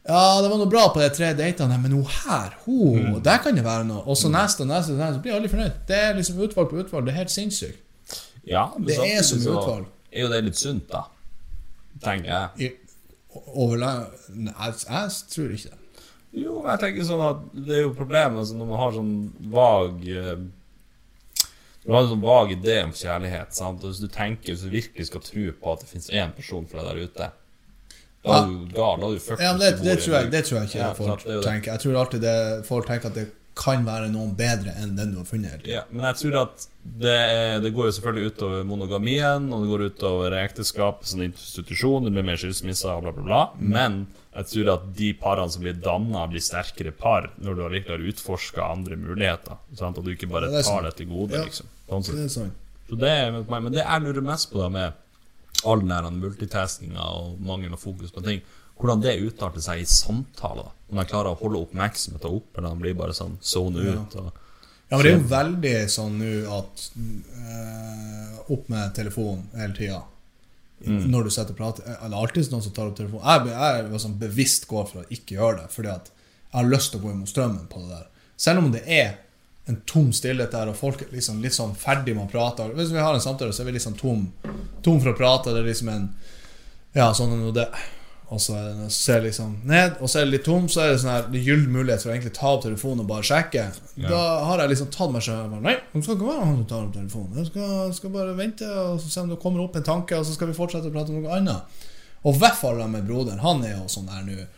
Ja, 0.06 0.42
det 0.42 0.50
var 0.50 0.58
noe 0.60 0.70
bra 0.70 0.84
på 0.94 1.02
de 1.02 1.08
tre 1.14 1.32
datene, 1.38 1.78
men 1.78 1.94
hun 1.94 2.06
her, 2.06 2.54
hun, 2.64 3.18
der 3.22 3.38
kan 3.42 3.54
det 3.58 3.62
være 3.66 3.86
noe. 3.86 4.02
Og 4.06 4.18
så 4.18 4.30
neste 4.30 4.64
og 4.64 4.70
neste, 4.70 4.96
neste, 4.98 5.18
så 5.18 5.22
blir 5.22 5.36
alle 5.36 5.50
fornøyd. 5.50 5.76
Det 5.86 5.98
er 5.98 6.16
liksom 6.18 6.40
utvalg 6.42 6.70
på 6.70 6.80
utvalg. 6.82 7.06
Det 7.06 7.12
er 7.14 7.20
helt 7.20 7.34
sinnssykt. 7.34 7.82
ja 8.46 8.64
Det 8.78 8.98
er 8.98 9.22
så 9.22 9.38
mye 9.38 9.52
utvalg. 9.54 9.86
Er 10.10 10.26
jo 10.26 10.32
det 10.32 10.40
litt 10.48 10.58
sunt, 10.58 10.88
da. 10.90 11.04
Tenker 12.02 12.32
jeg. 12.32 12.66
I, 12.66 13.38
over 13.54 13.78
Nei, 13.78 13.94
jeg, 14.50 14.74
jeg 14.88 15.14
tror 15.34 15.54
ikke 15.54 15.70
det. 15.70 15.78
Jo, 16.32 16.62
jeg 16.64 16.80
tenker 16.80 17.06
sånn 17.06 17.22
at 17.26 17.40
det 17.52 17.76
er 17.76 17.82
jo 17.84 17.94
problemet 17.96 18.40
altså, 18.40 18.56
når 18.56 18.68
man 18.70 18.80
har 18.80 18.94
sånn 18.96 19.14
vag 19.52 20.06
eh, 20.08 20.44
Du 21.82 21.90
har 21.90 22.04
en 22.04 22.12
sånn 22.12 22.22
vag 22.22 22.52
idé 22.54 22.78
om 22.84 22.92
kjærlighet. 22.94 23.54
Sant? 23.56 23.82
Og 23.82 23.90
hvis 23.90 24.02
du 24.02 24.08
tenker 24.12 24.54
Hvis 24.54 24.64
du 24.66 24.70
virkelig 24.70 25.08
skal 25.08 25.22
tro 25.26 25.46
på 25.58 25.72
at 25.74 25.82
det 25.82 25.90
finnes 25.90 26.10
én 26.14 26.34
person 26.36 26.66
for 26.70 26.78
deg 26.78 26.90
der 26.90 27.08
ute 27.08 27.30
Da 28.22 28.36
er 28.38 28.48
du 28.48 28.74
gal. 28.76 29.00
Da 29.02 29.08
er 29.08 29.16
du 29.16 29.22
fucked. 29.26 29.42
Ja, 29.42 29.52
det, 29.58 29.70
det, 29.82 29.96
tror 30.04 30.18
jeg, 30.20 30.32
det 30.34 30.44
tror 30.46 30.60
jeg 30.60 30.70
ikke 30.70 30.82
Ja, 30.82 30.90
folk 30.98 31.26
er 31.26 31.46
tenker. 31.46 31.72
Jeg 31.74 31.84
tror 31.84 32.02
alltid 32.04 32.26
det, 32.28 32.36
folk 32.68 32.90
tenker 32.90 33.10
at 33.10 33.18
det 33.18 33.28
kan 33.58 33.82
være 33.84 34.06
noen 34.08 34.30
bedre 34.36 34.72
enn 34.80 34.94
den 34.96 35.10
du 35.12 35.18
har 35.20 35.26
funnet. 35.28 35.66
Ja, 35.68 35.82
men 35.92 36.06
jeg 36.08 36.20
tror 36.22 36.38
at 36.46 36.62
det, 36.82 37.18
det 37.60 37.72
går 37.76 37.90
jo 37.90 37.94
selvfølgelig 37.98 38.30
utover 38.32 38.62
monogamien, 38.64 39.50
og 39.52 39.64
det 39.64 39.68
går 39.68 39.84
utover 39.90 40.36
ekteskap 40.40 41.04
som 41.04 41.20
institusjon, 41.26 42.06
det 42.06 42.14
blir 42.14 42.24
mer 42.30 42.40
skilsmisser 42.40 43.02
bla, 43.04 43.12
bla, 43.12 43.26
bla. 43.26 43.42
Men 43.60 44.06
jeg 44.32 44.46
tror 44.48 44.70
at 44.74 44.84
de 44.96 45.12
parene 45.20 45.52
som 45.52 45.60
blir 45.64 45.74
danna, 45.84 46.26
blir 46.30 46.40
sterkere 46.40 46.92
par 46.96 47.30
når 47.38 47.54
du 47.58 47.62
har 47.62 47.74
virkelig 47.74 47.98
har 47.98 48.08
utforska 48.12 48.64
andre 48.64 48.96
muligheter. 48.96 49.58
Sant? 49.76 49.98
Og 49.98 50.04
du 50.06 50.14
ikke 50.14 50.30
bare 50.30 50.48
det 50.52 50.64
tar 50.64 50.82
det 50.86 50.94
til 50.96 51.06
gode, 51.10 51.36
Ja. 51.36 51.44
liksom. 51.44 51.66
Sånn. 51.88 52.02
Det 52.16 52.30
sånn. 52.32 52.50
Så 52.88 52.98
det 52.98 53.08
er. 53.10 53.30
Men 53.32 53.72
det 53.72 53.84
jeg 53.84 54.02
lurer 54.02 54.22
mest 54.24 54.50
på 54.52 54.58
da 54.58 54.68
med 54.72 54.92
all 55.64 55.80
den 55.80 56.20
multitaskinga 56.20 56.98
og 57.20 57.40
mangel 57.40 57.70
på 57.76 57.78
fokus 57.92 58.10
på 58.10 58.22
ting, 58.24 58.40
hvordan 58.80 59.02
det 59.02 59.20
utarter 59.20 59.60
seg 59.62 59.80
i 59.82 59.84
samtaler. 59.84 60.72
Om 60.90 60.96
jeg 60.98 61.08
klarer 61.12 61.32
å 61.36 61.38
holde 61.38 61.60
oppmerksomheten 61.62 62.32
oppe, 62.32 62.58
eller 62.58 62.68
han 62.72 62.80
blir 62.80 62.94
bare 62.98 63.12
sånn 63.12 63.36
sone 63.40 63.76
ut. 63.78 64.16
Og, 64.16 64.32
Ja, 64.90 64.96
men 64.98 65.04
det 65.06 65.12
er 65.12 65.18
jo 65.18 65.28
veldig 65.28 65.76
sånn 65.88 66.18
nå 66.20 66.32
at 66.58 66.90
øh, 66.98 68.52
Opp 68.52 68.68
med 68.68 68.94
telefonen 68.94 69.46
hele 69.56 69.72
tida. 69.76 70.02
Mm. 70.86 71.02
Når 71.12 71.24
du 71.24 71.30
sitter 71.30 71.54
og 71.54 71.58
prater. 71.58 71.86
Eller 71.98 72.16
er 72.16 72.20
alltid 72.22 72.52
noen 72.52 72.64
som 72.64 72.72
tar 72.76 72.88
opp 72.90 72.96
telefonen. 72.98 73.26
Jeg, 73.26 73.52
jeg 73.52 73.82
er 73.82 73.90
liksom 73.92 74.16
bevisst 74.20 74.68
går 74.70 74.88
for 74.90 75.02
å 75.02 75.08
ikke 75.14 75.36
gjøre 75.38 75.60
det, 75.62 75.68
fordi 75.74 75.92
at 75.92 76.10
jeg 76.12 76.56
har 76.58 76.68
lyst 76.70 76.92
til 76.92 77.00
å 77.00 77.04
gå 77.06 77.12
imot 77.14 77.30
strømmen 77.32 77.68
på 77.70 77.82
det 77.84 77.92
der. 77.94 78.08
Selv 78.42 78.62
om 78.64 78.72
det 78.74 78.82
er 78.90 79.14
en 79.70 79.78
tom 79.86 80.10
stillhet 80.12 80.50
der, 80.52 80.68
og 80.72 80.76
folk 80.76 81.04
er 81.04 81.12
liksom 81.14 81.38
litt 81.42 81.54
sånn 81.54 81.74
ferdig 81.78 82.16
med 82.16 82.26
å 82.26 82.32
prate. 82.32 82.66
Hvis 82.74 82.90
vi 82.92 82.98
har 83.00 83.14
en 83.14 83.22
samtale, 83.22 83.54
så 83.54 83.62
er 83.62 83.70
vi 83.70 83.82
sånn 83.82 83.98
tom, 83.98 84.26
tom 84.82 84.98
for 85.00 85.12
å 85.12 85.18
prate. 85.18 85.54
Det 85.54 85.62
er 85.62 85.70
liksom 85.70 85.92
en 85.92 86.08
Ja, 86.92 87.06
sånn 87.16 87.30
og 87.38 87.54
det. 87.56 87.70
Og 88.32 88.40
så 88.40 88.54
er 88.56 88.68
det, 88.78 88.86
ser 88.96 89.20
liksom 89.26 89.58
ned, 89.68 89.98
og 90.00 90.08
så 90.08 90.22
er 90.22 90.24
det 90.24 90.32
litt 90.38 90.46
tom, 90.46 90.64
så 90.72 90.80
er 90.80 90.92
det 90.92 91.00
sånn 91.02 91.10
her 91.12 91.26
er 91.28 91.42
gyllen 91.44 91.74
mulighet 91.74 92.00
for 92.00 92.08
å 92.08 92.14
egentlig 92.14 92.32
ta 92.38 92.52
opp 92.54 92.62
telefonen 92.64 93.02
og 93.04 93.10
bare 93.10 93.26
sjekke. 93.28 93.64
Ja. 94.00 94.06
Da 94.08 94.20
har 94.48 94.62
jeg 94.62 94.72
liksom 94.72 94.88
tatt 94.94 95.12
meg 95.12 95.24
selv 95.26 95.58
Nei, 95.58 95.74
det 95.92 96.00
skal 96.06 96.16
ikke 96.16 96.30
være 96.30 96.46
han 96.46 96.54
som 96.56 96.68
tar 96.70 96.86
opp 96.86 96.94
telefonen. 96.94 97.42
Jeg 97.42 97.50
skal, 97.50 97.92
skal 97.98 98.14
bare 98.14 98.36
vente 98.38 98.70
og 98.72 99.04
se 99.04 99.20
om 99.20 99.28
det 99.34 99.38
kommer 99.42 99.66
opp 99.66 99.76
en 99.76 99.84
tanke, 99.84 100.16
og 100.16 100.24
så 100.24 100.36
skal 100.38 100.48
vi 100.48 100.56
fortsette 100.56 100.88
å 100.88 100.94
prate 100.94 101.12
om 101.12 101.20
noe 101.20 101.36
annet. 101.36 101.84
Og 102.22 102.38
i 102.38 102.40
hvert 102.40 102.56
fall 102.56 102.80
med 102.88 103.04
broderen. 103.04 103.42
Han 103.44 103.60
er 103.68 103.76
jo 103.76 103.84
sånn 103.92 104.08
der 104.08 104.24
nå 104.24 104.48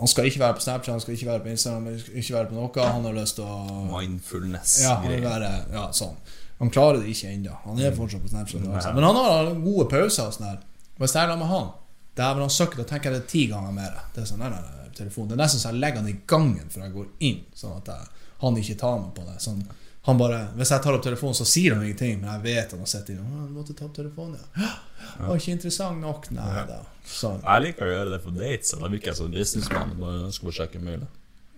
Han 0.00 0.08
skal 0.08 0.26
ikke 0.26 0.40
være 0.40 0.56
på 0.56 0.64
Snapchat, 0.64 0.94
han 0.94 1.02
skal 1.04 1.14
ikke 1.14 1.28
være 1.28 1.44
på 1.44 1.50
Instagram, 1.52 1.90
han 1.92 1.98
skal 2.00 2.22
ikke 2.22 2.34
være 2.38 2.48
på 2.50 2.56
noe. 2.56 2.86
Han 2.96 3.06
har 3.06 3.18
lyst 3.20 3.36
til 3.36 3.44
å 3.44 3.58
ja, 3.60 3.98
Mindfulness-greier. 4.00 5.26
være 5.26 5.50
ja, 5.76 5.82
sånn. 5.94 6.16
Han 6.58 6.72
klarer 6.72 7.04
det 7.04 7.12
ikke 7.12 7.30
ennå. 7.36 7.54
Han 7.68 7.78
er 7.84 7.94
fortsatt 7.94 8.24
på 8.24 8.32
Snapchat. 8.32 8.64
Altså. 8.64 8.94
Men 8.96 9.06
han 9.06 9.20
har 9.20 9.52
gode 9.60 9.86
pauser 9.92 10.26
og 10.26 10.34
sånn 10.34 10.48
her. 10.48 10.64
Hvis 11.00 11.14
jeg 11.14 11.28
er 11.28 11.38
med 11.38 11.52
han 11.52 11.70
Dæven, 12.20 12.44
han 12.44 12.52
søker, 12.52 12.82
da 12.82 12.88
tenker 12.92 13.10
jeg 13.10 13.22
det 13.22 13.28
ti 13.32 13.42
ganger 13.50 13.74
mer. 13.74 13.98
Det 14.14 14.22
er 14.22 14.30
sånn, 14.30 14.42
nei, 14.44 14.52
nei, 14.52 14.60
nei, 14.60 14.88
telefon. 14.96 15.28
Det 15.30 15.36
er 15.38 15.42
nesten 15.42 15.62
så 15.62 15.70
jeg 15.72 15.80
legger 15.82 16.04
den 16.04 16.12
i 16.12 16.18
gangen 16.28 16.72
før 16.72 16.86
jeg 16.86 16.96
går 16.96 17.06
inn, 17.30 17.44
sånn 17.56 17.78
at 17.80 17.92
jeg, 17.94 18.24
han 18.42 18.58
ikke 18.60 18.76
tar 18.80 18.98
meg 19.00 19.14
på 19.16 19.24
det. 19.28 19.36
Sånn, 19.44 19.62
han 20.08 20.16
bare, 20.20 20.40
Hvis 20.56 20.70
jeg 20.72 20.80
tar 20.84 20.96
opp 20.96 21.02
telefonen, 21.04 21.36
så 21.36 21.44
sier 21.44 21.74
han 21.74 21.84
ingenting, 21.84 22.20
men 22.22 22.30
jeg 22.32 22.42
vet 22.46 22.70
han 22.72 22.80
har 22.84 22.88
sett 22.88 23.10
inn. 23.12 23.18
Han 23.20 23.50
måtte 23.52 23.74
ta 23.76 23.84
opp 23.84 23.96
telefonen, 23.96 24.38
ja. 24.56 24.70
Det 25.18 25.26
var 25.28 25.40
ikke 25.42 25.56
interessant 25.56 26.00
nok. 26.00 26.28
Nei 26.36 26.62
da. 26.68 26.78
Sånn. 27.04 27.40
Jeg 27.44 27.64
liker 27.66 27.84
å 27.88 27.90
gjøre 27.90 28.12
det 28.14 28.20
på 28.24 28.32
dates. 28.36 28.72
Da 28.80 28.88
virker 28.92 29.10
jeg 29.10 29.18
som 29.18 29.28
en 29.28 29.34
businessmann. 29.36 29.92
og 29.96 30.00
Bare 30.04 30.22
ønsker 30.28 30.48
å 30.48 30.54
sjekke 30.56 30.80
mailen. 30.84 31.08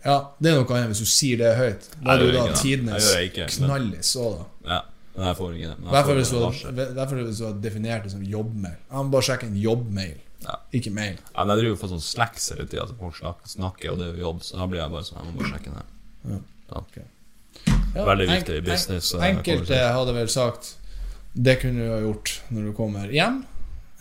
Ja, 0.03 0.17
det 0.43 0.51
er 0.51 0.59
noe 0.59 0.75
annet 0.75 0.91
hvis 0.91 1.05
du 1.05 1.07
sier 1.07 1.39
det 1.39 1.53
høyt. 1.55 1.87
Da 2.03 2.17
er 2.17 2.25
du 2.25 2.33
da 2.35 2.47
tidenes 2.59 3.13
knallis 3.61 4.11
òg, 4.19 4.41
da. 4.41 4.47
Ja, 4.73 4.81
men 5.15 5.29
jeg 5.29 5.39
får 5.39 5.55
ikke 5.61 5.71
det. 5.71 6.87
Derfor 6.99 7.23
hvis 7.23 7.39
du 7.39 7.47
har 7.47 7.59
definert 7.63 8.09
det 8.09 8.15
som 8.17 8.25
jobbmail. 8.27 8.81
Han 8.91 9.13
bare 9.15 9.29
sjekker 9.29 9.47
en 9.53 9.61
jobbmail, 9.63 10.17
Ja. 10.43 10.57
ikke 10.75 10.91
mail. 10.95 11.17
Ja, 11.35 11.45
men 11.45 11.53
jeg 11.55 11.63
driver 11.63 11.75
jo 11.75 11.81
for 11.81 11.93
sånn 11.93 12.03
slacks 12.05 12.49
hele 12.55 12.67
tida, 12.67 12.87
så 12.91 12.97
folk 12.99 13.47
snakker, 13.47 13.93
og 13.93 13.99
det 14.01 14.09
er 14.09 14.15
jo 14.17 14.25
jobb, 14.27 14.43
så 14.47 14.59
da 14.59 14.67
blir 14.71 14.81
jeg 14.83 14.91
bare 14.95 15.07
sånn 15.07 15.19
Jeg 15.23 15.27
må 15.29 15.41
bare 15.41 15.53
sjekke 15.55 15.75
ned. 15.77 15.87
Ja. 16.33 16.39
Okay. 16.83 17.07
Ja, 17.95 18.05
Veldig 18.09 18.27
viktig 18.31 18.55
i 18.57 18.65
business, 18.65 19.13
enk- 19.15 19.23
eh, 19.23 19.29
Enkelte 19.37 19.79
hadde 19.93 20.13
vel 20.17 20.29
sagt 20.33 20.71
Det 21.37 21.59
kunne 21.61 21.85
du 21.85 21.91
ha 21.93 21.99
gjort 22.01 22.31
når 22.51 22.63
du 22.71 22.73
kommer 22.77 23.11
hjem. 23.13 23.43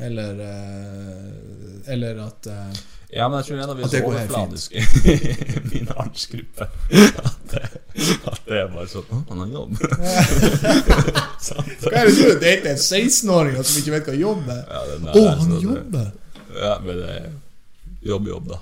Eller 0.01 0.39
eh, 0.41 1.91
Eller 1.93 2.21
at 2.23 2.47
eh, 2.47 2.80
Ja, 3.12 3.27
men 3.30 3.41
jeg 3.41 3.45
tror 3.49 3.60
en 3.60 3.69
av 3.69 3.77
vi 3.77 3.84
er 3.84 3.91
så 3.91 3.99
overfladiske 4.08 4.75
i 5.12 5.62
min 5.67 5.91
artsgruppe 5.99 6.65
At 6.71 7.51
det, 7.51 7.65
at 8.32 8.39
det 8.47 8.62
er 8.63 8.71
bare 8.71 8.88
sånn 8.89 9.12
Å, 9.12 9.19
han 9.30 9.43
har 9.43 9.51
jobb. 9.51 9.75
Hva 11.82 11.91
er 11.91 12.08
det 12.08 12.15
du 12.15 12.39
dater 12.39 12.71
en 12.71 12.80
16-åring 12.80 13.60
som 13.62 13.80
ikke 13.82 13.93
vet 13.97 14.10
hva 14.10 14.15
jobb 14.17 14.49
er? 14.56 14.62
Ja, 14.71 14.82
Å, 15.12 15.23
han 15.41 15.56
jobber! 15.62 16.10
Ja, 16.57 16.75
men 16.83 16.99
det 16.99 17.13
er 17.15 17.29
jobb, 18.05 18.27
jobb, 18.27 18.51
da. 18.51 18.59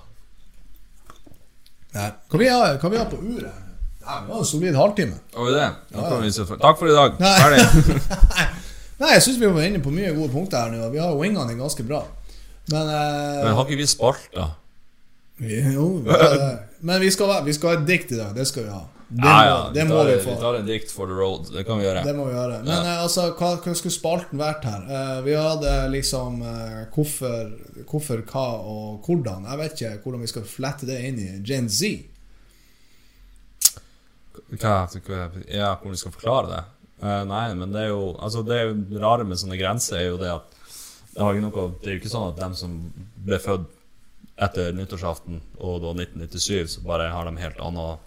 Nei, 1.96 2.10
Hva 2.30 2.40
vi 2.42 2.48
har, 2.52 2.78
hva 2.78 2.92
vi 2.94 3.00
har 3.02 3.10
på 3.10 3.18
uret? 3.18 3.66
Nei, 4.06 4.20
vi 4.26 4.32
har 4.34 4.40
en 4.40 4.46
solid 4.48 4.78
halvtime. 4.78 5.18
Var 5.34 5.50
det 5.50 5.58
det? 5.58 5.70
Takk 6.62 6.80
for 6.80 6.90
i 6.90 6.96
dag. 6.96 7.18
Ferdig. 7.20 7.98
Nei, 9.00 9.14
jeg 9.16 9.24
syns 9.26 9.40
vi 9.40 9.50
var 9.50 9.64
inne 9.66 9.82
på 9.84 9.94
mye 9.96 10.12
gode 10.16 10.32
punkter 10.34 10.66
her 10.66 10.74
nå. 10.74 10.90
Vi 10.94 11.00
har 11.02 11.16
wingene 11.18 11.48
det 11.48 11.58
ganske 11.60 11.86
bra. 11.88 12.04
Men, 12.70 12.90
eh, 12.94 13.44
Men 13.46 13.56
har 13.58 13.66
ikke 13.66 13.80
vi 13.80 13.88
spalta? 13.90 14.30
da? 14.36 14.50
jo. 15.74 15.86
Men 16.82 17.02
vi 17.02 17.12
skal, 17.12 17.32
vi 17.46 17.54
skal 17.56 17.72
ha 17.72 17.78
et 17.80 17.88
dikt 17.88 18.12
i 18.12 18.20
dag. 18.20 18.34
Det 18.36 18.46
skal 18.48 18.68
vi 18.68 18.74
ha. 18.76 18.84
Det 19.10 19.26
Ja, 19.26 19.46
ja. 19.46 19.72
det 19.74 19.86
må 19.90 19.96
tar, 19.96 20.06
vi 20.06 20.16
Vi 20.16 20.22
få. 20.22 20.36
tar 20.42 20.54
en 20.54 20.66
dikt 20.66 20.92
for 20.92 21.08
the 21.08 21.14
road. 21.14 21.48
Det 21.54 21.64
kan 21.66 21.80
vi 21.80 21.86
gjøre. 21.86 22.04
Det 22.06 22.14
må 22.14 22.26
vi 22.28 22.34
gjøre. 22.36 22.60
Men 22.62 22.86
ja. 22.86 22.98
altså, 23.02 23.32
hva, 23.34 23.56
hva 23.58 23.74
skulle 23.74 23.94
spalten 23.96 24.38
vært 24.38 24.68
her? 24.70 24.84
Uh, 24.86 25.22
vi 25.26 25.34
hadde 25.34 25.72
liksom 25.90 26.44
uh, 26.46 26.84
hvorfor, 26.94 27.50
hvorfor, 27.90 28.22
hva 28.30 28.46
og 28.62 29.08
hvordan. 29.08 29.48
Jeg 29.50 29.62
vet 29.64 29.82
ikke 29.82 29.96
hvordan 30.04 30.22
vi 30.22 30.30
skal 30.30 30.46
flette 30.46 30.90
det 30.90 31.00
inn 31.08 31.18
i 31.24 31.30
Gen 31.42 31.72
Z. 31.74 32.06
Hva, 34.62 34.76
ja, 35.50 35.74
hvordan 35.74 35.96
vi 35.98 36.02
skal 36.04 36.14
forklare 36.14 36.54
det? 36.54 36.62
Uh, 37.02 37.24
nei, 37.26 37.48
men 37.56 37.74
det 37.74 37.88
er 37.88 37.94
jo 37.94 38.14
Altså, 38.20 38.44
det 38.44 38.58
er 38.58 38.70
jo 38.70 39.00
rare 39.00 39.24
med 39.26 39.40
sånne 39.40 39.58
grenser 39.58 40.02
er 40.02 40.08
jo 40.10 40.18
det 40.20 40.34
at 40.36 40.56
det, 41.16 41.42
noe, 41.42 41.66
det 41.80 41.88
er 41.88 41.96
jo 41.96 42.02
ikke 42.04 42.12
sånn 42.12 42.30
at 42.30 42.38
dem 42.40 42.54
som 42.60 42.76
ble 43.26 43.40
født 43.42 43.66
etter 44.40 44.76
nyttårsaften 44.76 45.42
og 45.58 45.82
da 45.84 45.96
1997, 45.98 46.76
så 46.76 46.84
bare 46.86 47.10
har 47.12 47.26
de 47.28 47.42
helt 47.42 47.60
annen 47.64 47.98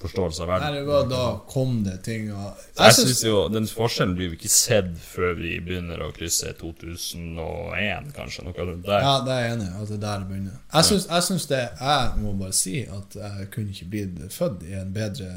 forståelse 0.00 0.42
av 0.42 0.48
verden. 0.48 0.66
Herregud, 0.66 1.10
da 1.10 1.24
kom 1.48 1.78
det 1.84 1.96
ting 2.04 2.28
og 2.34 2.58
Jeg 2.76 2.94
synes 2.98 3.22
jo 3.24 3.36
Den 3.52 3.68
forskjellen 3.70 4.16
blir 4.18 4.30
jo 4.30 4.36
ikke 4.36 4.50
sett 4.52 4.90
før 5.00 5.36
vi 5.38 5.54
begynner 5.64 6.02
å 6.04 6.10
krysse 6.16 6.52
2001, 6.60 8.10
kanskje. 8.16 8.44
Noe 8.46 8.66
der. 8.84 9.00
Ja, 9.00 9.14
det 9.24 9.36
er 9.36 9.44
jeg 9.44 9.54
enig 9.56 9.68
i. 9.68 9.76
At 9.82 9.92
det 9.92 9.96
er 9.96 10.02
der 10.04 10.24
det 10.24 10.30
begynner. 10.32 10.58
Jeg 10.74 10.88
syns, 10.90 11.06
syns 11.28 11.48
det 11.52 11.62
Jeg 11.62 12.10
må 12.22 12.34
bare 12.40 12.56
si 12.56 12.82
at 12.84 13.16
jeg 13.22 13.48
kunne 13.54 13.72
ikke 13.72 13.90
blitt 13.94 14.36
født 14.36 14.66
i 14.68 14.76
en 14.80 14.92
bedre 14.96 15.30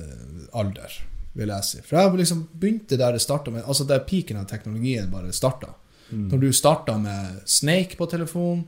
alder. 0.54 1.00
vil 1.34 1.54
jeg 1.54 1.64
si. 1.64 1.82
For 1.86 2.00
jeg 2.00 2.20
liksom 2.20 2.48
begynte 2.60 2.98
der 3.00 3.16
det 3.16 3.22
starta 3.22 3.52
med 3.52 3.64
Altså 3.64 3.86
der 3.88 4.04
peaken 4.04 4.42
av 4.42 4.50
teknologien 4.50 5.12
bare 5.12 5.32
starta. 5.34 5.74
Mm. 6.10 6.28
Når 6.32 6.38
du 6.38 6.52
starta 6.54 6.98
med 6.98 7.42
Snake 7.46 7.96
på 7.98 8.06
telefon, 8.10 8.66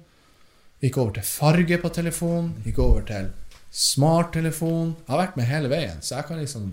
gikk 0.82 0.98
over 0.98 1.18
til 1.18 1.26
farge 1.26 1.78
på 1.82 1.90
telefon, 1.94 2.54
gikk 2.66 2.80
over 2.80 3.02
til 3.06 3.32
smarttelefon 3.72 4.96
Jeg 4.98 5.12
har 5.14 5.22
vært 5.22 5.38
med 5.40 5.48
hele 5.48 5.72
veien, 5.72 6.02
så 6.04 6.20
jeg 6.20 6.28
kan 6.28 6.42
liksom 6.42 6.72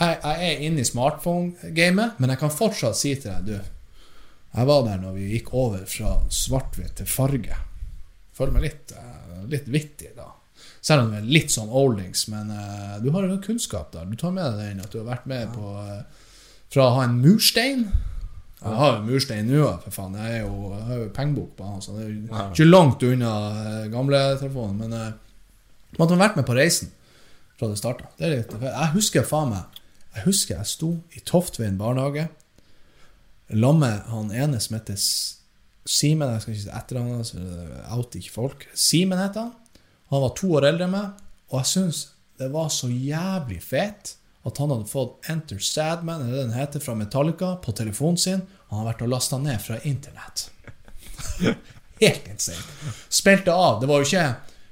Jeg, 0.00 0.16
jeg 0.16 0.48
er 0.48 0.64
inne 0.66 0.82
i 0.82 0.88
smartphone-gamet, 0.88 2.18
men 2.18 2.34
jeg 2.34 2.40
kan 2.40 2.52
fortsatt 2.54 2.98
si 2.98 3.14
til 3.14 3.30
deg, 3.30 3.46
du 3.46 4.58
Jeg 4.58 4.66
var 4.66 4.84
der 4.88 4.98
når 5.02 5.16
vi 5.18 5.30
gikk 5.36 5.54
over 5.54 5.86
fra 5.86 6.16
svart-hvitt 6.34 6.96
til 6.98 7.06
farge. 7.06 7.56
Føler 8.34 8.56
meg 8.56 8.64
litt, 8.64 8.92
eh, 8.96 9.42
litt 9.52 9.68
vittig 9.70 10.10
da. 10.16 10.26
Selv 10.80 11.04
om 11.04 11.12
det 11.12 11.20
er 11.20 11.28
litt 11.28 11.52
sånn 11.52 11.70
oldings, 11.70 12.24
men 12.32 12.50
uh, 12.50 12.96
du 13.04 13.10
har 13.12 13.26
jo 13.28 13.36
kunnskap 13.44 13.92
der. 13.92 14.08
Du 14.08 14.16
tar 14.18 14.32
med 14.32 14.56
deg 14.56 14.72
den 14.72 14.82
at 14.82 14.92
du 14.92 15.02
har 15.02 15.10
vært 15.10 15.26
med 15.28 15.52
på 15.52 15.74
uh, 15.76 16.00
Fra 16.72 16.86
å 16.86 16.94
ha 16.96 17.02
en 17.04 17.18
murstein 17.20 17.82
Jeg 18.62 18.76
har 18.78 18.94
jo 18.96 19.02
murstein 19.04 19.50
nå, 19.50 19.66
for 19.84 19.92
faen. 19.92 20.16
Jeg, 20.16 20.40
er 20.40 20.46
jo, 20.46 20.70
jeg 20.72 20.86
har 20.88 21.02
jo 21.02 21.10
pengebok 21.16 21.52
på 21.58 21.68
han, 21.68 21.82
så 21.84 21.96
det 21.98 22.06
er 22.06 22.10
jo 22.14 22.44
ikke 22.46 22.68
langt 22.70 23.04
unna 23.04 23.34
gamletelefonen. 23.92 24.80
Men 24.80 24.96
man 25.98 26.08
har 26.08 26.20
vært 26.20 26.38
med 26.38 26.46
på 26.48 26.56
reisen 26.56 26.92
fra 27.58 27.68
det 27.70 27.78
starta. 27.80 28.10
Jeg 28.20 28.92
husker 28.94 29.26
faen 29.26 29.52
meg 29.52 29.80
Jeg 30.14 30.24
husker 30.24 30.56
jeg 30.56 30.66
sto 30.66 30.90
i 31.14 31.20
Toftveien 31.22 31.78
barnehage 31.78 32.28
sammen 33.50 33.82
med 33.82 34.06
han 34.10 34.30
ene 34.30 34.60
som 34.62 34.76
heter 34.78 34.98
Simen. 35.90 36.30
Jeg 36.30 36.42
skal 36.42 36.54
ikke 36.54 36.62
si 36.62 36.72
etternavnet 36.78 38.30
folk. 38.30 38.66
Simen 38.74 39.18
het 39.18 39.38
han. 39.38 39.52
Han 40.10 40.22
var 40.22 40.34
to 40.38 40.50
år 40.58 40.66
eldre 40.68 40.86
enn 40.86 40.94
meg, 40.94 41.22
og 41.50 41.60
jeg 41.62 41.70
syns 41.70 42.00
det 42.38 42.50
var 42.52 42.70
så 42.72 42.88
jævlig 42.90 43.60
fett 43.62 44.14
at 44.46 44.58
han 44.58 44.70
hadde 44.72 44.88
fått 44.88 45.28
Enter 45.28 45.58
Sadman, 45.60 46.22
eller 46.22 46.38
det 46.38 46.44
den 46.46 46.56
heter, 46.56 46.80
fra 46.80 46.94
Metallica, 46.96 47.56
på 47.60 47.74
telefonen 47.76 48.16
sin. 48.18 48.44
Og 48.68 48.76
han 48.76 48.84
har 48.84 48.92
vært 48.94 49.02
og 49.04 49.12
lasta 49.12 49.38
ned 49.38 49.60
fra 49.60 49.76
internett. 49.84 50.46
Helt 52.00 52.30
insane. 52.30 52.62
Spilte 53.12 53.52
av. 53.52 53.82
Det 53.82 53.90
var 53.90 54.00
jo 54.00 54.08
ikke 54.08 54.24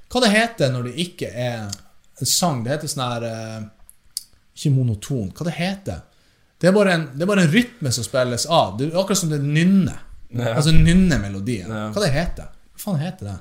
Hva 0.08 0.22
det 0.24 0.32
heter 0.32 0.72
når 0.72 0.88
det 0.88 0.94
ikke 1.04 1.30
er 1.32 1.66
en 1.68 2.28
sang? 2.28 2.62
Det 2.64 2.74
heter 2.74 2.90
sånn 2.90 3.04
her 3.04 3.26
eh, 3.28 3.64
Ikke 4.56 4.74
monoton. 4.74 5.32
Hva 5.36 5.48
det 5.48 5.56
heter 5.58 6.04
det? 6.58 6.68
Er 6.68 6.74
bare 6.74 6.94
en, 6.96 7.08
det 7.14 7.22
er 7.22 7.30
bare 7.30 7.44
en 7.46 7.52
rytme 7.52 7.90
som 7.94 8.06
spilles 8.06 8.46
av. 8.50 8.78
Det 8.78 8.88
er 8.88 8.96
akkurat 8.98 9.20
som 9.20 9.30
det 9.30 9.38
nynner. 9.44 10.00
Ja. 10.34 10.54
Altså 10.56 10.72
nynner-melodien. 10.74 11.68
Ja. 11.70 11.84
Hva 11.94 12.04
det 12.04 12.12
heter 12.12 12.48
Hva 12.74 12.82
faen 12.82 12.98
heter 13.00 13.30
det 13.30 13.36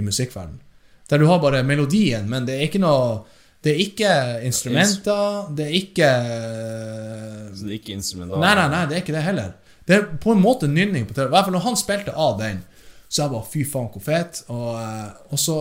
i 0.00 0.04
musikkverdenen? 0.04 0.60
Der 1.10 1.20
du 1.20 1.26
har 1.28 1.42
bare 1.42 1.60
melodien, 1.66 2.28
men 2.30 2.46
det 2.48 2.54
er 2.56 2.68
ikke 2.70 2.80
noe 2.80 3.24
Det 3.62 3.74
er 3.74 3.80
ikke 3.82 4.12
instrumenter, 4.48 5.50
det 5.54 5.66
er 5.68 5.74
ikke 5.76 6.06
Så 7.52 7.66
det 7.66 7.68
er 7.68 7.76
ikke 7.76 7.92
instrumenter? 7.94 8.40
Nei, 8.40 8.54
nei, 8.58 8.64
nei, 8.72 8.80
det 8.88 8.96
er 8.96 9.04
ikke 9.04 9.14
det 9.14 9.26
heller. 9.26 9.52
Det 9.86 9.94
er 9.96 10.08
på 10.22 10.32
en 10.32 10.42
måte 10.42 10.70
nynning 10.70 11.04
på 11.06 11.14
TV. 11.14 11.26
I 11.26 11.34
hvert 11.34 11.46
fall 11.46 11.56
når 11.56 11.66
han 11.66 11.78
spilte 11.78 12.14
av 12.14 12.38
den, 12.40 12.62
så 13.08 13.24
jeg 13.24 13.32
bare 13.34 13.50
fy 13.52 13.62
faen, 13.68 13.90
hvor 13.92 14.02
fet. 14.02 14.42
Og, 14.54 14.68
eh, 14.80 15.32
og 15.34 15.38
så 15.38 15.56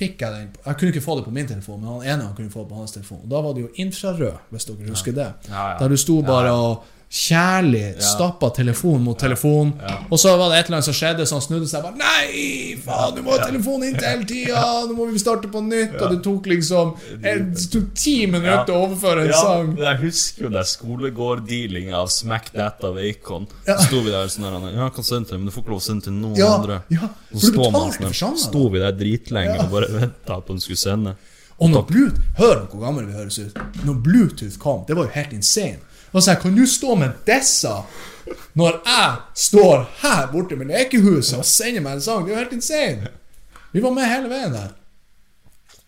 fikk 0.00 0.22
jeg 0.24 0.32
den 0.36 0.48
Jeg 0.64 0.78
kunne 0.80 0.92
ikke 0.94 1.04
få 1.04 1.18
det 1.18 1.26
på 1.26 1.34
min 1.36 1.48
telefon, 1.50 1.80
men 1.82 1.90
han 1.92 2.06
ene 2.14 2.28
han 2.28 2.36
kunne 2.38 2.52
få 2.52 2.64
det 2.64 2.72
på 2.72 2.80
hans 2.80 2.96
telefon. 2.96 3.20
Og 3.24 3.30
da 3.32 3.42
var 3.44 3.56
det 3.56 3.66
jo 3.66 3.68
infrarød, 3.84 4.48
hvis 4.50 4.66
dere 4.70 4.88
husker 4.88 5.16
det. 5.16 5.28
Der 5.50 5.92
du 5.92 5.96
sto 6.00 6.20
bare 6.26 6.54
og 6.56 6.96
kjærlig 7.10 7.96
Ja. 7.96 8.00
stappa 8.06 8.50
telefon 8.54 9.02
mot 9.02 9.18
telefon. 9.18 9.72
Ja. 9.82 9.96
Og 10.10 10.18
så 10.18 10.36
var 10.38 10.50
det 10.50 10.58
et 10.60 10.66
eller 10.68 10.76
annet 10.78 10.84
som 10.84 10.94
skjedde, 10.94 11.26
så 11.26 11.32
han 11.38 11.42
snudde 11.42 11.66
seg 11.66 11.82
og 11.82 11.88
bare 11.90 11.98
Nei, 11.98 12.76
faen, 12.84 13.16
du 13.16 13.22
må 13.26 13.32
ha 13.34 13.38
telefonen 13.44 13.88
inntil 13.90 14.06
hele 14.06 14.24
tida! 14.30 14.60
Nå 14.86 14.94
må 14.94 15.08
vi 15.10 15.18
starte 15.18 15.50
på 15.50 15.58
nytt! 15.66 15.96
Og 16.00 16.10
det 16.14 16.20
tok 16.22 16.46
liksom 16.46 16.92
Det 17.20 17.34
tok 17.72 17.88
ti 17.98 18.14
minutter 18.30 18.70
å 18.76 18.84
overføre 18.86 19.26
en 19.26 19.32
sang. 19.34 19.72
jeg 19.76 19.96
husker 20.04 20.42
jo 20.46 20.50
den 20.54 20.64
skolegård-dealinga 20.70 21.94
av 21.98 22.08
Smack 22.14 22.52
That 22.54 22.84
av 22.86 22.96
Acon. 23.02 23.48
Ja. 23.66 23.76
Så 23.80 23.88
sto 23.90 24.00
vi 24.06 24.10
der 24.14 24.30
sånn 24.30 24.46
her 24.46 24.76
Ja, 24.78 24.88
kan 24.94 25.04
sende 25.04 25.28
til 25.32 25.38
men 25.38 25.46
du 25.50 25.52
får 25.56 25.64
ikke 25.64 25.74
lov 25.74 25.82
å 25.82 25.86
sende 25.88 26.04
til 26.06 26.12
noen 26.14 26.36
Ja, 26.38 26.54
andre. 26.60 26.82
ja, 26.94 27.08
Så 27.34 27.40
for 27.40 27.40
du 27.40 27.58
står 27.58 27.72
man 27.72 28.14
sånn. 28.14 28.38
Sto 28.38 28.68
vi 28.70 28.78
der 28.78 28.92
dritlenge 28.92 29.58
og 29.64 29.70
bare 29.74 29.90
venta 29.90 30.38
på 30.38 30.38
at 30.38 30.48
han 30.54 30.60
skulle 30.62 30.78
sende. 30.78 31.16
Og 31.60 31.70
når 31.70 31.82
Bluetooth 31.88 32.20
Hør 32.38 32.66
hvor 32.70 32.80
gamle 32.80 33.06
vi 33.06 33.12
høres 33.12 33.38
ut. 33.38 33.58
Når 33.84 33.94
Bluetooth 34.04 34.58
kom, 34.58 34.84
det 34.88 34.96
var 34.96 35.08
jo 35.08 35.14
helt 35.14 35.32
insane. 35.36 35.78
Og 36.12 36.22
så 36.22 36.32
her, 36.32 36.40
Kan 36.40 36.56
du 36.56 36.66
stå 36.66 36.94
med 36.94 37.10
disse 37.26 37.74
når 38.54 38.80
jeg 38.86 39.16
står 39.34 39.88
her 40.02 40.26
borte 40.32 40.56
med 40.56 40.66
lekehuset 40.66 41.38
og 41.38 41.44
sender 41.44 41.82
meg 41.82 41.98
en 41.98 42.04
sang? 42.04 42.24
Det 42.24 42.32
er 42.32 42.36
jo 42.36 42.42
helt 42.44 42.52
insane. 42.52 43.10
Vi 43.72 43.82
var 43.82 43.94
med 43.94 44.08
hele 44.10 44.30
veien 44.30 44.54
der. 44.54 44.70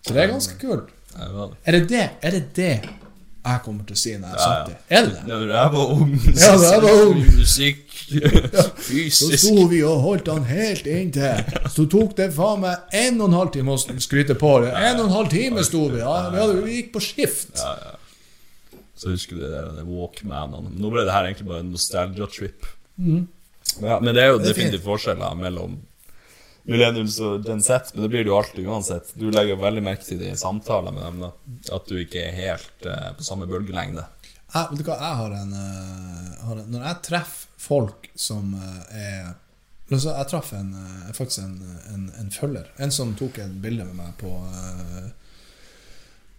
Så 0.03 0.15
det 0.15 0.23
er 0.23 0.31
ganske 0.31 0.59
kult. 0.61 0.91
Ja, 1.19 1.29
det 1.29 1.33
det. 1.35 1.57
Er 1.65 1.73
det 1.73 1.89
det, 1.89 2.11
er 2.23 2.31
det, 2.31 2.43
det 2.57 3.02
jeg 3.43 3.61
kommer 3.65 3.87
til 3.89 3.97
å 3.97 3.99
si 3.99 4.13
når 4.17 4.29
jeg 4.29 4.39
er 4.39 4.67
70? 4.67 4.75
Er 4.89 5.07
det 5.07 5.15
det? 5.15 5.23
Når 5.33 5.49
jeg 5.51 5.73
var 5.73 5.95
ung, 5.97 6.13
Ja, 6.29 6.51
jeg 6.63 6.83
var 6.85 7.01
ung. 7.09 7.23
musikk 7.39 7.89
Så 8.53 8.65
Fysisk 8.77 9.39
sto 9.41 9.65
vi 9.71 9.81
og 9.89 10.03
holdt 10.05 10.29
han 10.29 10.45
helt 10.45 10.87
inntil. 10.91 11.43
Så 11.73 11.87
tok 11.91 12.13
det 12.19 12.29
faen 12.37 12.61
meg 12.65 12.95
en 12.99 13.21
og 13.23 13.31
en 13.31 13.37
halv 13.39 13.53
time 13.55 13.73
å 13.75 13.81
skryte 13.81 14.37
på 14.39 14.51
det. 14.65 14.73
En 14.77 15.01
og 15.01 15.07
en 15.09 15.15
halv 15.17 15.31
time 15.33 15.65
sto 15.65 15.87
vi. 15.89 16.03
Ja, 16.03 16.17
vi, 16.33 16.41
hadde, 16.43 16.59
vi 16.67 16.77
gikk 16.81 16.91
på 16.95 17.03
skift. 17.05 17.63
Så 18.99 19.15
husker 19.15 19.39
du 19.39 19.47
det 19.47 19.63
de 19.79 19.87
Walkmanene. 19.89 20.75
Nå 20.77 20.91
ble 20.93 21.07
det 21.09 21.15
her 21.15 21.31
egentlig 21.31 21.49
bare 21.49 21.65
en 21.65 21.73
nostalgia-trip. 21.73 22.69
Mm. 23.01 23.23
Ja, 23.81 23.97
men 24.03 24.13
det 24.15 24.27
er 24.27 24.35
jo 24.35 24.43
definitivt 24.45 24.85
forskjeller 24.85 25.39
mellom 25.41 25.79
Millennials 26.63 27.19
og 27.23 27.47
Gen 27.47 27.63
Z, 27.63 27.91
men 27.95 28.05
det 28.05 28.09
blir 28.13 28.23
det 28.23 28.31
jo 28.31 28.39
alltid 28.39 28.67
uansett. 28.71 29.13
Du 29.19 29.27
legger 29.35 29.59
veldig 29.59 29.83
merke 29.83 30.07
til 30.07 30.21
det 30.21 30.31
i 30.31 30.39
samtaler 30.39 30.95
med 30.95 31.03
dem, 31.09 31.23
da. 31.25 31.31
At 31.75 31.89
du 31.91 31.97
ikke 31.99 32.23
er 32.23 32.37
helt 32.37 32.87
uh, 32.87 33.09
på 33.19 33.27
samme 33.27 33.49
bølgelengde. 33.51 34.05
Jeg, 34.53 34.69
vet 34.71 34.83
du 34.83 34.87
hva, 34.87 34.99
jeg 35.01 35.19
har 35.23 35.35
en, 35.41 35.55
uh, 35.57 36.45
har 36.47 36.61
en 36.61 36.69
Når 36.71 36.85
jeg 36.87 37.01
treffer 37.09 37.49
folk 37.63 38.07
som 38.19 38.53
uh, 38.59 38.83
er 38.95 39.33
altså, 39.89 40.13
Jeg 40.13 40.29
traff 40.31 40.53
en, 40.59 40.71
faktisk 41.17 41.43
en, 41.43 42.07
en, 42.21 42.31
følger. 42.35 42.71
En 42.79 42.95
som 42.95 43.15
tok 43.19 43.43
et 43.43 43.59
bilde 43.65 43.89
med 43.89 43.99
meg 43.99 44.15
på 44.21 44.31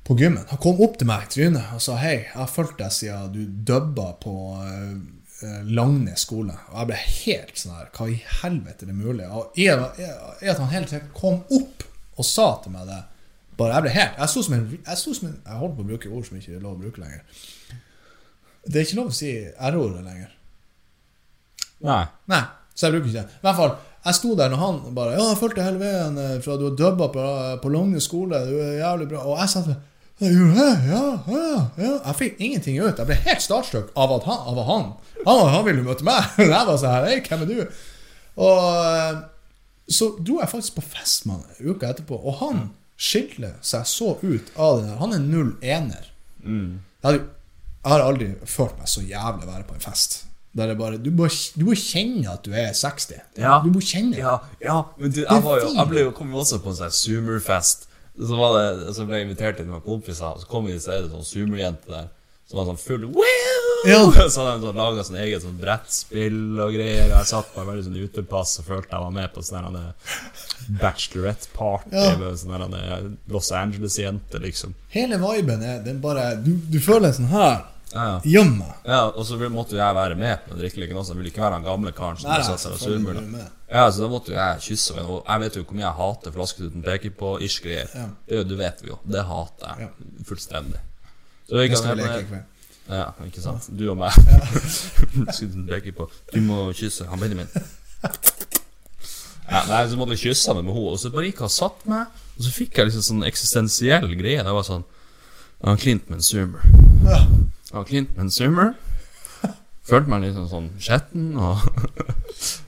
På 0.07 0.15
gymmen. 0.19 0.45
Han 0.49 0.59
kom 0.63 0.79
opp 0.83 0.95
til 0.99 1.07
meg 1.07 1.27
i 1.27 1.33
trynet 1.35 1.75
og 1.75 1.83
sa 1.83 1.97
hei, 1.99 2.15
jeg 2.25 2.35
har 2.35 2.51
fulgt 2.51 2.79
deg 2.79 2.95
siden 2.95 3.35
du 3.35 3.43
dubba 3.71 4.13
på 4.23 4.33
eh, 5.43 6.11
eh, 6.11 6.19
skole. 6.19 6.55
Og 6.71 6.77
jeg 6.79 6.89
ble 6.89 6.99
helt 6.99 7.57
sånn 7.59 7.75
her 7.77 7.89
Hva 7.95 8.09
i 8.09 8.19
helvete 8.41 8.85
er 8.85 8.91
det 8.91 8.97
mulig? 8.97 9.27
Og 9.29 9.57
i 9.59 9.67
at 9.69 10.59
han 10.59 10.71
helt 10.73 10.91
sikkert 10.91 11.13
kom 11.17 11.41
opp 11.53 11.87
og 12.17 12.27
sa 12.27 12.47
til 12.63 12.75
meg 12.75 12.85
det 12.89 13.01
bare 13.57 13.77
Jeg 13.77 13.85
ble 13.85 13.93
helt 13.95 14.19
Jeg 14.21 14.29
sto 14.29 14.43
som 14.45 14.55
en 14.57 14.65
Jeg, 14.75 14.97
som 15.01 15.27
en, 15.27 15.39
jeg 15.45 15.61
holdt 15.61 15.75
på 15.77 15.85
å 15.85 15.89
bruke 15.91 16.11
ord 16.13 16.27
som 16.27 16.37
ikke 16.39 16.57
er 16.57 16.63
lov 16.63 16.77
å 16.77 16.83
bruke 16.83 17.01
lenger. 17.01 17.23
Det 18.63 18.79
er 18.79 18.85
ikke 18.87 18.99
lov 19.01 19.09
å 19.11 19.15
si 19.15 19.31
R-ordet 19.43 20.03
lenger. 20.05 20.35
Nei. 21.83 22.03
Nei, 22.31 22.43
så 22.73 22.87
jeg 22.87 22.95
bruker 22.95 23.09
ikke 23.09 23.23
det. 23.23 23.39
I 23.41 23.47
hvert 23.47 23.57
fall, 23.59 23.73
jeg 24.03 24.17
sto 24.19 24.35
der 24.39 24.51
når 24.51 24.61
han 24.61 24.77
bare 24.95 25.15
Ja, 25.17 25.25
jeg 25.31 25.39
fulgte 25.41 25.65
hele 25.65 25.81
veien 25.81 26.19
eh, 26.19 26.37
fra 26.43 26.55
du 26.59 26.69
har 26.69 26.77
dubba 26.79 27.09
på, 27.11 27.25
på 27.63 27.71
Langnes 27.73 28.07
skole, 28.07 28.39
du 28.47 28.55
er 28.59 28.77
jævlig 28.79 29.09
bra. 29.11 29.25
Og 29.27 29.41
jeg 29.41 29.51
sa 29.51 29.65
til 29.65 29.75
«Ja, 29.75 29.79
gjorde 29.79 29.92
jeg? 30.23 30.77
ja, 30.89 31.03
ja, 31.27 31.49
ja. 31.77 31.91
Jeg 31.97 32.15
fikk 32.19 32.39
ingenting 32.39 32.79
ut. 32.81 32.97
Jeg 32.97 33.09
ble 33.09 33.19
helt 33.25 33.43
startstruck 33.43 33.91
av, 33.95 34.15
at 34.17 34.27
han, 34.29 34.41
av 34.51 34.63
han. 34.69 34.87
Han, 35.25 35.43
han 35.53 35.67
ville 35.67 35.85
møte 35.85 36.05
meg. 36.07 36.33
Jeg 36.41 36.67
var 36.69 36.79
sånn 36.79 37.07
Hei, 37.07 37.19
hvem 37.27 37.45
er 37.45 37.51
du? 37.51 37.83
Og 38.43 38.63
eh, 38.81 39.21
så 39.93 40.09
dro 40.17 40.39
jeg 40.39 40.49
faktisk 40.49 40.77
på 40.79 40.85
fest 40.93 41.27
med 41.27 41.41
han 41.41 41.73
uka 41.73 41.91
etterpå, 41.91 42.17
og 42.17 42.39
han 42.39 42.61
skiller 42.95 43.57
seg 43.65 43.87
så 43.89 44.13
ut 44.21 44.51
av 44.55 44.79
det 44.79 44.87
der. 44.87 44.99
Han 45.01 45.15
er 45.15 45.23
null 45.23 45.53
ener. 45.61 46.11
Mm. 46.43 46.81
Jeg, 47.03 47.23
har 47.83 48.03
aldri 48.03 48.29
følt 48.47 48.77
meg 48.79 48.87
så 48.87 49.03
jævlig 49.03 49.49
være 49.49 49.67
på 49.67 49.75
en 49.75 49.83
fest. 49.83 50.21
Der 50.53 50.69
det 50.69 50.77
bare, 50.77 50.99
du, 51.01 51.09
må, 51.11 51.27
du 51.57 51.63
må 51.65 51.75
kjenne 51.77 52.29
at 52.31 52.45
du 52.45 52.53
er 52.53 52.69
60. 52.77 53.15
Ja. 53.41 53.57
Du 53.63 53.71
må 53.73 53.81
kjenne 53.83 54.19
Ja, 54.19 54.37
ja, 54.61 54.83
men 54.99 55.11
du, 55.11 55.23
jeg, 55.23 55.41
jo, 55.43 55.71
jeg 55.73 55.89
ble 55.89 56.05
jo, 56.05 56.11
kom 56.15 56.29
jo 56.31 56.43
også 56.43 56.61
på 56.61 56.71
en 56.71 56.77
sånn 56.77 56.93
Zoomer-fest. 56.93 57.87
Så 58.17 58.37
var 58.37 58.57
det, 58.59 58.93
så 58.93 59.05
ble 59.09 59.17
jeg 59.21 59.27
invitert 59.29 59.57
til 59.57 59.65
noen 59.69 59.81
kompiser, 59.85 60.35
så 60.37 60.49
kom 60.49 60.67
vi 60.69 60.75
i 60.77 60.81
stedet 60.81 61.07
det 61.07 61.15
sånn 61.15 61.25
Zoomer-jente 61.25 61.89
der. 61.89 62.11
Som 62.45 62.59
var 62.59 62.67
sånn 62.67 62.81
full 62.81 63.05
Wow! 63.07 63.69
Ja. 63.87 64.01
Så 64.31 64.43
hadde 64.43 64.59
de 64.59 64.67
sånn, 64.67 64.77
laget 64.77 65.07
sånn 65.07 65.17
eget 65.23 65.43
sånn 65.45 65.57
brettspill 65.59 66.59
og 66.61 66.73
greier. 66.75 67.07
Og 67.09 67.15
jeg 67.17 67.29
satt 67.31 67.49
på 67.53 67.61
en 67.63 67.69
veldig 67.71 67.85
sånn 67.87 67.97
utepass 68.03 68.57
og 68.61 68.67
følte 68.67 68.91
jeg 68.93 69.05
var 69.05 69.15
med 69.15 69.33
på 69.33 69.43
sånn 69.47 69.77
bachelorette-party 70.83 71.95
Ja. 71.95 72.13
med 72.19 72.37
sånn 72.39 73.17
Los 73.31 73.51
Angeles-jente, 73.51 74.39
liksom. 74.43 74.75
Hele 74.93 75.17
viben 75.23 75.63
er 75.63 75.81
den 75.83 75.99
bare 76.03 76.35
Du, 76.43 76.53
du 76.69 76.79
føler 76.83 77.15
sånn 77.15 77.31
her 77.31 77.63
Ja, 77.93 78.03
ja. 78.09 78.13
Gjem 78.25 78.53
ja, 78.89 78.99
og 79.11 79.25
så 79.27 79.37
måtte 79.53 79.75
jo 79.75 79.79
jeg 79.79 79.95
være 79.95 80.15
med 80.17 80.39
på 80.47 80.55
drikkeleken 80.57 80.97
også. 80.97 81.13
Jeg 81.13 81.19
ville 81.19 81.29
ikke 81.29 81.43
være 81.43 81.59
den 81.59 81.67
gamle 81.67 81.91
karen 81.93 82.17
som 82.17 82.31
satt 82.43 82.63
seg 82.63 82.95
og 82.97 83.03
med. 83.29 83.43
Ja, 83.69 83.83
så 83.91 84.01
da 84.03 84.09
måtte 84.09 84.33
jo 84.33 84.37
jeg 84.39 84.63
kysse 84.65 84.95
henne. 84.95 85.05
Og 85.13 85.21
jeg 85.29 85.43
vet 85.43 85.59
jo 85.59 85.63
hvor 85.67 85.77
mye 85.77 85.85
jeg 85.85 85.97
hater 85.99 86.33
flasketuten 86.35 86.83
peker 86.85 87.13
på 87.19 87.35
ish-greier. 87.45 87.93
Ja. 87.93 88.07
Det, 88.29 88.41
det 88.49 88.57
vet 88.59 88.81
vi 88.83 88.89
jo. 88.89 88.97
Det 89.05 89.23
hater 89.29 89.77
jeg 89.77 89.87
Ja. 89.87 90.23
fullstendig. 90.29 90.81
Så 91.47 91.61
Det 91.61 91.77
skal 91.77 91.95
vi 91.95 92.01
leke 92.01 92.19
i 92.19 92.27
kveld. 92.31 92.49
Ja, 92.89 93.05
ikke 93.25 93.41
sant? 93.45 93.69
Du 93.77 93.85
og 93.93 93.97
meg. 94.01 94.11
Flasketuten 95.13 95.67
peker 95.69 95.95
på 95.95 96.09
Du 96.33 96.41
må 96.43 96.65
kysse 96.75 97.05
han 97.07 97.19
Benjamin. 97.21 97.47
Ja, 99.53 99.61
nei, 99.69 99.83
så 99.91 99.97
måtte 99.99 100.15
jeg 100.15 100.23
kysse 100.31 100.49
henne 100.49 100.63
med 100.65 100.73
henne, 100.73 100.91
og 100.95 100.99
så 100.99 101.11
bare 101.13 101.27
gikk 101.29 101.43
hun 101.43 101.49
og 101.49 101.53
satt 101.53 101.83
meg, 101.89 102.07
og 102.37 102.45
så 102.45 102.51
fikk 102.55 102.77
jeg 102.79 102.89
liksom 102.89 103.03
sånn 103.05 103.25
eksistensiell 103.27 104.07
greie. 104.17 104.43
Det 104.43 104.55
var 104.55 104.65
sånn 104.67 104.85
Han 105.63 105.77
klinte 105.79 106.09
med 106.11 106.19
en 106.19 106.25
zoomer. 106.27 106.63
Ja. 107.07 107.19
Med 107.73 108.25
en 108.27 108.31
summer. 108.31 108.73
Følte 109.83 110.07
meg 110.13 110.21
litt 110.23 110.35
sånn, 110.37 110.47
sånn 110.47 110.67
skjetten 110.79 111.33
og 111.35 111.59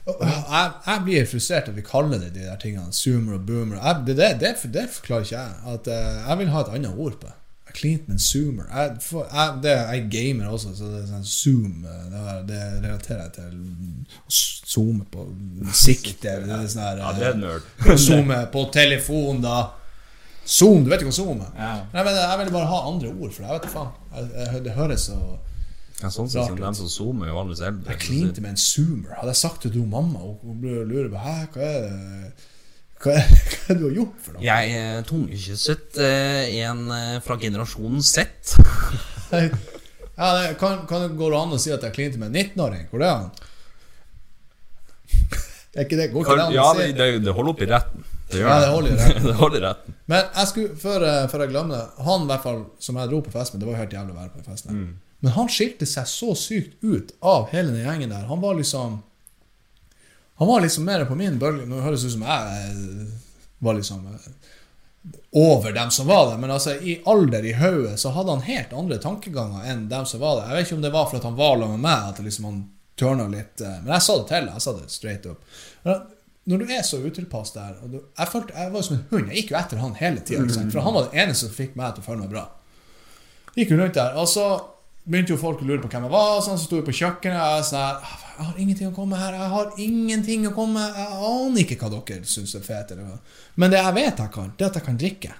Jeg, 0.06 0.72
jeg 0.86 1.00
blir 1.06 1.24
frustrert 1.30 1.70
at 1.70 1.76
vi 1.78 1.84
kaller 1.86 2.20
det 2.20 2.28
de 2.34 2.44
der 2.44 2.58
tingene. 2.60 2.92
Zoomer 2.94 3.38
og 3.38 3.46
boomer. 3.48 3.78
Jeg, 3.80 4.02
det, 4.06 4.16
det, 4.20 4.28
det, 4.42 4.50
det 4.74 4.84
forklarer 4.98 5.24
ikke 5.24 5.40
jeg. 5.40 5.56
At, 5.74 5.88
uh, 5.88 6.28
jeg 6.28 6.38
vil 6.42 6.52
ha 6.52 6.60
et 6.66 6.74
annet 6.76 6.98
ord 7.06 7.16
på 7.22 7.30
det. 7.30 7.34
Med 8.08 8.20
zoomer. 8.24 8.68
Jeg, 8.72 8.92
for, 9.04 9.26
jeg, 9.32 9.56
det, 9.64 9.72
jeg 9.72 10.02
er 10.02 10.06
gamer 10.12 10.46
også, 10.52 10.70
så 10.78 10.86
det 10.92 11.00
er 11.02 11.08
sånn 11.10 11.26
zoom 11.28 11.82
eh, 11.84 12.04
Det, 12.12 12.20
er- 12.32 12.44
det 12.48 12.60
relaterer 12.86 13.18
jeg 13.26 13.32
til 13.34 14.30
zoome 14.72 15.04
på 15.12 15.26
sikte. 15.76 16.36
Det 16.46 16.60
sånn 16.72 16.84
her, 16.86 17.02
Ja, 17.02 17.10
det 17.18 17.26
er 17.32 17.36
nerd. 17.40 17.66
eh, 17.84 17.98
Zoome 18.00 18.38
på 18.54 18.62
telefon, 18.72 19.42
da. 19.44 19.58
Zoom, 20.46 20.84
du 20.86 20.90
vet 20.92 21.00
ikke 21.02 21.10
hva 21.10 21.16
zoom 21.16 21.40
er? 21.42 21.52
Ja. 21.58 21.70
Nei, 21.92 22.02
men 22.06 22.14
jeg 22.20 22.38
vil 22.40 22.50
bare 22.54 22.68
ha 22.70 22.76
andre 22.86 23.08
ord 23.10 23.32
for 23.34 23.42
det. 23.42 23.48
Jeg 23.50 23.60
vet 23.60 23.70
faen. 23.72 23.88
Jeg, 24.14 24.28
jeg, 24.38 24.60
det 24.66 24.74
høres 24.76 25.06
så 25.10 25.16
Ja, 26.02 26.10
sånn 26.12 26.28
sett 26.30 26.46
som 26.50 26.58
dem 26.60 26.74
som 26.76 26.90
zoomer, 26.92 27.24
er 27.26 27.32
jo 27.32 27.38
vanligvis 27.40 27.62
eldre. 27.66 27.94
Jeg 27.96 28.02
klinte 28.04 28.42
med 28.44 28.52
en 28.54 28.60
zoomer. 28.60 29.14
Hadde 29.18 29.32
jeg 29.32 29.40
sagt 29.40 29.64
det 29.66 29.72
til 29.74 29.86
mamma, 29.90 30.20
og 30.22 30.44
hun 30.44 30.60
ble- 30.62 30.84
lurer 30.86 31.08
på 31.10 31.22
Hæ, 31.24 31.34
hva 31.56 31.70
er 31.70 31.80
det 31.86 31.96
Hva 33.02 33.12
er, 33.16 33.26
hva 33.32 33.64
er 33.66 33.74
det 33.74 33.78
du 33.80 33.86
har 33.88 33.96
gjort 33.98 34.20
for 34.24 34.36
noe? 34.36 34.44
Jeg 34.46 34.76
er 34.82 35.02
tungekysset 35.08 35.98
eh, 36.00 36.54
en 36.68 36.84
eh, 36.94 37.16
fra 37.26 37.36
generasjonen 37.42 38.02
Z. 38.04 38.54
Ja, 40.16 40.30
det, 40.32 40.54
kan, 40.56 40.86
kan 40.88 41.02
det 41.02 41.10
gå 41.18 41.26
an 41.36 41.50
å 41.52 41.58
si 41.60 41.68
at 41.74 41.82
jeg 41.84 41.92
klinte 41.92 42.16
med 42.22 42.30
en 42.30 42.38
19-åring? 42.54 42.86
Hvor 42.88 43.02
er 43.04 43.10
han? 43.18 43.26
Er 45.76 45.84
ikke 45.84 45.98
det, 45.98 46.06
går 46.14 46.22
ikke 46.24 46.36
det 46.38 46.44
an 46.46 46.54
Ja, 46.56 46.70
å 46.70 46.76
det, 46.78 46.86
si? 46.88 46.94
det, 46.96 47.08
det 47.26 47.34
holder 47.36 47.52
opp 47.52 47.60
i 47.60 47.68
retten. 47.68 48.06
Det 48.30 48.38
gjør 48.40 48.48
Ja, 48.48 48.56
det 48.62 48.70
holder 48.72 48.94
i 48.94 48.96
retten. 49.02 49.26
det 49.28 49.34
holder 49.42 49.58
i 49.58 49.64
retten. 49.66 49.95
Men 50.06 50.28
jeg 50.30 50.50
skulle, 50.50 50.76
før, 50.78 51.02
eh, 51.02 51.24
før 51.30 51.42
jeg 51.44 51.50
glemmer 51.50 51.80
det 51.80 52.04
Han 52.06 52.26
i 52.26 52.30
hvert 52.30 52.44
fall, 52.44 52.62
som 52.78 52.98
jeg 53.00 53.10
dro 53.10 53.20
på 53.26 53.34
fest 53.34 53.54
med, 53.54 53.62
det 53.62 53.68
var 53.68 53.74
jo 53.74 53.82
helt 53.82 53.98
jævlig 53.98 54.14
å 54.14 54.20
være 54.20 54.32
på 54.32 54.40
den 54.40 54.48
festen. 54.52 54.78
Mm. 54.78 54.94
Men 55.24 55.34
han 55.34 55.50
skilte 55.50 55.88
seg 55.88 56.08
så 56.10 56.34
sykt 56.38 56.84
ut 56.84 57.14
av 57.24 57.48
hele 57.50 57.72
den 57.72 57.86
gjengen 57.86 58.12
der. 58.14 58.28
Han 58.30 58.42
var 58.42 58.58
liksom 58.58 59.02
Han 60.36 60.48
var 60.48 60.60
liksom 60.60 60.84
mer 60.84 61.06
på 61.08 61.14
min 61.16 61.38
bølge. 61.40 61.64
Nå 61.66 61.80
høres 61.80 62.02
det 62.04 62.10
ut 62.10 62.18
som 62.18 62.26
jeg 62.28 62.68
eh, 62.68 63.14
var 63.64 63.78
liksom 63.78 64.06
eh, 64.12 64.32
over 65.32 65.72
dem 65.72 65.90
som 65.90 66.08
var 66.10 66.30
der, 66.30 66.38
men 66.42 66.50
altså 66.50 66.74
i 66.74 66.96
alder 67.06 67.44
i 67.46 67.52
hodet 67.54 67.94
så 68.00 68.10
hadde 68.10 68.34
han 68.34 68.42
helt 68.42 68.72
andre 68.74 68.98
tankeganger 68.98 69.68
enn 69.70 69.84
dem 69.88 70.06
som 70.08 70.20
var 70.20 70.40
der. 70.40 70.50
Jeg 70.50 70.56
vet 70.56 70.66
ikke 70.66 70.76
om 70.76 70.82
det 70.82 70.90
var 70.92 71.06
for 71.06 71.18
at 71.18 71.28
han 71.28 71.38
var 71.38 71.54
sammen 71.54 71.78
med 71.78 71.84
meg, 71.86 72.10
at 72.10 72.20
liksom 72.24 72.48
han 72.48 72.58
tørna 72.98 73.26
litt 73.30 73.62
Men 73.62 73.92
jeg 73.94 74.02
sa 74.02 74.16
det 74.18 74.26
til 74.32 74.50
jeg 74.50 74.64
sa 74.64 74.74
det 74.76 74.90
straight 74.90 75.28
up. 75.30 75.56
Når 76.46 76.62
du 76.62 76.68
er 76.70 76.82
så 76.86 77.00
utilpass 77.02 77.50
der 77.56 77.74
du, 77.90 77.96
jeg, 77.98 78.28
følte, 78.30 78.54
jeg 78.54 78.72
var 78.72 78.84
som 78.86 78.96
en 78.96 79.04
hund. 79.10 79.30
Jeg 79.32 79.42
gikk 79.42 79.50
jo 79.50 79.58
etter 79.58 79.80
han 79.82 79.96
hele 79.98 80.22
tida. 80.22 80.46
For 80.70 80.84
han 80.86 80.94
var 80.94 81.08
den 81.08 81.24
eneste 81.24 81.48
som 81.48 81.56
fikk 81.56 81.74
meg 81.78 81.96
til 81.96 82.04
å 82.04 82.06
føle 82.06 82.22
meg 82.22 82.30
bra. 82.36 82.44
Gikk 83.56 83.72
jo 83.72 83.78
rundt 83.80 83.96
der, 83.98 84.14
og 84.20 84.28
så 84.30 84.44
begynte 85.06 85.34
jo 85.34 85.40
folk 85.40 85.62
å 85.62 85.66
lure 85.66 85.80
på 85.82 85.90
hvem 85.90 86.06
jeg 86.06 86.12
var. 86.12 86.36
Sånn, 86.44 86.58
så 86.60 86.68
sto 86.68 86.78
jeg 86.78 86.86
på 86.86 86.94
kjøkkenet 87.00 87.40
og 87.40 87.66
sånn 87.66 87.82
her, 87.82 87.98
«Ah, 88.04 88.22
jeg 88.36 88.46
har 88.50 88.60
ingenting 88.60 88.90
å 88.90 88.94
komme 88.94 89.18
her. 89.18 89.32
Jeg 89.40 89.50
har 89.54 89.80
ingenting 89.80 90.42
å 90.44 90.52
komme 90.52 90.82
Jeg 90.92 91.06
aner 91.30 91.62
ikke 91.62 91.78
hva 91.80 91.88
dere 91.94 92.28
syns 92.28 92.54
er 92.58 92.64
fett. 92.66 92.92
Men 93.56 93.72
det 93.72 93.80
jeg 93.80 93.96
vet 93.96 94.22
jeg 94.22 94.32
kan, 94.34 94.50
det 94.58 94.66
er 94.66 94.70
at 94.70 94.78
jeg 94.80 94.86
kan 94.90 94.98
drikke. 95.00 95.32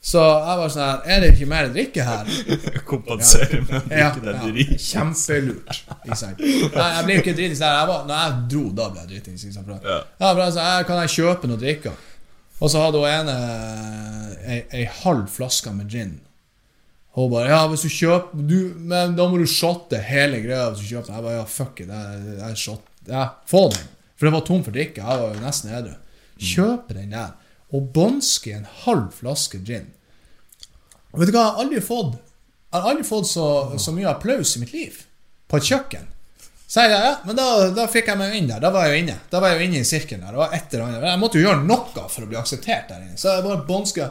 Så 0.00 0.20
jeg 0.22 0.58
var 0.60 0.70
sånn 0.70 0.84
her 0.84 1.08
Er 1.10 1.22
det 1.24 1.28
ikke 1.34 1.46
mer 1.50 1.70
drikke 1.74 2.04
her? 2.06 2.28
Kompensere 2.88 3.64
med 3.64 3.72
å 3.74 3.80
drikke 3.88 4.22
deg 4.22 4.60
Ikke 4.62 4.76
Kjempelurt. 4.84 5.80
Nei, 6.06 6.86
jeg 6.94 7.06
ble 7.08 7.16
jo 7.16 7.24
ikke 7.24 7.34
dritings 7.34 7.62
der. 7.64 7.80
Jeg 7.80 7.88
var, 7.90 8.04
når 8.06 8.20
jeg 8.22 8.36
dro, 8.52 8.62
da 8.78 8.86
ble 8.92 9.02
jeg 9.02 9.10
dritings. 9.10 9.58
Ja. 9.58 9.98
Ja, 10.22 10.30
altså, 10.30 10.68
kan 10.86 11.02
jeg 11.02 11.14
kjøpe 11.16 11.50
noe 11.50 11.60
drikke? 11.60 11.96
Og 12.58 12.72
så 12.72 12.80
hadde 12.82 13.02
hun 13.02 13.10
ene 13.10 13.34
eh, 13.34 14.54
ei, 14.54 14.60
ei 14.80 14.86
halv 15.02 15.26
flaske 15.34 15.74
med 15.74 15.90
gin. 15.92 16.16
Og 17.16 17.26
hun 17.26 17.34
bare 17.34 17.50
Ja, 17.50 17.60
hvis 17.70 17.84
du 17.86 17.90
kjøper 17.90 18.46
du, 18.46 18.58
Men 18.78 19.14
da 19.18 19.26
må 19.30 19.38
du 19.42 19.46
shotte 19.50 19.98
hele 20.06 20.40
greia. 20.44 20.70
Hvis 20.70 20.86
du 20.86 20.94
kjøper 20.94 21.10
den. 21.10 21.18
Jeg 21.18 21.26
bare 21.26 21.40
Ja, 21.40 21.44
fuck 21.50 21.82
it. 21.82 21.90
Jeg, 21.90 22.38
jeg 22.38 22.62
shot, 22.62 22.86
ja, 23.10 23.26
få 23.50 23.66
den. 23.74 23.90
For 24.18 24.26
det 24.26 24.34
var 24.34 24.46
tom 24.46 24.64
for 24.66 24.74
drikke. 24.74 25.02
Jeg 25.02 25.22
var 25.24 25.34
jo 25.34 25.42
nesten 25.42 25.74
edru. 25.74 25.94
Kjøp 26.38 26.94
den 26.94 27.14
der. 27.14 27.34
Og 27.74 27.90
bånske 27.94 28.54
en 28.56 28.68
halv 28.84 29.10
flaske 29.18 29.60
gin. 29.64 29.90
Og 31.12 31.20
vet 31.20 31.30
du 31.30 31.34
hva, 31.34 31.42
jeg 31.42 31.52
har 31.52 31.62
aldri 31.64 31.84
fått 31.84 32.16
har 32.70 32.90
aldri 32.90 33.04
fått 33.04 33.28
så, 33.28 33.78
så 33.78 33.92
mye 33.96 34.08
applaus 34.10 34.56
i 34.56 34.60
mitt 34.60 34.72
liv. 34.72 35.02
På 35.48 35.56
et 35.56 35.68
kjøkken. 35.68 36.08
Så 36.68 36.84
jeg, 36.84 36.92
ja, 36.92 37.14
men 37.24 37.38
da, 37.38 37.46
da 37.72 37.86
fikk 37.88 38.10
jeg 38.10 38.20
meg 38.20 38.34
inn 38.36 38.50
der. 38.50 38.60
Da 38.60 38.68
var 38.74 38.84
jeg 38.84 38.98
jo 38.98 39.04
inne 39.06 39.14
Da 39.32 39.40
var 39.40 39.54
jeg 39.54 39.62
jo 39.62 39.68
inne 39.70 39.80
i 39.80 39.88
sirkelen 39.88 40.26
der. 40.26 40.34
Det 40.34 40.42
var 40.42 40.56
et 40.56 40.74
eller. 40.76 41.06
Jeg 41.08 41.20
måtte 41.22 41.40
jo 41.40 41.46
gjøre 41.46 41.64
noe 41.64 42.08
for 42.12 42.26
å 42.26 42.28
bli 42.28 42.40
akseptert 42.40 42.90
der 42.90 43.06
inne. 43.06 43.16
Så 43.20 43.32
jeg 43.32 43.46
bare 43.46 43.64
bånska. 43.68 44.10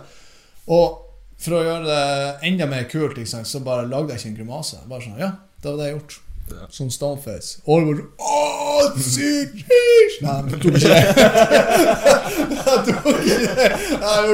Og 0.74 1.04
for 1.38 1.60
å 1.60 1.66
gjøre 1.68 1.86
det 1.86 2.48
enda 2.50 2.66
mer 2.70 2.88
kult, 2.90 3.20
liksom, 3.20 3.46
så 3.46 3.62
bare 3.66 3.86
lagde 3.86 4.16
jeg 4.16 4.24
ikke 4.24 4.32
en 4.32 4.40
grimase. 4.40 4.82
Bare 4.90 5.06
sånn, 5.06 5.20
ja, 5.22 5.36
det 5.62 5.70
var 5.70 5.78
det 5.78 5.92
jeg 5.92 6.00
gjorde. 6.00 6.24
Ja. 6.50 6.68
Som 6.72 6.90
stoneface. 6.92 7.60
Og 7.68 7.82
det 7.82 7.88
var 7.88 7.96
sånn 7.98 8.08
Åh, 8.18 8.98
sykt! 9.04 9.66
Nei, 10.24 10.36
jeg 10.48 10.60
tok 10.62 10.78
ikke 10.78 10.90
det. 10.92 11.02
Jeg 12.68 12.80
tok 12.84 13.06
ikke 13.24 13.36
det. 13.42 13.68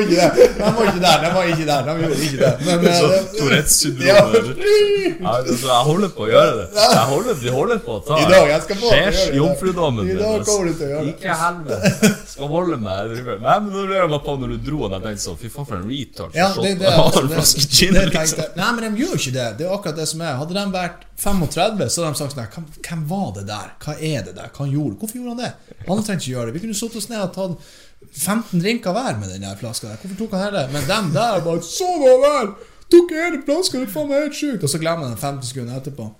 Ikke 0.03 0.17
det. 0.17 0.47
De 0.57 0.69
var 0.73 0.87
ikke 0.89 1.01
der. 1.03 1.17
De 1.23 1.29
var 1.35 1.49
ikke 1.51 1.65
der. 1.69 1.83
De 1.87 1.93
gjorde 2.01 2.17
ikke 2.27 2.39
det. 2.41 2.51
Men, 2.65 2.87
eh, 2.87 2.95
Så 2.97 3.37
Tourettes 3.37 3.75
syndrom 3.83 4.07
Ja, 4.07 5.33
altså, 5.33 5.67
jeg 5.67 5.83
holder 5.89 6.09
på 6.15 6.25
å 6.25 6.29
gjøre 6.31 6.53
det. 6.57 6.65
Jeg 6.81 7.05
holder, 7.11 7.37
vi 7.43 7.53
holder 7.57 7.81
på 7.85 7.97
å 7.97 8.01
ta 8.07 8.17
I 8.19 8.25
dag, 8.31 8.47
jeg 8.53 8.65
skal 8.65 8.79
få 8.81 8.91
Skjers 8.93 9.21
det. 9.21 9.37
jomfrudommen 9.37 10.09
I 10.09 10.17
dag 10.19 10.45
kommer 10.47 10.69
du 10.69 10.73
til 10.79 10.85
å 10.87 10.91
gjøre 10.93 11.05
det. 11.05 11.13
Ikke 11.13 11.37
helvete. 11.43 12.11
Skal 12.33 12.51
holde 12.53 12.79
meg 12.81 13.13
Nei, 13.23 13.57
men 13.59 13.69
nå 13.69 13.85
lurer 13.85 13.99
jeg 14.01 14.11
meg 14.15 14.25
på 14.25 14.37
når 14.41 14.55
du 14.55 14.57
dro, 14.69 14.81
den, 14.87 14.97
jeg 14.97 15.05
tenkte 15.07 15.25
sånn 15.27 15.39
Fy 15.43 15.53
faen, 15.53 15.69
for 15.69 15.79
en 15.79 15.87
retard. 15.89 16.37
Ja, 16.37 16.49
det, 16.57 16.61
det, 16.63 16.89
det, 16.89 16.89
det, 16.89 16.89
det, 16.89 17.37
det, 17.37 17.99
det, 17.99 18.05
det 18.09 18.23
jeg. 18.23 18.51
Nei, 18.59 18.69
men 18.77 18.85
de 18.97 19.03
gjør 19.05 19.15
ikke 19.19 19.35
det. 19.37 19.47
Det 19.59 19.67
er 19.67 19.75
akkurat 19.77 19.99
det 20.01 20.07
som 20.09 20.23
er. 20.25 20.37
Hadde 20.41 20.57
de 20.57 20.65
vært 20.73 21.05
35, 21.23 21.83
så 21.93 22.02
hadde 22.05 22.17
de 22.17 22.21
sagt 22.21 22.35
sånn 22.35 22.67
hvem, 22.87 23.05
var 23.09 23.31
det 23.37 23.45
der? 23.49 23.71
Hva 23.83 23.95
er 23.97 24.27
det 24.27 24.35
der? 24.37 24.51
Hva 24.51 24.65
han 24.65 24.73
gjorde 24.73 24.99
Hvorfor 25.01 25.19
gjorde 25.19 25.33
han 25.33 25.41
det? 25.43 25.79
Han 25.87 26.03
trengte 26.03 26.19
ikke 26.21 26.33
gjøre 26.35 26.49
det. 26.49 26.55
Vi 26.57 26.63
kunne 26.65 26.77
satt 26.77 26.97
oss 26.99 27.09
ned 27.11 27.23
og 27.23 27.33
tatt 27.37 27.71
15 28.13 28.61
drinker 28.61 28.95
hver 28.95 29.19
med 29.19 29.31
den 29.33 29.45
der 29.47 29.59
flaska 29.59 29.89
der. 29.89 30.01
Hvorfor 30.01 30.19
tok 30.19 30.35
han 30.37 30.45
hele? 30.47 30.65
Men 30.73 30.89
dem 30.89 31.13
der 31.15 31.43
bare 31.45 31.63
Så 31.65 31.89
var 32.03 32.19
vel! 32.27 32.53
Tok 32.93 33.15
hele 33.15 33.39
flaska, 33.47 33.79
det 33.79 33.87
er 33.87 33.95
faen 33.95 34.11
meg 34.11 34.27
helt 34.27 34.37
sjukt! 34.37 34.65
Og 34.65 34.69
så 34.69 34.81
glemmer 34.81 35.07
han 35.07 35.15
den 35.15 35.23
50 35.23 35.49
sekunder 35.49 35.79
etterpå. 35.79 36.11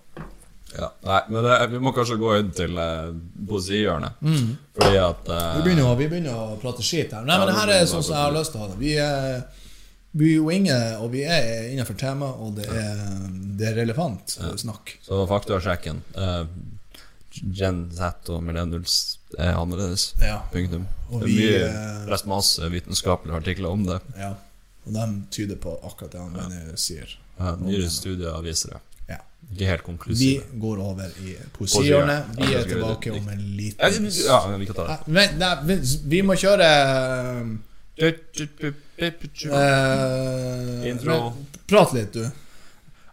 Ja, 0.74 0.90
nei, 1.06 1.20
men 1.30 1.44
det, 1.46 1.58
vi 1.70 1.80
må 1.84 1.92
kanskje 1.94 2.18
gå 2.18 2.32
inn 2.40 2.50
til 2.56 2.78
eh, 2.82 3.12
poesihjørnet. 3.50 4.24
Mm. 4.26 4.54
Fordi 4.78 4.98
at 4.98 5.30
eh, 5.30 5.50
Vi 5.60 5.66
begynner, 5.68 5.98
vi 6.00 6.08
begynner 6.10 6.40
å 6.40 6.56
prate 6.62 6.86
skit 6.86 7.14
her. 7.14 7.28
Nei, 7.28 7.38
men 7.38 7.52
det 7.52 7.58
her 7.60 7.74
er 7.76 7.86
sånn 7.90 8.06
som 8.06 8.16
jeg 8.16 8.24
har 8.24 8.34
lyst 8.34 8.56
til 8.56 8.62
å 8.62 8.64
ha 8.64 8.72
det. 8.72 8.80
Vi 8.82 8.96
er, 8.98 9.44
vi 10.14 10.30
er 10.32 10.38
jo 10.38 10.50
inne, 10.54 10.78
og 11.02 11.10
vi 11.14 11.24
er 11.26 11.72
innenfor 11.72 11.98
temaet, 11.98 12.38
og 12.44 12.56
det 12.60 12.68
er, 12.70 13.02
det 13.60 13.68
er 13.72 13.76
relevant 13.82 14.36
snakk. 14.62 14.96
Så 15.06 15.24
faktasjekken 15.30 16.04
uh, 16.18 16.46
Gen 17.34 17.88
Z 17.98 18.30
og 18.30 18.44
millennials 18.46 19.18
er 19.42 19.56
annerledes. 19.58 20.12
Ja. 20.22 20.40
Punktum. 20.54 20.86
Og 21.10 21.24
Det 21.24 21.26
er 21.26 21.34
vi, 21.34 21.38
mye 21.42 21.70
uh, 21.74 22.10
lest 22.14 22.28
masse 22.30 22.70
vitenskapelige 22.70 23.40
artikler 23.42 23.74
om 23.74 23.88
det. 23.90 24.00
Ja. 24.20 24.36
Og 24.86 24.94
de 24.94 25.08
tyder 25.34 25.58
på 25.64 25.74
akkurat 25.82 26.12
det 26.14 26.22
han 26.22 26.34
mener 26.36 26.78
sier. 26.78 27.10
Ja, 27.40 27.56
nyere 27.58 27.90
studier 27.90 28.42
viser 28.46 28.76
det. 28.76 28.82
Ja. 29.10 29.18
Ikke 29.50 29.70
helt 29.72 29.86
konklusive. 29.88 30.44
Vi 30.52 30.60
går 30.62 30.82
over 30.84 31.10
i 31.24 31.34
poesihjørnet. 31.58 32.34
Vi 32.38 32.54
er 32.54 32.68
tilbake 32.70 33.14
om 33.18 33.30
en 33.34 33.40
Ja, 33.42 33.54
liten 33.58 34.10
ja, 34.12 34.42
vi 34.60 34.68
kan 34.70 34.76
ta 34.78 34.86
det. 34.92 35.30
Nei, 35.40 35.54
vi- 35.66 36.00
vi 36.14 36.22
må 36.22 36.36
kjøre 36.38 36.70
eh, 38.98 40.90
Intro. 40.92 41.20
Prat 41.70 41.94
litt, 41.96 42.14
du. 42.14 42.24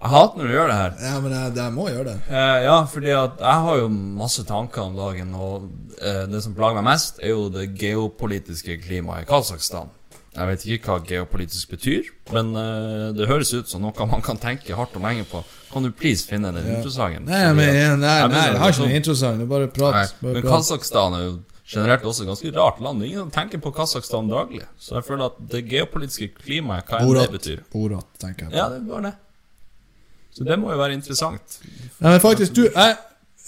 Jeg 0.00 0.08
hater 0.14 0.40
når 0.40 0.48
du 0.48 0.54
gjør 0.54 0.70
det 0.70 0.76
her. 0.78 0.92
Ja, 1.04 1.14
men 1.20 1.32
jeg, 1.36 1.54
jeg 1.58 1.72
må 1.76 1.86
gjøre 1.90 2.04
det. 2.08 2.18
Eh, 2.32 2.58
ja, 2.64 2.76
fordi 2.88 3.10
at 3.12 3.40
jeg 3.44 3.64
har 3.66 3.80
jo 3.82 3.88
masse 3.92 4.44
tanker 4.48 4.86
om 4.86 4.94
dagen, 4.96 5.34
og 5.36 5.66
eh, 6.00 6.24
det 6.30 6.40
som 6.44 6.56
plager 6.56 6.80
meg 6.80 6.88
mest, 6.88 7.20
er 7.20 7.34
jo 7.34 7.50
det 7.52 7.66
geopolitiske 7.76 8.78
klimaet 8.86 9.26
i 9.26 9.28
Kasakhstan. 9.28 9.92
Jeg 10.30 10.46
vet 10.46 10.64
ikke 10.70 10.92
hva 10.92 11.02
geopolitisk 11.02 11.72
betyr, 11.74 12.06
men 12.30 12.52
uh, 12.54 13.10
det 13.16 13.26
høres 13.26 13.50
ut 13.50 13.66
som 13.66 13.82
noe 13.82 14.06
man 14.06 14.22
kan 14.22 14.38
tenke 14.38 14.76
hardt 14.78 14.94
og 14.94 15.02
lenge 15.02 15.24
på. 15.26 15.42
Kan 15.72 15.82
du 15.82 15.90
please 15.90 16.22
finne 16.26 16.52
den 16.54 16.68
introsangen? 16.76 17.26
Nei, 17.26 17.48
men, 17.50 17.72
nei, 17.98 18.14
Jeg 18.20 18.30
nei, 18.30 18.44
jeg 18.46 18.60
har 18.62 18.70
ikke 18.70 18.84
noen 18.84 18.94
introsang. 19.00 19.40
Det 19.40 19.48
er 19.48 19.50
bare 19.50 19.66
Nei, 19.66 19.74
prat. 19.74 20.14
Bare 20.22 20.36
men. 20.38 20.46
Kasakhstan 20.46 21.16
er 21.18 21.24
jo 21.26 21.32
generelt 21.70 22.04
også 22.04 22.26
ganske 22.26 22.50
rart 22.56 22.80
land. 22.82 23.04
Ingen 23.04 23.30
tenker 23.30 23.60
på 23.62 23.70
Kasakhstan 23.74 24.28
daglig. 24.30 24.62
Så 24.78 24.96
jeg 24.98 25.04
føler 25.06 25.30
at 25.30 25.38
det 25.52 25.64
geopolitiske 25.70 26.32
klimaet, 26.40 26.88
hva 26.88 27.02
enn 27.04 27.12
det 27.20 27.28
betyr 27.36 27.62
Borat, 27.72 28.08
tenker 28.18 28.48
jeg 28.48 28.52
på. 28.54 28.58
Ja, 28.58 28.68
det 28.72 28.82
var 28.88 29.06
det. 29.06 29.12
Så 30.34 30.44
det 30.46 30.58
må 30.58 30.70
jo 30.72 30.78
være 30.78 30.94
interessant. 30.94 31.60
Nei, 31.98 32.10
men 32.10 32.20
faktisk, 32.22 32.54
du 32.56 32.64
jeg, 32.66 32.96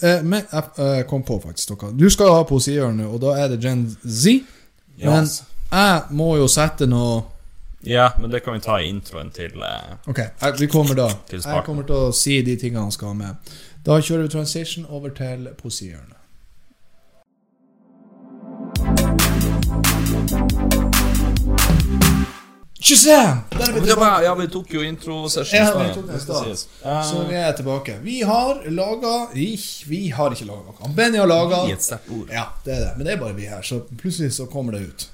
jeg, 0.01 0.23
men, 0.25 0.43
jeg, 0.51 0.63
eh, 0.83 1.03
kom 1.09 1.23
på 1.23 1.39
faktisk 1.43 1.75
noe. 1.75 1.91
Du 1.99 2.09
skal 2.11 2.33
ha 2.35 2.43
poesihjørnet, 2.47 3.07
og 3.07 3.21
da 3.23 3.35
er 3.43 3.53
det 3.53 3.61
Gen 3.63 3.85
Z. 4.03 4.41
Men 5.01 5.23
Yes. 5.23 5.43
jeg 5.71 6.01
må 6.13 6.35
jo 6.37 6.47
sette 6.47 6.85
noe 6.85 7.23
Ja, 7.83 8.11
men 8.19 8.29
det 8.31 8.43
kan 8.45 8.53
vi 8.53 8.61
ta 8.63 8.77
i 8.79 8.85
introen 8.87 9.31
til 9.33 9.57
eh, 9.57 9.95
Ok, 10.07 10.19
jeg, 10.19 10.53
vi 10.59 10.67
kommer 10.71 10.95
da. 10.95 11.07
Jeg 11.31 11.63
kommer 11.65 11.83
til 11.83 11.95
å 11.95 12.11
si 12.15 12.37
de 12.45 12.55
tingene 12.61 12.85
han 12.85 12.93
skal 12.93 13.11
ha 13.11 13.17
med. 13.17 13.55
Da 13.83 13.97
kjører 13.99 14.27
vi 14.27 14.35
transition 14.35 14.85
over 14.85 15.11
til 15.17 15.49
poesihjørnet. 15.59 16.22
Shazam! 22.83 23.37
Der 23.49 23.61
er 23.69 23.73
vi 23.73 23.81
tilbake. 23.87 24.23
ja, 24.25 24.33
vi 24.35 24.47
tok 24.51 24.73
jo 24.75 24.81
intro-session 24.83 25.55
Ja, 25.55 25.63
i 25.63 25.71
stad, 25.71 25.85
vi 25.87 25.93
tok 25.93 26.07
den 26.07 26.17
i 26.17 26.19
stad. 26.19 26.47
Eh, 26.83 27.03
Så 27.09 27.23
vi 27.29 27.35
er 27.39 27.51
tilbake. 27.55 27.97
Vi 28.03 28.21
har 28.27 28.59
laga 28.69 29.13
Vi 29.33 30.09
har 30.09 30.35
ikke 30.35 30.45
laga 30.49 30.65
noe. 30.67 30.93
Benny 30.97 31.17
har 31.17 31.27
laga. 31.27 31.61
Ja, 32.31 32.45
det 32.65 32.73
er 32.75 32.79
det. 32.85 32.91
Men 32.97 33.05
det 33.07 33.13
er 33.13 33.21
bare 33.21 33.33
vi 33.37 33.47
her, 33.47 33.61
så 33.61 33.79
plutselig 34.01 34.33
så 34.35 34.45
kommer 34.51 34.75
det 34.75 34.79
ut. 34.89 35.09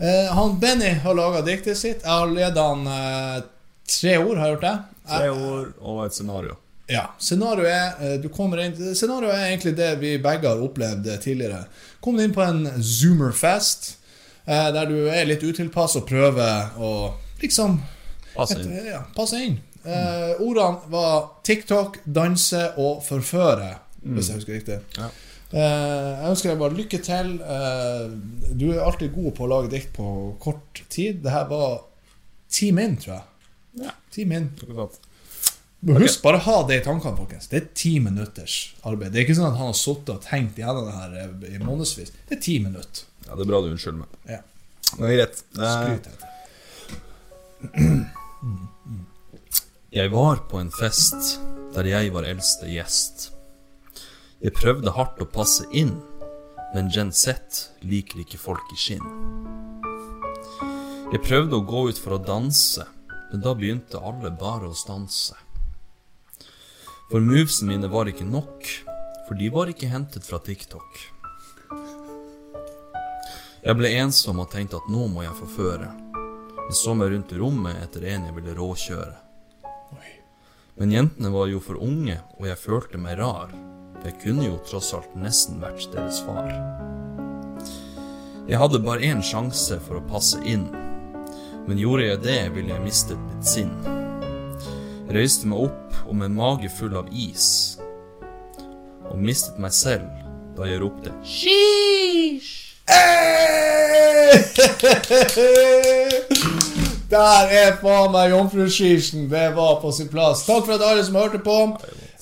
Uh, 0.00 0.28
han 0.36 0.58
Benny 0.60 0.92
har 1.04 1.14
laga 1.14 1.40
diktet 1.44 1.78
sitt. 1.78 2.02
Jeg 2.04 2.10
har 2.10 2.26
leda 2.28 2.62
han 2.68 2.86
uh, 2.86 3.40
tre 3.88 4.18
ord, 4.18 4.36
har 4.36 4.46
jeg 4.46 4.56
gjort 4.58 4.66
det? 4.68 4.76
Tre 5.10 5.30
ord 5.30 5.72
og 5.80 6.04
et 6.06 6.14
scenario. 6.14 6.56
Ja. 6.90 7.06
Scenarioet 7.18 7.70
er 7.70 7.90
scenario 7.94 8.22
Du 8.22 8.28
kommer 8.34 8.58
inn 8.64 8.72
Scenarioet 8.98 9.34
er 9.36 9.48
egentlig 9.52 9.76
det 9.78 9.90
vi 10.00 10.16
begge 10.18 10.48
har 10.50 10.62
opplevd 10.64 11.06
eh, 11.06 11.20
tidligere. 11.22 11.64
Kom 12.02 12.18
inn 12.20 12.32
på 12.34 12.42
en 12.42 12.64
Zoomerfest, 12.82 13.92
eh, 13.92 13.99
der 14.46 14.86
du 14.90 14.96
er 15.08 15.26
litt 15.28 15.42
utilpass 15.44 15.96
og 16.00 16.06
prøver 16.08 16.76
å 16.80 16.92
liksom 17.42 17.80
Pass 18.34 18.52
et, 18.54 18.62
inn. 18.64 18.86
ja, 18.86 19.02
passe 19.16 19.40
inn. 19.42 19.58
Eh, 19.84 20.40
ordene 20.44 20.90
var 20.92 21.40
TikTok, 21.46 21.98
danse 22.04 22.60
og 22.78 23.00
forføre, 23.04 23.72
hvis 24.04 24.28
jeg 24.30 24.40
husker 24.40 24.56
riktig. 24.58 24.78
Ja. 24.98 25.08
Eh, 25.50 25.60
jeg 26.22 26.30
ønsker 26.30 26.52
deg 26.52 26.60
bare 26.60 26.76
lykke 26.78 27.00
til. 27.02 27.32
Eh, 27.42 28.54
du 28.54 28.66
er 28.70 28.84
alltid 28.86 29.10
god 29.16 29.32
på 29.34 29.46
å 29.46 29.50
lage 29.50 29.72
dikt 29.72 29.92
på 29.96 30.06
kort 30.42 30.82
tid. 30.92 31.22
Det 31.24 31.32
her 31.34 31.48
var 31.50 31.80
ti 32.52 32.70
min, 32.76 32.96
tror 33.02 33.16
jeg. 33.16 33.26
Ja. 33.86 33.94
Ti 34.14 34.26
min. 34.30 34.50
Okay. 34.68 34.88
Husk 35.96 36.22
bare 36.22 36.42
ha 36.44 36.56
det 36.68 36.82
i 36.82 36.84
tankene, 36.84 37.16
folkens. 37.16 37.48
Det 37.50 37.56
er 37.62 37.68
ti 37.74 37.94
minutters 38.04 38.56
arbeid. 38.84 39.14
Det 39.14 39.22
er 39.22 39.26
ikke 39.26 39.38
sånn 39.40 39.48
at 39.50 39.58
han 39.58 39.70
har 39.72 39.78
sittet 39.80 40.12
og 40.12 40.24
tenkt 40.26 40.58
gjennom 40.60 40.86
det 40.86 40.96
her 40.98 41.14
eh, 41.24 41.54
i 41.56 41.62
månedsvis. 41.64 42.12
Det 42.28 42.36
er 42.36 42.42
ti 42.46 42.58
minutter. 42.62 43.06
Ja, 43.30 43.36
det 43.38 43.44
er 43.44 43.50
bra 43.52 43.60
du 43.62 43.68
unnskylder 43.70 44.00
meg. 44.02 44.14
Ja. 44.26 44.40
Det 44.90 45.06
er 45.06 45.12
greit. 45.14 45.36
Eh. 45.54 46.00
Jeg 49.94 50.10
var 50.10 50.40
på 50.50 50.58
en 50.58 50.72
fest 50.74 51.38
der 51.76 51.86
jeg 51.86 52.10
var 52.10 52.26
eldste 52.26 52.66
gjest. 52.66 53.28
Jeg 54.42 54.56
prøvde 54.58 54.96
hardt 54.96 55.22
å 55.22 55.28
passe 55.30 55.62
inn, 55.70 56.00
men 56.74 56.90
Gen 56.90 57.12
Z 57.14 57.70
liker 57.86 58.24
ikke 58.24 58.40
folk 58.40 58.66
i 58.74 58.78
skinn. 58.80 59.06
Jeg 61.14 61.22
prøvde 61.22 61.60
å 61.60 61.66
gå 61.70 61.84
ut 61.90 62.02
for 62.02 62.16
å 62.16 62.22
danse, 62.22 62.82
men 63.30 63.46
da 63.46 63.54
begynte 63.54 64.02
alle 64.02 64.34
bare 64.34 64.72
å 64.72 64.74
stanse. 64.74 65.38
For 67.12 67.22
movesene 67.22 67.76
mine 67.76 67.90
var 67.94 68.10
ikke 68.10 68.26
nok, 68.26 68.66
for 69.28 69.38
de 69.38 69.54
var 69.54 69.70
ikke 69.70 69.90
hentet 69.94 70.26
fra 70.26 70.42
TikTok. 70.42 71.09
Jeg 73.60 73.76
ble 73.76 73.90
ensom 74.00 74.38
og 74.40 74.48
tenkte 74.54 74.78
at 74.78 74.86
nå 74.88 75.04
må 75.12 75.20
jeg 75.20 75.36
forføre. 75.36 75.90
Jeg 76.70 76.76
så 76.78 76.94
meg 76.96 77.10
rundt 77.12 77.32
i 77.34 77.40
rommet 77.40 77.82
etter 77.82 78.06
en 78.08 78.24
jeg 78.24 78.36
ville 78.38 78.54
råkjøre. 78.56 79.16
Oi. 79.98 80.12
Men 80.80 80.94
jentene 80.94 81.32
var 81.34 81.50
jo 81.50 81.60
for 81.60 81.76
unge, 81.84 82.16
og 82.38 82.46
jeg 82.48 82.60
følte 82.62 83.00
meg 83.02 83.18
rar. 83.20 83.52
For 83.98 84.08
jeg 84.08 84.16
kunne 84.22 84.46
jo 84.46 84.62
tross 84.64 84.94
alt 84.96 85.12
nesten 85.20 85.60
vært 85.60 85.90
deres 85.92 86.22
far. 86.24 86.48
Jeg 88.48 88.62
hadde 88.62 88.80
bare 88.80 89.04
én 89.10 89.20
sjanse 89.20 89.76
for 89.84 90.00
å 90.00 90.06
passe 90.08 90.40
inn, 90.48 90.64
men 91.68 91.78
gjorde 91.78 92.08
jeg 92.08 92.22
det, 92.24 92.40
ville 92.56 92.72
jeg 92.72 92.86
mistet 92.86 93.20
mitt 93.28 93.44
sinn. 93.46 93.76
Jeg 95.04 95.18
røyste 95.18 95.50
meg 95.52 95.68
opp 95.68 96.00
og 96.06 96.16
med 96.22 96.32
mage 96.32 96.72
full 96.80 96.96
av 96.96 97.12
is, 97.12 97.76
og 99.10 99.20
mistet 99.20 99.60
meg 99.60 99.76
selv 99.76 100.08
da 100.56 100.66
jeg 100.70 100.80
ropte 100.80 101.12
Sheesh! 101.20 101.79
Der 107.10 107.50
er 107.50 107.72
faen 107.80 108.12
meg 108.14 108.30
jomfruskisen. 108.30 109.26
Det 109.30 109.48
var 109.56 109.80
på 109.82 109.90
sin 109.92 110.08
plass. 110.12 110.44
Takk 110.46 110.66
for 110.66 110.76
at 110.76 110.84
alle 110.86 111.04
som 111.04 111.18
hørte 111.18 111.40
på. 111.42 111.56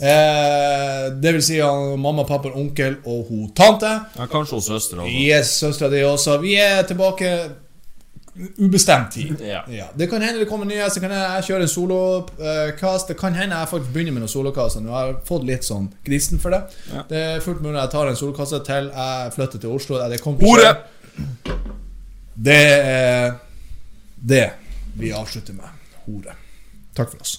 Eh, 0.01 1.13
det 1.23 1.33
vil 1.35 1.43
si 1.43 1.59
mamma, 1.99 2.25
pappa, 2.25 2.49
onkel 2.55 2.97
og 3.05 3.27
hun 3.29 3.51
tante. 3.57 3.91
Ja, 4.17 4.27
kanskje 4.31 4.57
hos 4.57 4.69
søstera 4.71 5.05
også. 5.05 5.15
Yes, 5.15 5.57
søstera 5.61 5.91
di 5.93 6.05
også. 6.07 6.39
Vi 6.41 6.55
er 6.55 6.83
tilbake 6.89 7.33
ubestemt 8.59 9.13
tid. 9.13 9.41
Ja. 9.43 9.61
Det 9.99 10.11
kan 10.11 10.23
hende 10.23 10.41
det 10.41 10.49
kommer 10.49 10.67
nye. 10.67 10.91
Så 10.91 11.01
kan 11.01 11.11
jeg, 11.11 11.31
jeg 11.35 11.45
kjører 11.45 11.67
en 11.67 11.69
solokast. 11.69 13.09
Det 13.09 13.17
kan 13.19 13.35
hende 13.35 13.59
jeg 13.59 13.69
faktisk 13.69 13.93
begynner 13.93 14.15
med 14.15 14.25
noen 14.25 14.33
solokaster. 14.33 14.85
Nå 14.85 14.95
har 14.95 15.11
jeg 15.11 15.19
fått 15.29 15.45
litt 15.49 15.67
sånn 15.67 15.91
grisen 16.07 16.41
for 16.41 16.55
det. 16.55 16.63
Ja. 16.95 17.03
Det 17.11 17.25
er 17.25 17.43
fullt 17.45 17.61
mulig 17.65 17.81
jeg 17.81 17.93
tar 17.97 18.13
en 18.13 18.23
solokasse 18.23 18.63
til 18.71 18.89
jeg 18.95 19.35
flytter 19.37 19.67
til 19.67 19.75
Oslo. 19.75 20.01
Det 20.09 20.23
kommer 20.23 20.39
til. 20.39 20.49
Det 22.39 22.63
er 22.87 23.33
det 24.17 24.47
vi 24.99 25.11
avslutter 25.15 25.57
med. 25.59 25.69
Hore. 26.07 26.35
Takk 26.95 27.11
for 27.11 27.23
oss. 27.23 27.39